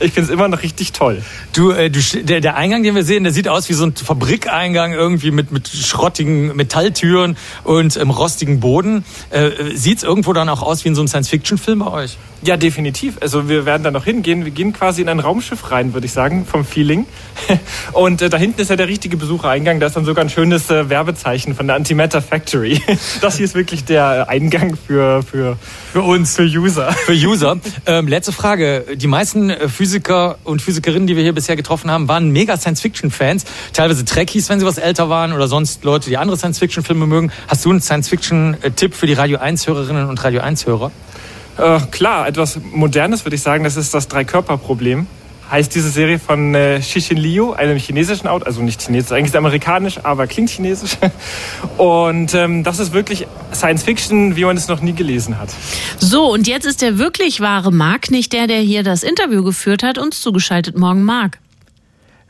ich 0.00 0.12
finde 0.12 0.22
es 0.22 0.30
immer 0.30 0.48
noch 0.48 0.62
richtig 0.62 0.92
toll. 0.92 1.22
Du, 1.52 1.70
äh, 1.70 1.90
du 1.90 2.00
der, 2.22 2.40
der 2.40 2.56
Eingang, 2.56 2.82
den 2.82 2.94
wir 2.94 3.04
sehen, 3.04 3.24
der 3.24 3.32
sieht 3.32 3.48
aus 3.48 3.68
wie 3.68 3.74
so 3.74 3.84
ein 3.86 3.94
Fabrikeingang 3.94 4.92
irgendwie 4.92 5.30
mit, 5.30 5.52
mit 5.52 5.68
schrottigen 5.68 6.56
Metalltüren 6.56 7.36
und 7.62 7.96
ähm, 7.96 8.10
rostigen 8.10 8.60
Boden. 8.60 9.04
Äh, 9.30 9.50
sieht 9.74 9.98
es 9.98 10.04
irgendwo 10.04 10.32
dann 10.32 10.48
auch 10.48 10.62
aus 10.62 10.84
wie 10.84 10.88
in 10.88 10.94
so 10.94 11.00
einem 11.00 11.08
Science-Fiction-Film 11.08 11.78
bei 11.78 11.90
euch? 11.90 12.18
Ja, 12.42 12.58
definitiv. 12.58 13.16
Also 13.22 13.48
wir 13.48 13.64
werden 13.64 13.84
da 13.84 13.90
noch 13.90 14.04
hingehen. 14.04 14.44
Wir 14.44 14.52
gehen 14.52 14.74
quasi 14.74 15.00
in 15.00 15.08
ein 15.08 15.18
Raumschiff 15.20 15.70
rein, 15.70 15.94
würde 15.94 16.06
ich 16.06 16.12
sagen, 16.12 16.44
vom 16.44 16.64
Feeling. 16.66 17.06
Und 17.92 18.20
äh, 18.20 18.28
da 18.28 18.36
hinten 18.36 18.60
ist 18.60 18.68
ja 18.68 18.76
der 18.76 18.88
richtige 18.88 19.16
Besuchereingang. 19.16 19.80
Da 19.80 19.86
ist 19.86 19.96
dann 19.96 20.04
sogar 20.04 20.24
ein 20.24 20.28
schönes 20.28 20.68
äh, 20.70 20.90
Werbezeichen 20.90 21.54
von 21.54 21.66
der 21.66 21.76
Antimatter 21.76 22.20
Factory. 22.20 22.82
Das 23.20 23.36
hier 23.36 23.44
ist 23.44 23.54
wirklich 23.54 23.84
der 23.84 24.28
Eingang 24.28 24.76
für, 24.76 25.22
für, 25.22 25.56
für 25.94 26.02
uns, 26.02 26.34
für 26.34 26.42
User. 26.42 26.90
Für 26.90 27.12
User. 27.12 27.56
Ähm, 27.86 28.08
letzte 28.08 28.32
Frage. 28.32 28.84
Die 28.96 29.06
meisten 29.06 29.52
Physiker 29.68 30.38
und 30.42 30.60
Physikerinnen, 30.60 31.06
die 31.06 31.14
wir 31.14 31.22
hier 31.22 31.32
bisher 31.32 31.54
getroffen 31.54 31.88
haben, 31.88 32.08
waren 32.08 32.30
mega 32.30 32.56
Science-Fiction-Fans. 32.56 33.44
Teilweise 33.72 34.04
Trekkies, 34.04 34.48
wenn 34.48 34.58
sie 34.58 34.66
was 34.66 34.78
älter 34.78 35.08
waren 35.08 35.32
oder 35.32 35.46
sonst 35.46 35.84
Leute, 35.84 36.10
die 36.10 36.16
andere 36.16 36.36
Science-Fiction-Filme 36.36 37.06
mögen. 37.06 37.30
Hast 37.46 37.64
du 37.64 37.70
einen 37.70 37.80
Science-Fiction-Tipp 37.80 38.92
für 38.92 39.06
die 39.06 39.12
Radio 39.12 39.38
1-Hörerinnen 39.38 40.08
und 40.08 40.24
Radio 40.24 40.40
1-Hörer? 40.40 40.90
Äh, 41.58 41.78
klar, 41.92 42.26
etwas 42.26 42.58
Modernes 42.72 43.24
würde 43.24 43.36
ich 43.36 43.42
sagen, 43.42 43.62
das 43.62 43.76
ist 43.76 43.94
das 43.94 44.08
Drei-Körper-Problem. 44.08 45.06
Heißt 45.50 45.74
diese 45.74 45.90
Serie 45.90 46.18
von 46.18 46.54
äh, 46.54 46.80
Xixin 46.80 47.16
Liu, 47.16 47.52
einem 47.52 47.78
chinesischen 47.78 48.28
Autor, 48.28 48.46
also 48.46 48.62
nicht 48.62 48.82
chinesisch, 48.82 49.12
eigentlich 49.12 49.26
ist 49.26 49.36
amerikanisch, 49.36 50.00
aber 50.02 50.26
klingt 50.26 50.50
chinesisch. 50.50 50.96
Und 51.76 52.34
ähm, 52.34 52.64
das 52.64 52.78
ist 52.78 52.92
wirklich 52.92 53.26
Science 53.52 53.82
Fiction, 53.82 54.36
wie 54.36 54.44
man 54.44 54.56
es 54.56 54.68
noch 54.68 54.80
nie 54.80 54.94
gelesen 54.94 55.38
hat. 55.38 55.50
So, 55.98 56.32
und 56.32 56.46
jetzt 56.46 56.66
ist 56.66 56.82
der 56.82 56.98
wirklich 56.98 57.40
wahre 57.40 57.72
Marc, 57.72 58.10
nicht 58.10 58.32
der, 58.32 58.46
der 58.46 58.60
hier 58.60 58.82
das 58.82 59.02
Interview 59.02 59.42
geführt 59.42 59.82
hat, 59.82 59.98
uns 59.98 60.20
zugeschaltet. 60.20 60.76
Morgen, 60.76 61.02
Marc. 61.02 61.38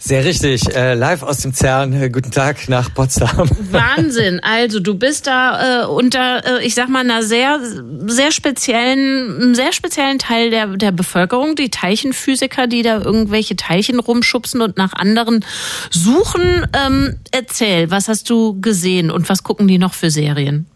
Sehr 0.07 0.23
richtig, 0.23 0.67
äh, 0.77 0.93
live 0.93 1.23
aus 1.23 1.39
dem 1.39 1.55
CERN. 1.55 1.95
Äh, 1.95 2.11
guten 2.11 2.31
Tag 2.31 2.69
nach 2.69 2.93
Potsdam. 2.93 3.49
Wahnsinn. 3.71 4.39
Also 4.43 4.79
du 4.79 4.97
bist 4.97 5.27
da 5.27 5.85
äh, 5.85 5.87
unter, 5.87 6.45
äh, 6.45 6.67
ich 6.67 6.75
sag 6.75 6.91
mal, 6.91 7.01
einer 7.01 7.23
sehr, 7.23 7.59
sehr 8.05 8.31
speziellen, 8.31 9.55
sehr 9.55 9.73
speziellen 9.73 10.19
Teil 10.19 10.51
der, 10.51 10.67
der 10.77 10.93
Bevölkerung, 10.93 11.55
die 11.55 11.71
Teilchenphysiker, 11.71 12.67
die 12.67 12.83
da 12.83 13.01
irgendwelche 13.01 13.57
Teilchen 13.57 13.99
rumschubsen 13.99 14.61
und 14.61 14.77
nach 14.77 14.93
anderen 14.93 15.43
suchen. 15.89 16.67
Ähm, 16.75 17.17
erzähl, 17.31 17.91
was 17.91 18.09
hast 18.09 18.29
du 18.29 18.61
gesehen 18.61 19.11
und 19.11 19.31
was 19.31 19.43
gucken 19.43 19.69
die 19.69 19.79
noch 19.79 19.95
für 19.95 20.11
Serien? 20.11 20.67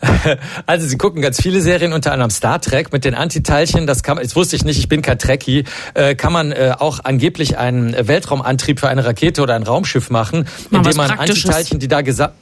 Also 0.66 0.86
sie 0.86 0.96
gucken 0.96 1.22
ganz 1.22 1.40
viele 1.40 1.60
Serien, 1.60 1.92
unter 1.92 2.12
anderem 2.12 2.30
Star 2.30 2.60
Trek 2.60 2.92
mit 2.92 3.04
den 3.04 3.14
Antiteilchen. 3.14 3.86
Das 3.86 4.02
kann, 4.02 4.18
das 4.18 4.36
wusste 4.36 4.56
ich 4.56 4.64
nicht, 4.64 4.78
ich 4.78 4.88
bin 4.88 5.02
kein 5.02 5.18
Trekkie. 5.18 5.64
Äh, 5.94 6.14
kann 6.14 6.32
man 6.32 6.52
äh, 6.52 6.74
auch 6.78 7.00
angeblich 7.04 7.58
einen 7.58 7.94
Weltraumantrieb 8.06 8.80
für 8.80 8.88
eine 8.88 9.04
Rakete 9.04 9.42
oder 9.42 9.54
ein 9.54 9.62
Raumschiff 9.62 10.10
machen, 10.10 10.46
Mal 10.70 10.78
indem 10.78 10.96
man. 10.96 11.10
Antiteilchen, 11.10 11.78
die 11.78 11.88
da 11.88 12.02
gesagt 12.02 12.34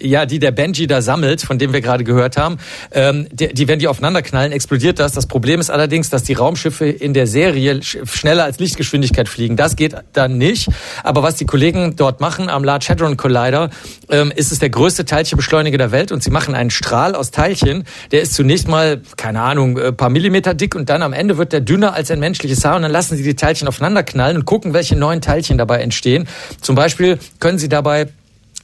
ja, 0.00 0.26
die 0.26 0.38
der 0.38 0.50
Benji 0.50 0.86
da 0.86 1.02
sammelt, 1.02 1.42
von 1.42 1.58
dem 1.58 1.72
wir 1.72 1.80
gerade 1.80 2.04
gehört 2.04 2.36
haben, 2.36 2.58
ähm, 2.92 3.26
die, 3.32 3.48
die, 3.48 3.68
wenn 3.68 3.78
die 3.78 3.88
aufeinander 3.88 4.22
knallen, 4.22 4.52
explodiert 4.52 4.98
das. 4.98 5.12
Das 5.12 5.26
Problem 5.26 5.60
ist 5.60 5.70
allerdings, 5.70 6.10
dass 6.10 6.22
die 6.22 6.34
Raumschiffe 6.34 6.86
in 6.86 7.14
der 7.14 7.26
Serie 7.26 7.74
sch- 7.74 8.06
schneller 8.06 8.44
als 8.44 8.58
Lichtgeschwindigkeit 8.58 9.28
fliegen. 9.28 9.56
Das 9.56 9.76
geht 9.76 9.94
dann 10.12 10.38
nicht. 10.38 10.68
Aber 11.02 11.22
was 11.22 11.36
die 11.36 11.46
Kollegen 11.46 11.96
dort 11.96 12.20
machen 12.20 12.48
am 12.48 12.64
Large 12.64 12.86
Hadron 12.88 13.16
Collider, 13.16 13.70
ähm, 14.08 14.32
ist 14.34 14.52
es 14.52 14.58
der 14.58 14.70
größte 14.70 15.04
Teilchenbeschleuniger 15.04 15.78
der 15.78 15.92
Welt 15.92 16.12
und 16.12 16.22
sie 16.22 16.30
machen 16.30 16.54
einen 16.54 16.70
Strahl 16.70 17.14
aus 17.14 17.30
Teilchen. 17.30 17.84
Der 18.12 18.22
ist 18.22 18.34
zunächst 18.34 18.68
mal, 18.68 19.00
keine 19.16 19.40
Ahnung, 19.42 19.78
ein 19.78 19.96
paar 19.96 20.10
Millimeter 20.10 20.54
dick 20.54 20.74
und 20.74 20.88
dann 20.88 21.02
am 21.02 21.12
Ende 21.12 21.38
wird 21.38 21.52
der 21.52 21.60
dünner 21.60 21.94
als 21.94 22.10
ein 22.10 22.20
menschliches 22.20 22.64
Haar 22.64 22.76
und 22.76 22.82
dann 22.82 22.92
lassen 22.92 23.16
sie 23.16 23.22
die 23.22 23.36
Teilchen 23.36 23.68
aufeinander 23.68 24.02
knallen 24.02 24.36
und 24.36 24.44
gucken, 24.44 24.74
welche 24.74 24.96
neuen 24.96 25.20
Teilchen 25.20 25.58
dabei 25.58 25.78
entstehen. 25.78 26.28
Zum 26.60 26.74
Beispiel 26.76 27.18
können 27.40 27.58
sie 27.58 27.68
dabei 27.68 28.08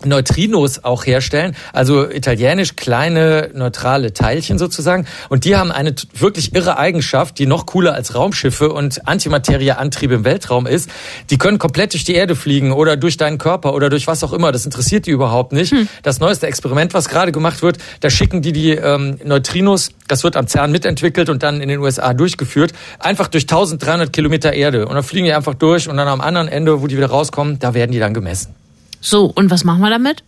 Neutrinos 0.05 0.85
auch 0.85 1.07
herstellen, 1.07 1.55
also 1.73 2.09
italienisch 2.09 2.77
kleine 2.77 3.51
neutrale 3.55 4.13
Teilchen 4.13 4.59
sozusagen. 4.59 5.07
Und 5.29 5.45
die 5.45 5.57
haben 5.57 5.73
eine 5.73 5.95
wirklich 6.15 6.55
irre 6.55 6.79
Eigenschaft, 6.79 7.39
die 7.39 7.47
noch 7.47 7.67
cooler 7.67 7.95
als 7.95 8.15
Raumschiffe 8.15 8.73
und 8.73 9.07
Antimaterieantrieb 9.07 10.11
im 10.11 10.25
Weltraum 10.25 10.67
ist. 10.67 10.91
Die 11.31 11.39
können 11.39 11.59
komplett 11.59 11.93
durch 11.93 12.05
die 12.05 12.15
Erde 12.15 12.37
fliegen 12.37 12.73
oder 12.73 12.97
durch 12.97 13.17
deinen 13.17 13.39
Körper 13.39 13.75
oder 13.75 13.91
durch 13.91 14.07
was 14.07 14.23
auch 14.25 14.33
immer. 14.33 14.53
Das 14.53 14.65
interessiert 14.65 15.07
die 15.07 15.11
überhaupt 15.11 15.53
nicht. 15.53 15.75
Das 16.03 16.21
neueste 16.21 16.47
Experiment, 16.47 16.95
was 16.95 17.09
gerade 17.09 17.33
gemacht 17.33 17.63
wird, 17.63 17.79
da 18.01 18.11
schicken 18.11 18.43
die 18.43 18.53
die 18.53 18.71
ähm, 18.71 19.19
Neutrinos, 19.25 19.91
das 20.09 20.25
wird 20.25 20.37
am 20.37 20.47
CERN 20.47 20.73
mitentwickelt 20.73 21.29
und 21.29 21.43
dann 21.43 21.61
in 21.61 21.69
den 21.69 21.81
USA 21.81 22.15
durchgeführt, 22.15 22.73
einfach 22.99 23.29
durch 23.29 23.45
1300 23.45 24.13
Kilometer 24.13 24.53
Erde. 24.53 24.87
Und 24.87 24.95
dann 24.95 25.05
fliegen 25.05 25.27
die 25.27 25.33
einfach 25.33 25.55
durch 25.55 25.89
und 25.89 25.97
dann 25.97 26.09
am 26.09 26.21
anderen 26.21 26.49
Ende, 26.49 26.83
wo 26.83 26.87
die 26.87 26.97
wieder 26.97 27.11
rauskommen, 27.11 27.59
da 27.59 27.75
werden 27.75 27.93
die 27.93 27.99
dann 27.99 28.15
gemessen. 28.15 28.55
So, 29.03 29.27
und 29.27 29.51
was 29.51 29.65
machen 29.65 29.81
wir 29.81 29.91
damit? 29.91 30.25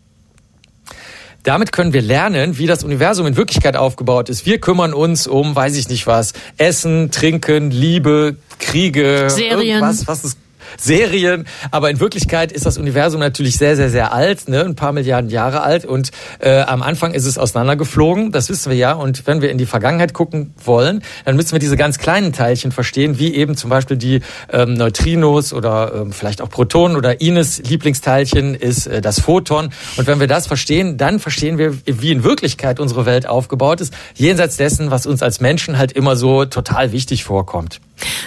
Damit 1.44 1.72
können 1.72 1.92
wir 1.92 2.02
lernen, 2.02 2.58
wie 2.58 2.66
das 2.66 2.84
Universum 2.84 3.26
in 3.26 3.36
Wirklichkeit 3.36 3.76
aufgebaut 3.76 4.28
ist. 4.30 4.46
Wir 4.46 4.60
kümmern 4.60 4.94
uns 4.94 5.26
um, 5.26 5.54
weiß 5.54 5.76
ich 5.76 5.88
nicht 5.88 6.06
was, 6.06 6.32
Essen, 6.56 7.10
Trinken, 7.10 7.70
Liebe, 7.70 8.36
Kriege, 8.58 9.28
Serien. 9.28 9.60
irgendwas, 9.60 10.08
was 10.08 10.24
es 10.24 10.36
Serien. 10.76 11.46
Aber 11.70 11.90
in 11.90 12.00
Wirklichkeit 12.00 12.52
ist 12.52 12.66
das 12.66 12.78
Universum 12.78 13.20
natürlich 13.20 13.58
sehr, 13.58 13.76
sehr, 13.76 13.90
sehr 13.90 14.12
alt, 14.12 14.48
ne? 14.48 14.64
ein 14.64 14.76
paar 14.76 14.92
Milliarden 14.92 15.30
Jahre 15.30 15.62
alt. 15.62 15.84
Und 15.84 16.10
äh, 16.40 16.60
am 16.60 16.82
Anfang 16.82 17.14
ist 17.14 17.26
es 17.26 17.38
auseinandergeflogen, 17.38 18.32
das 18.32 18.48
wissen 18.48 18.70
wir 18.70 18.76
ja. 18.76 18.92
Und 18.92 19.26
wenn 19.26 19.42
wir 19.42 19.50
in 19.50 19.58
die 19.58 19.66
Vergangenheit 19.66 20.12
gucken 20.12 20.54
wollen, 20.64 21.02
dann 21.24 21.36
müssen 21.36 21.52
wir 21.52 21.58
diese 21.58 21.76
ganz 21.76 21.98
kleinen 21.98 22.32
Teilchen 22.32 22.72
verstehen, 22.72 23.18
wie 23.18 23.34
eben 23.34 23.56
zum 23.56 23.70
Beispiel 23.70 23.96
die 23.96 24.20
ähm, 24.52 24.74
Neutrinos 24.74 25.52
oder 25.52 25.92
ähm, 25.94 26.12
vielleicht 26.12 26.42
auch 26.42 26.48
Protonen 26.50 26.96
oder 26.96 27.20
Ines 27.20 27.62
Lieblingsteilchen 27.62 28.54
ist 28.54 28.86
äh, 28.86 29.00
das 29.00 29.20
Photon. 29.20 29.70
Und 29.96 30.06
wenn 30.06 30.20
wir 30.20 30.26
das 30.26 30.46
verstehen, 30.46 30.96
dann 30.96 31.18
verstehen 31.18 31.58
wir, 31.58 31.76
wie 31.86 32.12
in 32.12 32.24
Wirklichkeit 32.24 32.80
unsere 32.80 33.06
Welt 33.06 33.26
aufgebaut 33.26 33.80
ist, 33.80 33.94
jenseits 34.14 34.56
dessen, 34.56 34.90
was 34.90 35.06
uns 35.06 35.22
als 35.22 35.40
Menschen 35.40 35.78
halt 35.78 35.92
immer 35.92 36.16
so 36.16 36.44
total 36.44 36.92
wichtig 36.92 37.24
vorkommt. 37.24 37.80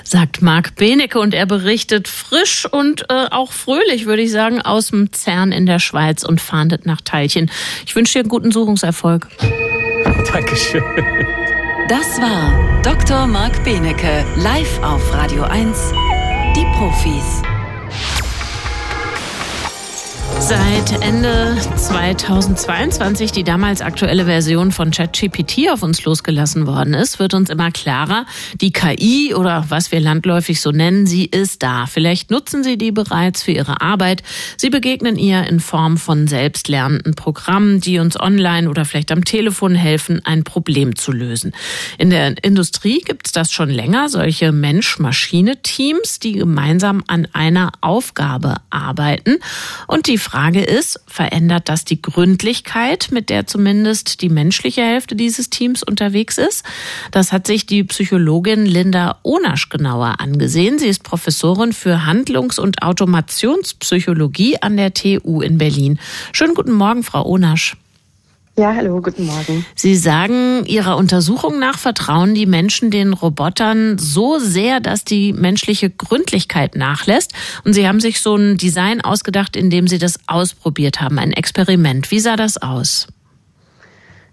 Sagt 0.03 0.41
Marc 0.41 0.76
Benecke 0.76 1.20
und 1.20 1.34
er 1.34 1.45
berichtet 1.45 2.07
frisch 2.07 2.65
und 2.65 3.05
äh, 3.09 3.28
auch 3.32 3.51
fröhlich, 3.51 4.05
würde 4.05 4.22
ich 4.22 4.32
sagen, 4.32 4.61
aus 4.61 4.88
dem 4.88 5.11
CERN 5.11 5.51
in 5.51 5.65
der 5.65 5.80
Schweiz 5.80 6.24
und 6.24 6.41
fahndet 6.41 6.86
nach 6.86 7.01
Teilchen. 7.01 7.51
Ich 7.86 7.95
wünsche 7.95 8.13
dir 8.13 8.20
einen 8.20 8.30
guten 8.30 8.51
Suchungserfolg. 8.51 9.28
Dankeschön. 10.32 10.84
Das 11.88 12.20
war 12.20 12.82
Dr. 12.84 13.28
Marc 13.28 13.63
Benecke, 13.63 14.26
live 14.36 14.82
auf 14.84 15.13
Radio 15.13 15.43
1, 15.43 15.93
die 16.55 16.65
Profis. 16.78 17.56
Seit 20.39 21.01
Ende 21.01 21.57
2022 21.75 23.31
die 23.31 23.43
damals 23.43 23.81
aktuelle 23.81 24.25
Version 24.25 24.71
von 24.71 24.91
ChatGPT 24.91 25.69
auf 25.71 25.81
uns 25.81 26.05
losgelassen 26.05 26.67
worden 26.67 26.93
ist, 26.93 27.19
wird 27.19 27.33
uns 27.33 27.49
immer 27.49 27.71
klarer, 27.71 28.25
die 28.61 28.71
KI 28.71 29.33
oder 29.33 29.65
was 29.69 29.91
wir 29.91 29.99
landläufig 29.99 30.61
so 30.61 30.71
nennen, 30.71 31.07
sie 31.07 31.25
ist 31.25 31.63
da. 31.63 31.85
Vielleicht 31.88 32.29
nutzen 32.29 32.63
Sie 32.63 32.77
die 32.77 32.91
bereits 32.91 33.43
für 33.43 33.51
Ihre 33.51 33.81
Arbeit. 33.81 34.21
Sie 34.57 34.69
begegnen 34.69 35.17
ihr 35.17 35.43
in 35.47 35.59
Form 35.59 35.97
von 35.97 36.27
selbstlernenden 36.27 37.15
Programmen, 37.15 37.81
die 37.81 37.99
uns 37.99 38.17
online 38.19 38.69
oder 38.69 38.85
vielleicht 38.85 39.11
am 39.11 39.25
Telefon 39.25 39.75
helfen, 39.75 40.21
ein 40.23 40.43
Problem 40.43 40.95
zu 40.95 41.11
lösen. 41.11 41.53
In 41.97 42.11
der 42.11 42.35
Industrie 42.43 43.01
gibt 43.01 43.25
es 43.25 43.33
das 43.33 43.51
schon 43.51 43.69
länger, 43.69 44.07
solche 44.07 44.51
Mensch-Maschine-Teams, 44.51 46.19
die 46.19 46.33
gemeinsam 46.33 47.03
an 47.07 47.27
einer 47.33 47.71
Aufgabe 47.81 48.57
arbeiten 48.69 49.38
und 49.88 50.07
die 50.07 50.17
Frage 50.28 50.61
ist, 50.61 50.99
verändert 51.07 51.69
das 51.69 51.86
die 51.86 52.01
Gründlichkeit, 52.01 53.07
mit 53.11 53.30
der 53.30 53.47
zumindest 53.47 54.21
die 54.21 54.28
menschliche 54.28 54.82
Hälfte 54.82 55.15
dieses 55.15 55.49
Teams 55.49 55.84
unterwegs 55.84 56.38
ist? 56.38 56.65
Das 57.11 57.32
hat 57.32 57.47
sich 57.47 57.65
die 57.65 57.86
Psychologin 57.86 58.65
Linda 58.65 59.19
Onasch 59.23 59.69
genauer 59.69 60.19
angesehen. 60.19 60.80
Sie 60.80 60.88
ist 60.88 61.03
Professorin 61.03 61.71
für 61.71 62.05
Handlungs- 62.05 62.59
und 62.59 62.82
Automationspsychologie 62.82 64.61
an 64.61 64.75
der 64.75 64.93
TU 64.93 65.39
in 65.39 65.57
Berlin. 65.57 65.97
Schönen 66.34 66.55
guten 66.55 66.73
Morgen, 66.73 67.03
Frau 67.03 67.25
Onasch. 67.25 67.78
Ja, 68.59 68.73
hallo, 68.73 68.99
guten 69.01 69.27
Morgen. 69.27 69.63
Sie 69.75 69.95
sagen, 69.95 70.65
Ihrer 70.65 70.97
Untersuchung 70.97 71.59
nach 71.59 71.77
vertrauen 71.77 72.33
die 72.33 72.47
Menschen 72.47 72.89
den 72.89 73.13
Robotern 73.13 73.99
so 73.99 74.39
sehr, 74.39 74.79
dass 74.79 75.03
die 75.03 75.31
menschliche 75.31 75.91
Gründlichkeit 75.91 76.75
nachlässt. 76.75 77.33
Und 77.65 77.73
Sie 77.73 77.87
haben 77.87 77.99
sich 77.99 78.19
so 78.19 78.35
ein 78.35 78.57
Design 78.57 79.01
ausgedacht, 79.01 79.55
in 79.55 79.69
dem 79.69 79.87
Sie 79.87 79.99
das 79.99 80.19
ausprobiert 80.25 80.99
haben, 81.01 81.19
ein 81.19 81.33
Experiment. 81.33 82.09
Wie 82.09 82.19
sah 82.19 82.35
das 82.35 82.59
aus? 82.59 83.07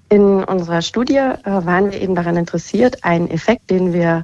In 0.09 0.43
unserer 0.43 0.81
Studie 0.81 1.17
äh, 1.17 1.43
waren 1.45 1.93
wir 1.93 2.01
eben 2.01 2.15
daran 2.15 2.39
interessiert, 2.39 3.05
einen 3.05 3.29
Effekt, 3.29 3.69
den 3.69 3.93
wir 3.93 4.23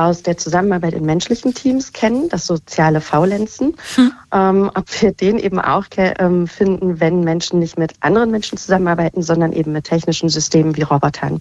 aus 0.00 0.22
der 0.22 0.36
Zusammenarbeit 0.36 0.94
in 0.94 1.04
menschlichen 1.04 1.54
Teams 1.54 1.92
kennen, 1.92 2.28
das 2.28 2.46
soziale 2.46 3.00
Faulenzen, 3.00 3.74
hm. 3.94 4.12
ähm, 4.32 4.70
ob 4.74 5.02
wir 5.02 5.12
den 5.12 5.38
eben 5.38 5.60
auch 5.60 5.84
ähm, 5.96 6.46
finden, 6.46 7.00
wenn 7.00 7.20
Menschen 7.20 7.58
nicht 7.58 7.78
mit 7.78 7.92
anderen 8.00 8.30
Menschen 8.30 8.56
zusammenarbeiten, 8.56 9.22
sondern 9.22 9.52
eben 9.52 9.72
mit 9.72 9.84
technischen 9.84 10.28
Systemen 10.28 10.76
wie 10.76 10.82
Robotern. 10.82 11.40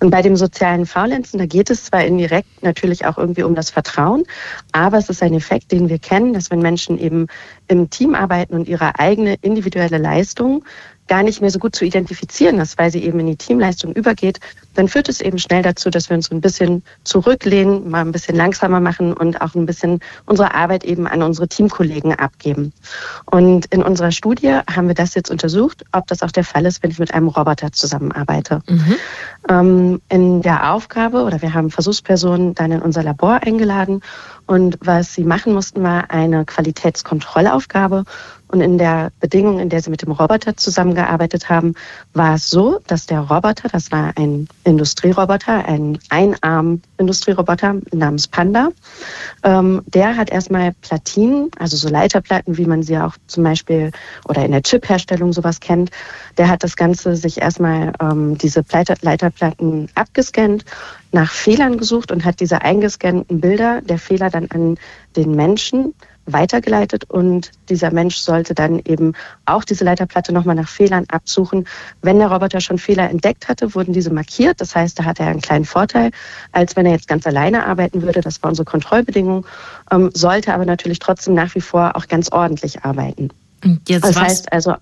Und 0.00 0.10
bei 0.10 0.20
dem 0.20 0.36
sozialen 0.36 0.86
Faulenzen, 0.86 1.38
da 1.38 1.46
geht 1.46 1.70
es 1.70 1.84
zwar 1.84 2.04
indirekt 2.04 2.62
natürlich 2.62 3.06
auch 3.06 3.18
irgendwie 3.18 3.44
um 3.44 3.54
das 3.54 3.70
Vertrauen, 3.70 4.24
aber 4.72 4.98
es 4.98 5.08
ist 5.08 5.22
ein 5.22 5.34
Effekt, 5.34 5.70
den 5.70 5.88
wir 5.88 5.98
kennen, 5.98 6.32
dass 6.32 6.50
wenn 6.50 6.60
Menschen 6.60 6.98
eben 6.98 7.28
im 7.68 7.88
Team 7.88 8.14
arbeiten 8.14 8.54
und 8.54 8.68
ihre 8.68 8.98
eigene 8.98 9.36
individuelle 9.40 9.98
Leistung 9.98 10.64
gar 11.12 11.22
nicht 11.22 11.42
mehr 11.42 11.50
so 11.50 11.58
gut 11.58 11.76
zu 11.76 11.84
identifizieren 11.84 12.58
ist, 12.58 12.78
weil 12.78 12.90
sie 12.90 13.04
eben 13.04 13.20
in 13.20 13.26
die 13.26 13.36
Teamleistung 13.36 13.92
übergeht, 13.92 14.40
dann 14.74 14.88
führt 14.88 15.10
es 15.10 15.20
eben 15.20 15.36
schnell 15.36 15.62
dazu, 15.62 15.90
dass 15.90 16.08
wir 16.08 16.16
uns 16.16 16.28
so 16.30 16.34
ein 16.34 16.40
bisschen 16.40 16.82
zurücklehnen, 17.04 17.90
mal 17.90 18.00
ein 18.00 18.12
bisschen 18.12 18.34
langsamer 18.34 18.80
machen 18.80 19.12
und 19.12 19.42
auch 19.42 19.54
ein 19.54 19.66
bisschen 19.66 20.00
unsere 20.24 20.54
Arbeit 20.54 20.84
eben 20.84 21.06
an 21.06 21.22
unsere 21.22 21.48
Teamkollegen 21.48 22.14
abgeben. 22.14 22.72
Und 23.26 23.66
in 23.66 23.82
unserer 23.82 24.10
Studie 24.10 24.60
haben 24.74 24.88
wir 24.88 24.94
das 24.94 25.14
jetzt 25.14 25.30
untersucht, 25.30 25.84
ob 25.92 26.06
das 26.06 26.22
auch 26.22 26.30
der 26.30 26.44
Fall 26.44 26.64
ist, 26.64 26.82
wenn 26.82 26.90
ich 26.90 26.98
mit 26.98 27.12
einem 27.12 27.28
Roboter 27.28 27.72
zusammenarbeite. 27.72 28.62
Mhm. 28.66 28.94
Ähm, 29.50 30.00
in 30.08 30.40
der 30.40 30.72
Aufgabe 30.72 31.24
oder 31.24 31.42
wir 31.42 31.52
haben 31.52 31.70
Versuchspersonen 31.70 32.54
dann 32.54 32.72
in 32.72 32.80
unser 32.80 33.02
Labor 33.02 33.40
eingeladen 33.42 34.00
und 34.46 34.78
was 34.80 35.12
sie 35.12 35.24
machen 35.24 35.52
mussten, 35.52 35.82
war 35.82 36.10
eine 36.10 36.46
Qualitätskontrollaufgabe 36.46 38.04
und 38.52 38.60
in 38.60 38.76
der 38.76 39.10
Bedingung, 39.18 39.58
in 39.58 39.70
der 39.70 39.80
sie 39.80 39.88
mit 39.88 40.02
dem 40.02 40.12
Roboter 40.12 40.56
zusammengearbeitet 40.56 41.48
haben, 41.48 41.74
war 42.12 42.34
es 42.34 42.50
so, 42.50 42.80
dass 42.86 43.06
der 43.06 43.20
Roboter, 43.20 43.68
das 43.70 43.90
war 43.90 44.12
ein 44.16 44.46
Industrieroboter, 44.64 45.64
ein 45.64 45.98
Einarm-Industrieroboter 46.10 47.76
namens 47.92 48.28
Panda, 48.28 48.68
ähm, 49.42 49.80
der 49.86 50.18
hat 50.18 50.30
erstmal 50.30 50.72
Platinen, 50.82 51.50
also 51.58 51.78
so 51.78 51.88
Leiterplatten, 51.88 52.58
wie 52.58 52.66
man 52.66 52.82
sie 52.82 52.98
auch 52.98 53.14
zum 53.26 53.42
Beispiel 53.42 53.90
oder 54.28 54.44
in 54.44 54.52
der 54.52 54.62
Chipherstellung 54.62 55.32
sowas 55.32 55.60
kennt. 55.60 55.90
Der 56.36 56.48
hat 56.48 56.62
das 56.62 56.76
Ganze 56.76 57.16
sich 57.16 57.40
erstmal 57.40 57.94
ähm, 58.00 58.36
diese 58.36 58.62
Leiter 58.70 58.96
Leiterplatten 59.00 59.88
abgescannt, 59.94 60.66
nach 61.10 61.30
Fehlern 61.30 61.78
gesucht 61.78 62.12
und 62.12 62.24
hat 62.24 62.40
diese 62.40 62.60
eingescannten 62.62 63.40
Bilder 63.40 63.80
der 63.80 63.98
Fehler 63.98 64.28
dann 64.28 64.50
an 64.50 64.76
den 65.16 65.34
Menschen 65.34 65.94
weitergeleitet 66.26 67.04
und 67.10 67.50
dieser 67.68 67.90
Mensch 67.90 68.16
sollte 68.16 68.54
dann 68.54 68.78
eben 68.78 69.14
auch 69.44 69.64
diese 69.64 69.84
Leiterplatte 69.84 70.32
nochmal 70.32 70.54
nach 70.54 70.68
Fehlern 70.68 71.04
absuchen. 71.08 71.66
Wenn 72.00 72.18
der 72.18 72.30
Roboter 72.30 72.60
schon 72.60 72.78
Fehler 72.78 73.10
entdeckt 73.10 73.48
hatte, 73.48 73.74
wurden 73.74 73.92
diese 73.92 74.12
markiert. 74.12 74.60
Das 74.60 74.74
heißt, 74.74 74.98
da 74.98 75.04
hat 75.04 75.20
er 75.20 75.26
einen 75.26 75.40
kleinen 75.40 75.64
Vorteil, 75.64 76.10
als 76.52 76.76
wenn 76.76 76.86
er 76.86 76.92
jetzt 76.92 77.08
ganz 77.08 77.26
alleine 77.26 77.66
arbeiten 77.66 78.02
würde. 78.02 78.20
Das 78.20 78.42
war 78.42 78.50
unsere 78.50 78.64
Kontrollbedingung, 78.64 79.46
ähm, 79.90 80.10
sollte 80.14 80.54
aber 80.54 80.64
natürlich 80.64 80.98
trotzdem 80.98 81.34
nach 81.34 81.54
wie 81.54 81.60
vor 81.60 81.96
auch 81.96 82.08
ganz 82.08 82.30
ordentlich 82.30 82.84
arbeiten. 82.84 83.30
Jetzt 83.86 84.04
das 84.04 84.16
heißt 84.16 84.52
also 84.52 84.74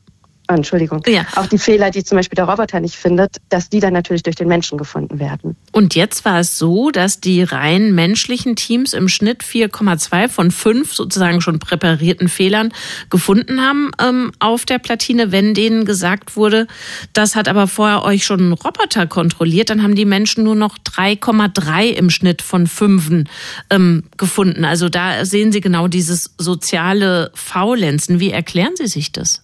Entschuldigung, 0.54 1.02
ja. 1.06 1.26
auch 1.36 1.46
die 1.46 1.58
Fehler, 1.58 1.90
die 1.90 2.04
zum 2.04 2.16
Beispiel 2.16 2.36
der 2.36 2.44
Roboter 2.46 2.80
nicht 2.80 2.96
findet, 2.96 3.36
dass 3.48 3.68
die 3.68 3.80
dann 3.80 3.92
natürlich 3.92 4.22
durch 4.22 4.36
den 4.36 4.48
Menschen 4.48 4.78
gefunden 4.78 5.18
werden. 5.18 5.56
Und 5.72 5.94
jetzt 5.94 6.24
war 6.24 6.40
es 6.40 6.58
so, 6.58 6.90
dass 6.90 7.20
die 7.20 7.42
rein 7.42 7.94
menschlichen 7.94 8.56
Teams 8.56 8.92
im 8.92 9.08
Schnitt 9.08 9.42
4,2 9.42 10.28
von 10.28 10.50
5 10.50 10.94
sozusagen 10.94 11.40
schon 11.40 11.58
präparierten 11.58 12.28
Fehlern 12.28 12.72
gefunden 13.08 13.60
haben 13.60 13.90
ähm, 14.00 14.32
auf 14.38 14.64
der 14.64 14.78
Platine. 14.78 15.32
Wenn 15.32 15.54
denen 15.54 15.84
gesagt 15.84 16.36
wurde, 16.36 16.66
das 17.12 17.36
hat 17.36 17.48
aber 17.48 17.66
vorher 17.66 18.04
euch 18.04 18.24
schon 18.24 18.50
ein 18.50 18.52
Roboter 18.52 19.06
kontrolliert, 19.06 19.70
dann 19.70 19.82
haben 19.82 19.94
die 19.94 20.04
Menschen 20.04 20.44
nur 20.44 20.54
noch 20.54 20.78
3,3 20.78 21.90
im 21.90 22.10
Schnitt 22.10 22.42
von 22.42 22.66
5 22.66 23.24
ähm, 23.70 24.04
gefunden. 24.16 24.64
Also 24.64 24.88
da 24.88 25.24
sehen 25.24 25.52
Sie 25.52 25.60
genau 25.60 25.88
dieses 25.88 26.34
soziale 26.38 27.30
Faulenzen. 27.34 28.20
Wie 28.20 28.30
erklären 28.30 28.74
Sie 28.76 28.86
sich 28.86 29.12
das? 29.12 29.42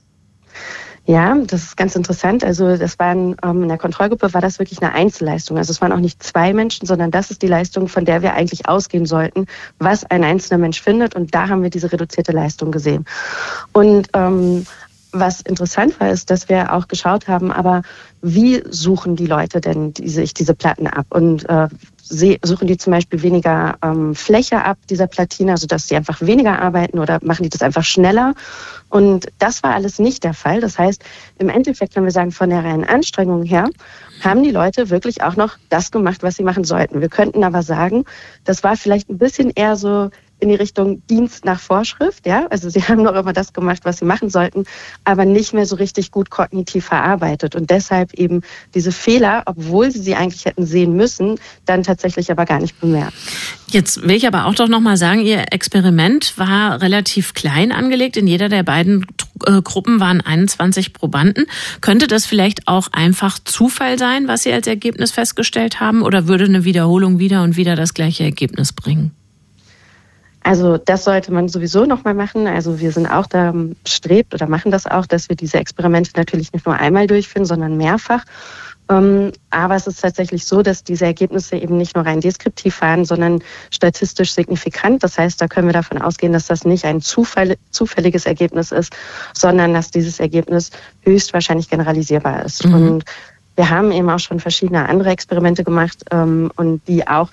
Ja, 1.08 1.36
das 1.36 1.62
ist 1.62 1.76
ganz 1.76 1.94
interessant. 1.94 2.42
Also 2.42 2.76
das 2.76 2.98
waren 2.98 3.36
ähm, 3.44 3.62
in 3.62 3.68
der 3.68 3.78
Kontrollgruppe 3.78 4.34
war 4.34 4.40
das 4.40 4.58
wirklich 4.58 4.82
eine 4.82 4.92
Einzelleistung. 4.92 5.56
Also 5.56 5.70
es 5.70 5.80
waren 5.80 5.92
auch 5.92 6.00
nicht 6.00 6.20
zwei 6.20 6.52
Menschen, 6.52 6.84
sondern 6.84 7.12
das 7.12 7.30
ist 7.30 7.42
die 7.42 7.46
Leistung, 7.46 7.86
von 7.86 8.04
der 8.04 8.22
wir 8.22 8.34
eigentlich 8.34 8.68
ausgehen 8.68 9.06
sollten, 9.06 9.46
was 9.78 10.04
ein 10.04 10.24
einzelner 10.24 10.58
Mensch 10.58 10.82
findet. 10.82 11.14
Und 11.14 11.32
da 11.32 11.48
haben 11.48 11.62
wir 11.62 11.70
diese 11.70 11.92
reduzierte 11.92 12.32
Leistung 12.32 12.72
gesehen. 12.72 13.04
Und 13.72 14.08
ähm, 14.14 14.66
was 15.12 15.42
interessant 15.42 15.98
war, 16.00 16.10
ist, 16.10 16.28
dass 16.30 16.48
wir 16.48 16.72
auch 16.72 16.88
geschaut 16.88 17.28
haben, 17.28 17.52
aber 17.52 17.82
wie 18.20 18.64
suchen 18.68 19.14
die 19.14 19.26
Leute 19.26 19.60
denn 19.60 19.94
diese, 19.94 20.24
diese 20.24 20.54
Platten 20.54 20.88
ab? 20.88 21.06
Und 21.10 21.48
äh, 21.48 21.68
suchen 22.08 22.68
die 22.68 22.76
zum 22.76 22.92
Beispiel 22.92 23.22
weniger 23.22 23.76
ähm, 23.82 24.14
Fläche 24.14 24.64
ab 24.64 24.78
dieser 24.88 25.06
Platine, 25.06 25.52
also 25.52 25.66
dass 25.66 25.88
sie 25.88 25.96
einfach 25.96 26.20
weniger 26.20 26.60
arbeiten 26.60 26.98
oder 26.98 27.18
machen 27.22 27.42
die 27.42 27.48
das 27.48 27.62
einfach 27.62 27.84
schneller? 27.84 28.34
Und 28.88 29.26
das 29.38 29.62
war 29.62 29.74
alles 29.74 29.98
nicht 29.98 30.24
der 30.24 30.34
Fall. 30.34 30.60
Das 30.60 30.78
heißt, 30.78 31.02
im 31.38 31.48
Endeffekt 31.48 31.94
können 31.94 32.06
wir 32.06 32.12
sagen, 32.12 32.30
von 32.30 32.50
der 32.50 32.64
reinen 32.64 32.84
Anstrengung 32.84 33.42
her 33.42 33.68
haben 34.22 34.42
die 34.42 34.50
Leute 34.50 34.90
wirklich 34.90 35.22
auch 35.22 35.36
noch 35.36 35.56
das 35.68 35.90
gemacht, 35.90 36.22
was 36.22 36.36
sie 36.36 36.44
machen 36.44 36.64
sollten. 36.64 37.00
Wir 37.00 37.08
könnten 37.08 37.44
aber 37.44 37.62
sagen, 37.62 38.04
das 38.44 38.62
war 38.62 38.76
vielleicht 38.76 39.10
ein 39.10 39.18
bisschen 39.18 39.50
eher 39.50 39.76
so 39.76 40.10
in 40.38 40.48
die 40.48 40.54
Richtung 40.54 41.02
Dienst 41.08 41.44
nach 41.44 41.60
Vorschrift, 41.60 42.26
ja. 42.26 42.46
Also 42.48 42.68
sie 42.68 42.82
haben 42.88 43.02
noch 43.02 43.14
immer 43.14 43.32
das 43.32 43.52
gemacht, 43.52 43.80
was 43.84 43.98
sie 43.98 44.04
machen 44.04 44.30
sollten, 44.30 44.64
aber 45.04 45.24
nicht 45.24 45.52
mehr 45.54 45.66
so 45.66 45.76
richtig 45.76 46.10
gut 46.10 46.30
kognitiv 46.30 46.86
verarbeitet 46.86 47.54
und 47.54 47.70
deshalb 47.70 48.14
eben 48.14 48.42
diese 48.74 48.92
Fehler, 48.92 49.42
obwohl 49.46 49.90
sie 49.90 50.00
sie 50.00 50.14
eigentlich 50.14 50.44
hätten 50.44 50.66
sehen 50.66 50.94
müssen, 50.96 51.38
dann 51.64 51.82
tatsächlich 51.82 52.30
aber 52.30 52.44
gar 52.44 52.60
nicht 52.60 52.80
bemerkt. 52.80 53.14
Jetzt 53.68 54.02
will 54.02 54.14
ich 54.14 54.26
aber 54.26 54.46
auch 54.46 54.54
doch 54.54 54.68
noch 54.68 54.80
mal 54.80 54.96
sagen, 54.96 55.20
Ihr 55.20 55.46
Experiment 55.50 56.38
war 56.38 56.80
relativ 56.80 57.34
klein 57.34 57.72
angelegt. 57.72 58.16
In 58.16 58.28
jeder 58.28 58.48
der 58.48 58.62
beiden 58.62 59.06
äh, 59.44 59.60
Gruppen 59.60 59.98
waren 59.98 60.20
21 60.20 60.92
Probanden. 60.92 61.46
Könnte 61.80 62.06
das 62.06 62.26
vielleicht 62.26 62.68
auch 62.68 62.88
einfach 62.92 63.40
Zufall 63.40 63.98
sein, 63.98 64.28
was 64.28 64.44
Sie 64.44 64.52
als 64.52 64.68
Ergebnis 64.68 65.10
festgestellt 65.10 65.80
haben, 65.80 66.02
oder 66.02 66.28
würde 66.28 66.44
eine 66.44 66.64
Wiederholung 66.64 67.18
wieder 67.18 67.42
und 67.42 67.56
wieder 67.56 67.74
das 67.74 67.92
gleiche 67.92 68.22
Ergebnis 68.22 68.72
bringen? 68.72 69.15
Also 70.46 70.76
das 70.78 71.02
sollte 71.02 71.32
man 71.32 71.48
sowieso 71.48 71.86
nochmal 71.86 72.14
machen. 72.14 72.46
Also 72.46 72.78
wir 72.78 72.92
sind 72.92 73.08
auch 73.08 73.26
da 73.26 73.52
strebt 73.84 74.32
oder 74.32 74.46
machen 74.46 74.70
das 74.70 74.86
auch, 74.86 75.04
dass 75.04 75.28
wir 75.28 75.34
diese 75.34 75.58
Experimente 75.58 76.12
natürlich 76.14 76.52
nicht 76.52 76.66
nur 76.66 76.76
einmal 76.76 77.08
durchführen, 77.08 77.44
sondern 77.44 77.76
mehrfach. 77.76 78.22
Ähm, 78.88 79.32
aber 79.50 79.74
es 79.74 79.88
ist 79.88 80.00
tatsächlich 80.00 80.46
so, 80.46 80.62
dass 80.62 80.84
diese 80.84 81.04
Ergebnisse 81.04 81.56
eben 81.56 81.76
nicht 81.76 81.96
nur 81.96 82.06
rein 82.06 82.20
deskriptiv 82.20 82.80
waren, 82.80 83.04
sondern 83.04 83.40
statistisch 83.72 84.34
signifikant. 84.34 85.02
Das 85.02 85.18
heißt, 85.18 85.42
da 85.42 85.48
können 85.48 85.66
wir 85.66 85.72
davon 85.72 86.00
ausgehen, 86.00 86.32
dass 86.32 86.46
das 86.46 86.64
nicht 86.64 86.84
ein 86.84 87.00
Zufall, 87.00 87.56
zufälliges 87.72 88.24
Ergebnis 88.24 88.70
ist, 88.70 88.94
sondern 89.34 89.74
dass 89.74 89.90
dieses 89.90 90.20
Ergebnis 90.20 90.70
höchstwahrscheinlich 91.02 91.68
generalisierbar 91.68 92.44
ist. 92.44 92.64
Mhm. 92.64 92.74
Und 92.74 93.04
wir 93.56 93.68
haben 93.68 93.90
eben 93.90 94.08
auch 94.10 94.20
schon 94.20 94.38
verschiedene 94.38 94.88
andere 94.88 95.10
Experimente 95.10 95.64
gemacht 95.64 96.04
ähm, 96.12 96.52
und 96.54 96.86
die 96.86 97.08
auch 97.08 97.30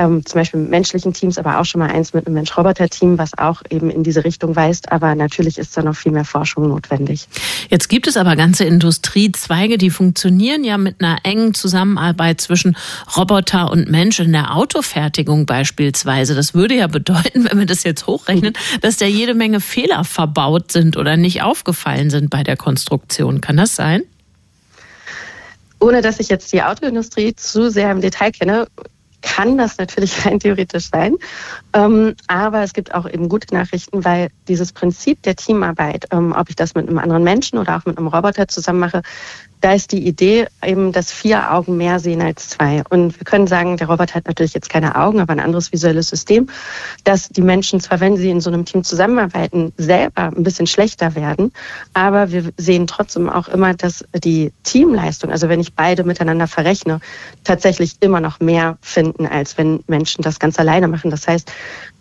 ähm, 0.00 0.24
zum 0.24 0.40
Beispiel 0.40 0.60
mit 0.60 0.70
menschlichen 0.70 1.12
Teams, 1.12 1.36
aber 1.36 1.60
auch 1.60 1.64
schon 1.64 1.80
mal 1.80 1.90
eins 1.90 2.14
mit 2.14 2.26
einem 2.26 2.34
Mensch-Roboter-Team, 2.34 3.18
was 3.18 3.36
auch 3.36 3.62
eben 3.68 3.90
in 3.90 4.02
diese 4.02 4.24
Richtung 4.24 4.56
weist. 4.56 4.90
Aber 4.90 5.14
natürlich 5.14 5.58
ist 5.58 5.76
da 5.76 5.82
noch 5.82 5.94
viel 5.94 6.12
mehr 6.12 6.24
Forschung 6.24 6.68
notwendig. 6.68 7.28
Jetzt 7.68 7.88
gibt 7.88 8.06
es 8.06 8.16
aber 8.16 8.34
ganze 8.34 8.64
Industriezweige, 8.64 9.76
die 9.76 9.90
funktionieren 9.90 10.64
ja 10.64 10.78
mit 10.78 11.02
einer 11.02 11.18
engen 11.24 11.52
Zusammenarbeit 11.52 12.40
zwischen 12.40 12.76
Roboter 13.14 13.70
und 13.70 13.90
Mensch 13.90 14.20
in 14.20 14.32
der 14.32 14.56
Autofertigung 14.56 15.44
beispielsweise. 15.44 16.34
Das 16.34 16.54
würde 16.54 16.74
ja 16.76 16.86
bedeuten, 16.86 17.44
wenn 17.50 17.58
wir 17.58 17.66
das 17.66 17.84
jetzt 17.84 18.06
hochrechnen, 18.06 18.54
dass 18.80 18.96
da 18.96 19.04
jede 19.04 19.34
Menge 19.34 19.60
Fehler 19.60 20.04
verbaut 20.04 20.72
sind 20.72 20.96
oder 20.96 21.18
nicht 21.18 21.42
aufgefallen 21.42 22.08
sind 22.08 22.30
bei 22.30 22.42
der 22.42 22.56
Konstruktion. 22.56 23.42
Kann 23.42 23.58
das 23.58 23.76
sein? 23.76 24.02
Ohne 25.78 26.00
dass 26.00 26.20
ich 26.20 26.28
jetzt 26.28 26.52
die 26.52 26.62
Autoindustrie 26.62 27.34
zu 27.34 27.70
sehr 27.70 27.90
im 27.90 28.00
Detail 28.00 28.32
kenne, 28.32 28.66
kann 29.22 29.58
das 29.58 29.78
natürlich 29.78 30.24
rein 30.26 30.40
theoretisch 30.40 30.90
sein. 30.90 31.16
Ähm, 31.72 32.14
aber 32.26 32.62
es 32.62 32.72
gibt 32.72 32.94
auch 32.94 33.08
eben 33.08 33.28
gute 33.28 33.54
Nachrichten, 33.54 34.04
weil 34.04 34.28
dieses 34.48 34.72
Prinzip 34.72 35.22
der 35.22 35.36
Teamarbeit, 35.36 36.06
ähm, 36.10 36.34
ob 36.36 36.48
ich 36.48 36.56
das 36.56 36.74
mit 36.74 36.88
einem 36.88 36.98
anderen 36.98 37.24
Menschen 37.24 37.58
oder 37.58 37.76
auch 37.76 37.84
mit 37.84 37.98
einem 37.98 38.08
Roboter 38.08 38.48
zusammen 38.48 38.80
mache, 38.80 39.02
da 39.60 39.72
ist 39.74 39.92
die 39.92 40.06
Idee 40.06 40.46
eben, 40.64 40.92
dass 40.92 41.12
vier 41.12 41.52
Augen 41.52 41.76
mehr 41.76 41.98
sehen 41.98 42.22
als 42.22 42.48
zwei. 42.48 42.82
Und 42.88 43.18
wir 43.18 43.24
können 43.24 43.46
sagen, 43.46 43.76
der 43.76 43.88
Roboter 43.88 44.14
hat 44.14 44.26
natürlich 44.26 44.54
jetzt 44.54 44.70
keine 44.70 44.96
Augen, 44.96 45.20
aber 45.20 45.32
ein 45.32 45.40
anderes 45.40 45.72
visuelles 45.72 46.08
System, 46.08 46.48
dass 47.04 47.28
die 47.28 47.42
Menschen 47.42 47.80
zwar, 47.80 48.00
wenn 48.00 48.16
sie 48.16 48.30
in 48.30 48.40
so 48.40 48.50
einem 48.50 48.64
Team 48.64 48.84
zusammenarbeiten, 48.84 49.72
selber 49.76 50.32
ein 50.36 50.42
bisschen 50.42 50.66
schlechter 50.66 51.14
werden, 51.14 51.52
aber 51.92 52.30
wir 52.30 52.52
sehen 52.56 52.86
trotzdem 52.86 53.28
auch 53.28 53.48
immer, 53.48 53.74
dass 53.74 54.04
die 54.14 54.52
Teamleistung, 54.62 55.30
also 55.30 55.48
wenn 55.48 55.60
ich 55.60 55.74
beide 55.74 56.04
miteinander 56.04 56.46
verrechne, 56.46 57.00
tatsächlich 57.44 57.96
immer 58.00 58.20
noch 58.20 58.40
mehr 58.40 58.78
finden, 58.80 59.26
als 59.26 59.58
wenn 59.58 59.84
Menschen 59.86 60.22
das 60.22 60.38
ganz 60.38 60.58
alleine 60.58 60.88
machen. 60.88 61.10
Das 61.10 61.28
heißt, 61.28 61.52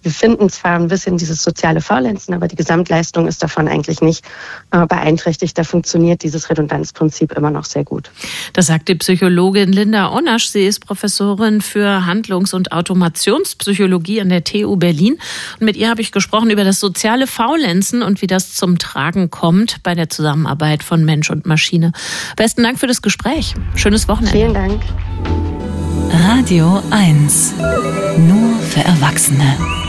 wir 0.02 0.12
finden 0.12 0.50
zwar 0.50 0.76
ein 0.76 0.88
bisschen 0.88 1.18
dieses 1.18 1.44
soziale 1.44 1.82
Faulenzen, 1.82 2.34
aber 2.34 2.48
die 2.48 2.56
Gesamtleistung 2.56 3.28
ist 3.28 3.44
davon 3.44 3.68
eigentlich 3.68 4.02
nicht 4.02 4.24
äh, 4.72 4.86
beeinträchtigt. 4.86 5.58
Da 5.58 5.64
funktioniert 5.64 6.24
dieses 6.24 6.50
Redundanzprinzip 6.50 7.34
immer 7.34 7.52
noch 7.52 7.66
sehr 7.66 7.84
gut. 7.84 8.10
Das 8.54 8.68
sagt 8.68 8.88
die 8.88 8.96
Psychologin 8.96 9.72
Linda 9.72 10.12
Onasch. 10.12 10.48
Sie 10.48 10.66
ist 10.66 10.86
Professorin 10.86 11.62
für 11.62 12.06
Handlungs- 12.06 12.54
und 12.54 12.72
Automationspsychologie 12.72 14.22
an 14.22 14.30
der 14.30 14.44
TU 14.44 14.76
Berlin. 14.78 15.18
Und 15.60 15.66
mit 15.66 15.76
ihr 15.76 15.90
habe 15.90 16.02
ich 16.02 16.12
gesprochen 16.12 16.50
über 16.50 16.64
das 16.64 16.80
soziale 16.80 17.28
Faulenzen 17.28 18.02
und 18.02 18.22
wie 18.22 18.28
das 18.28 18.54
zum 18.56 18.78
Tragen 18.78 19.30
kommt 19.30 19.84
bei 19.84 19.96
der 19.96 20.10
Zusammenarbeit 20.10 20.84
von 20.84 21.04
Mensch 21.04 21.30
und 21.30 21.46
Maschine. 21.46 21.92
Besten 22.36 22.64
Dank 22.64 22.80
für 22.80 22.88
das 22.88 23.02
Gespräch. 23.02 23.56
Schönes 23.76 24.08
Wochenende. 24.08 24.38
Vielen 24.38 24.54
Dank. 24.54 24.82
Radio 26.12 26.82
1. 26.90 27.54
Nur 28.18 28.60
für 28.60 28.82
Erwachsene. 28.82 29.89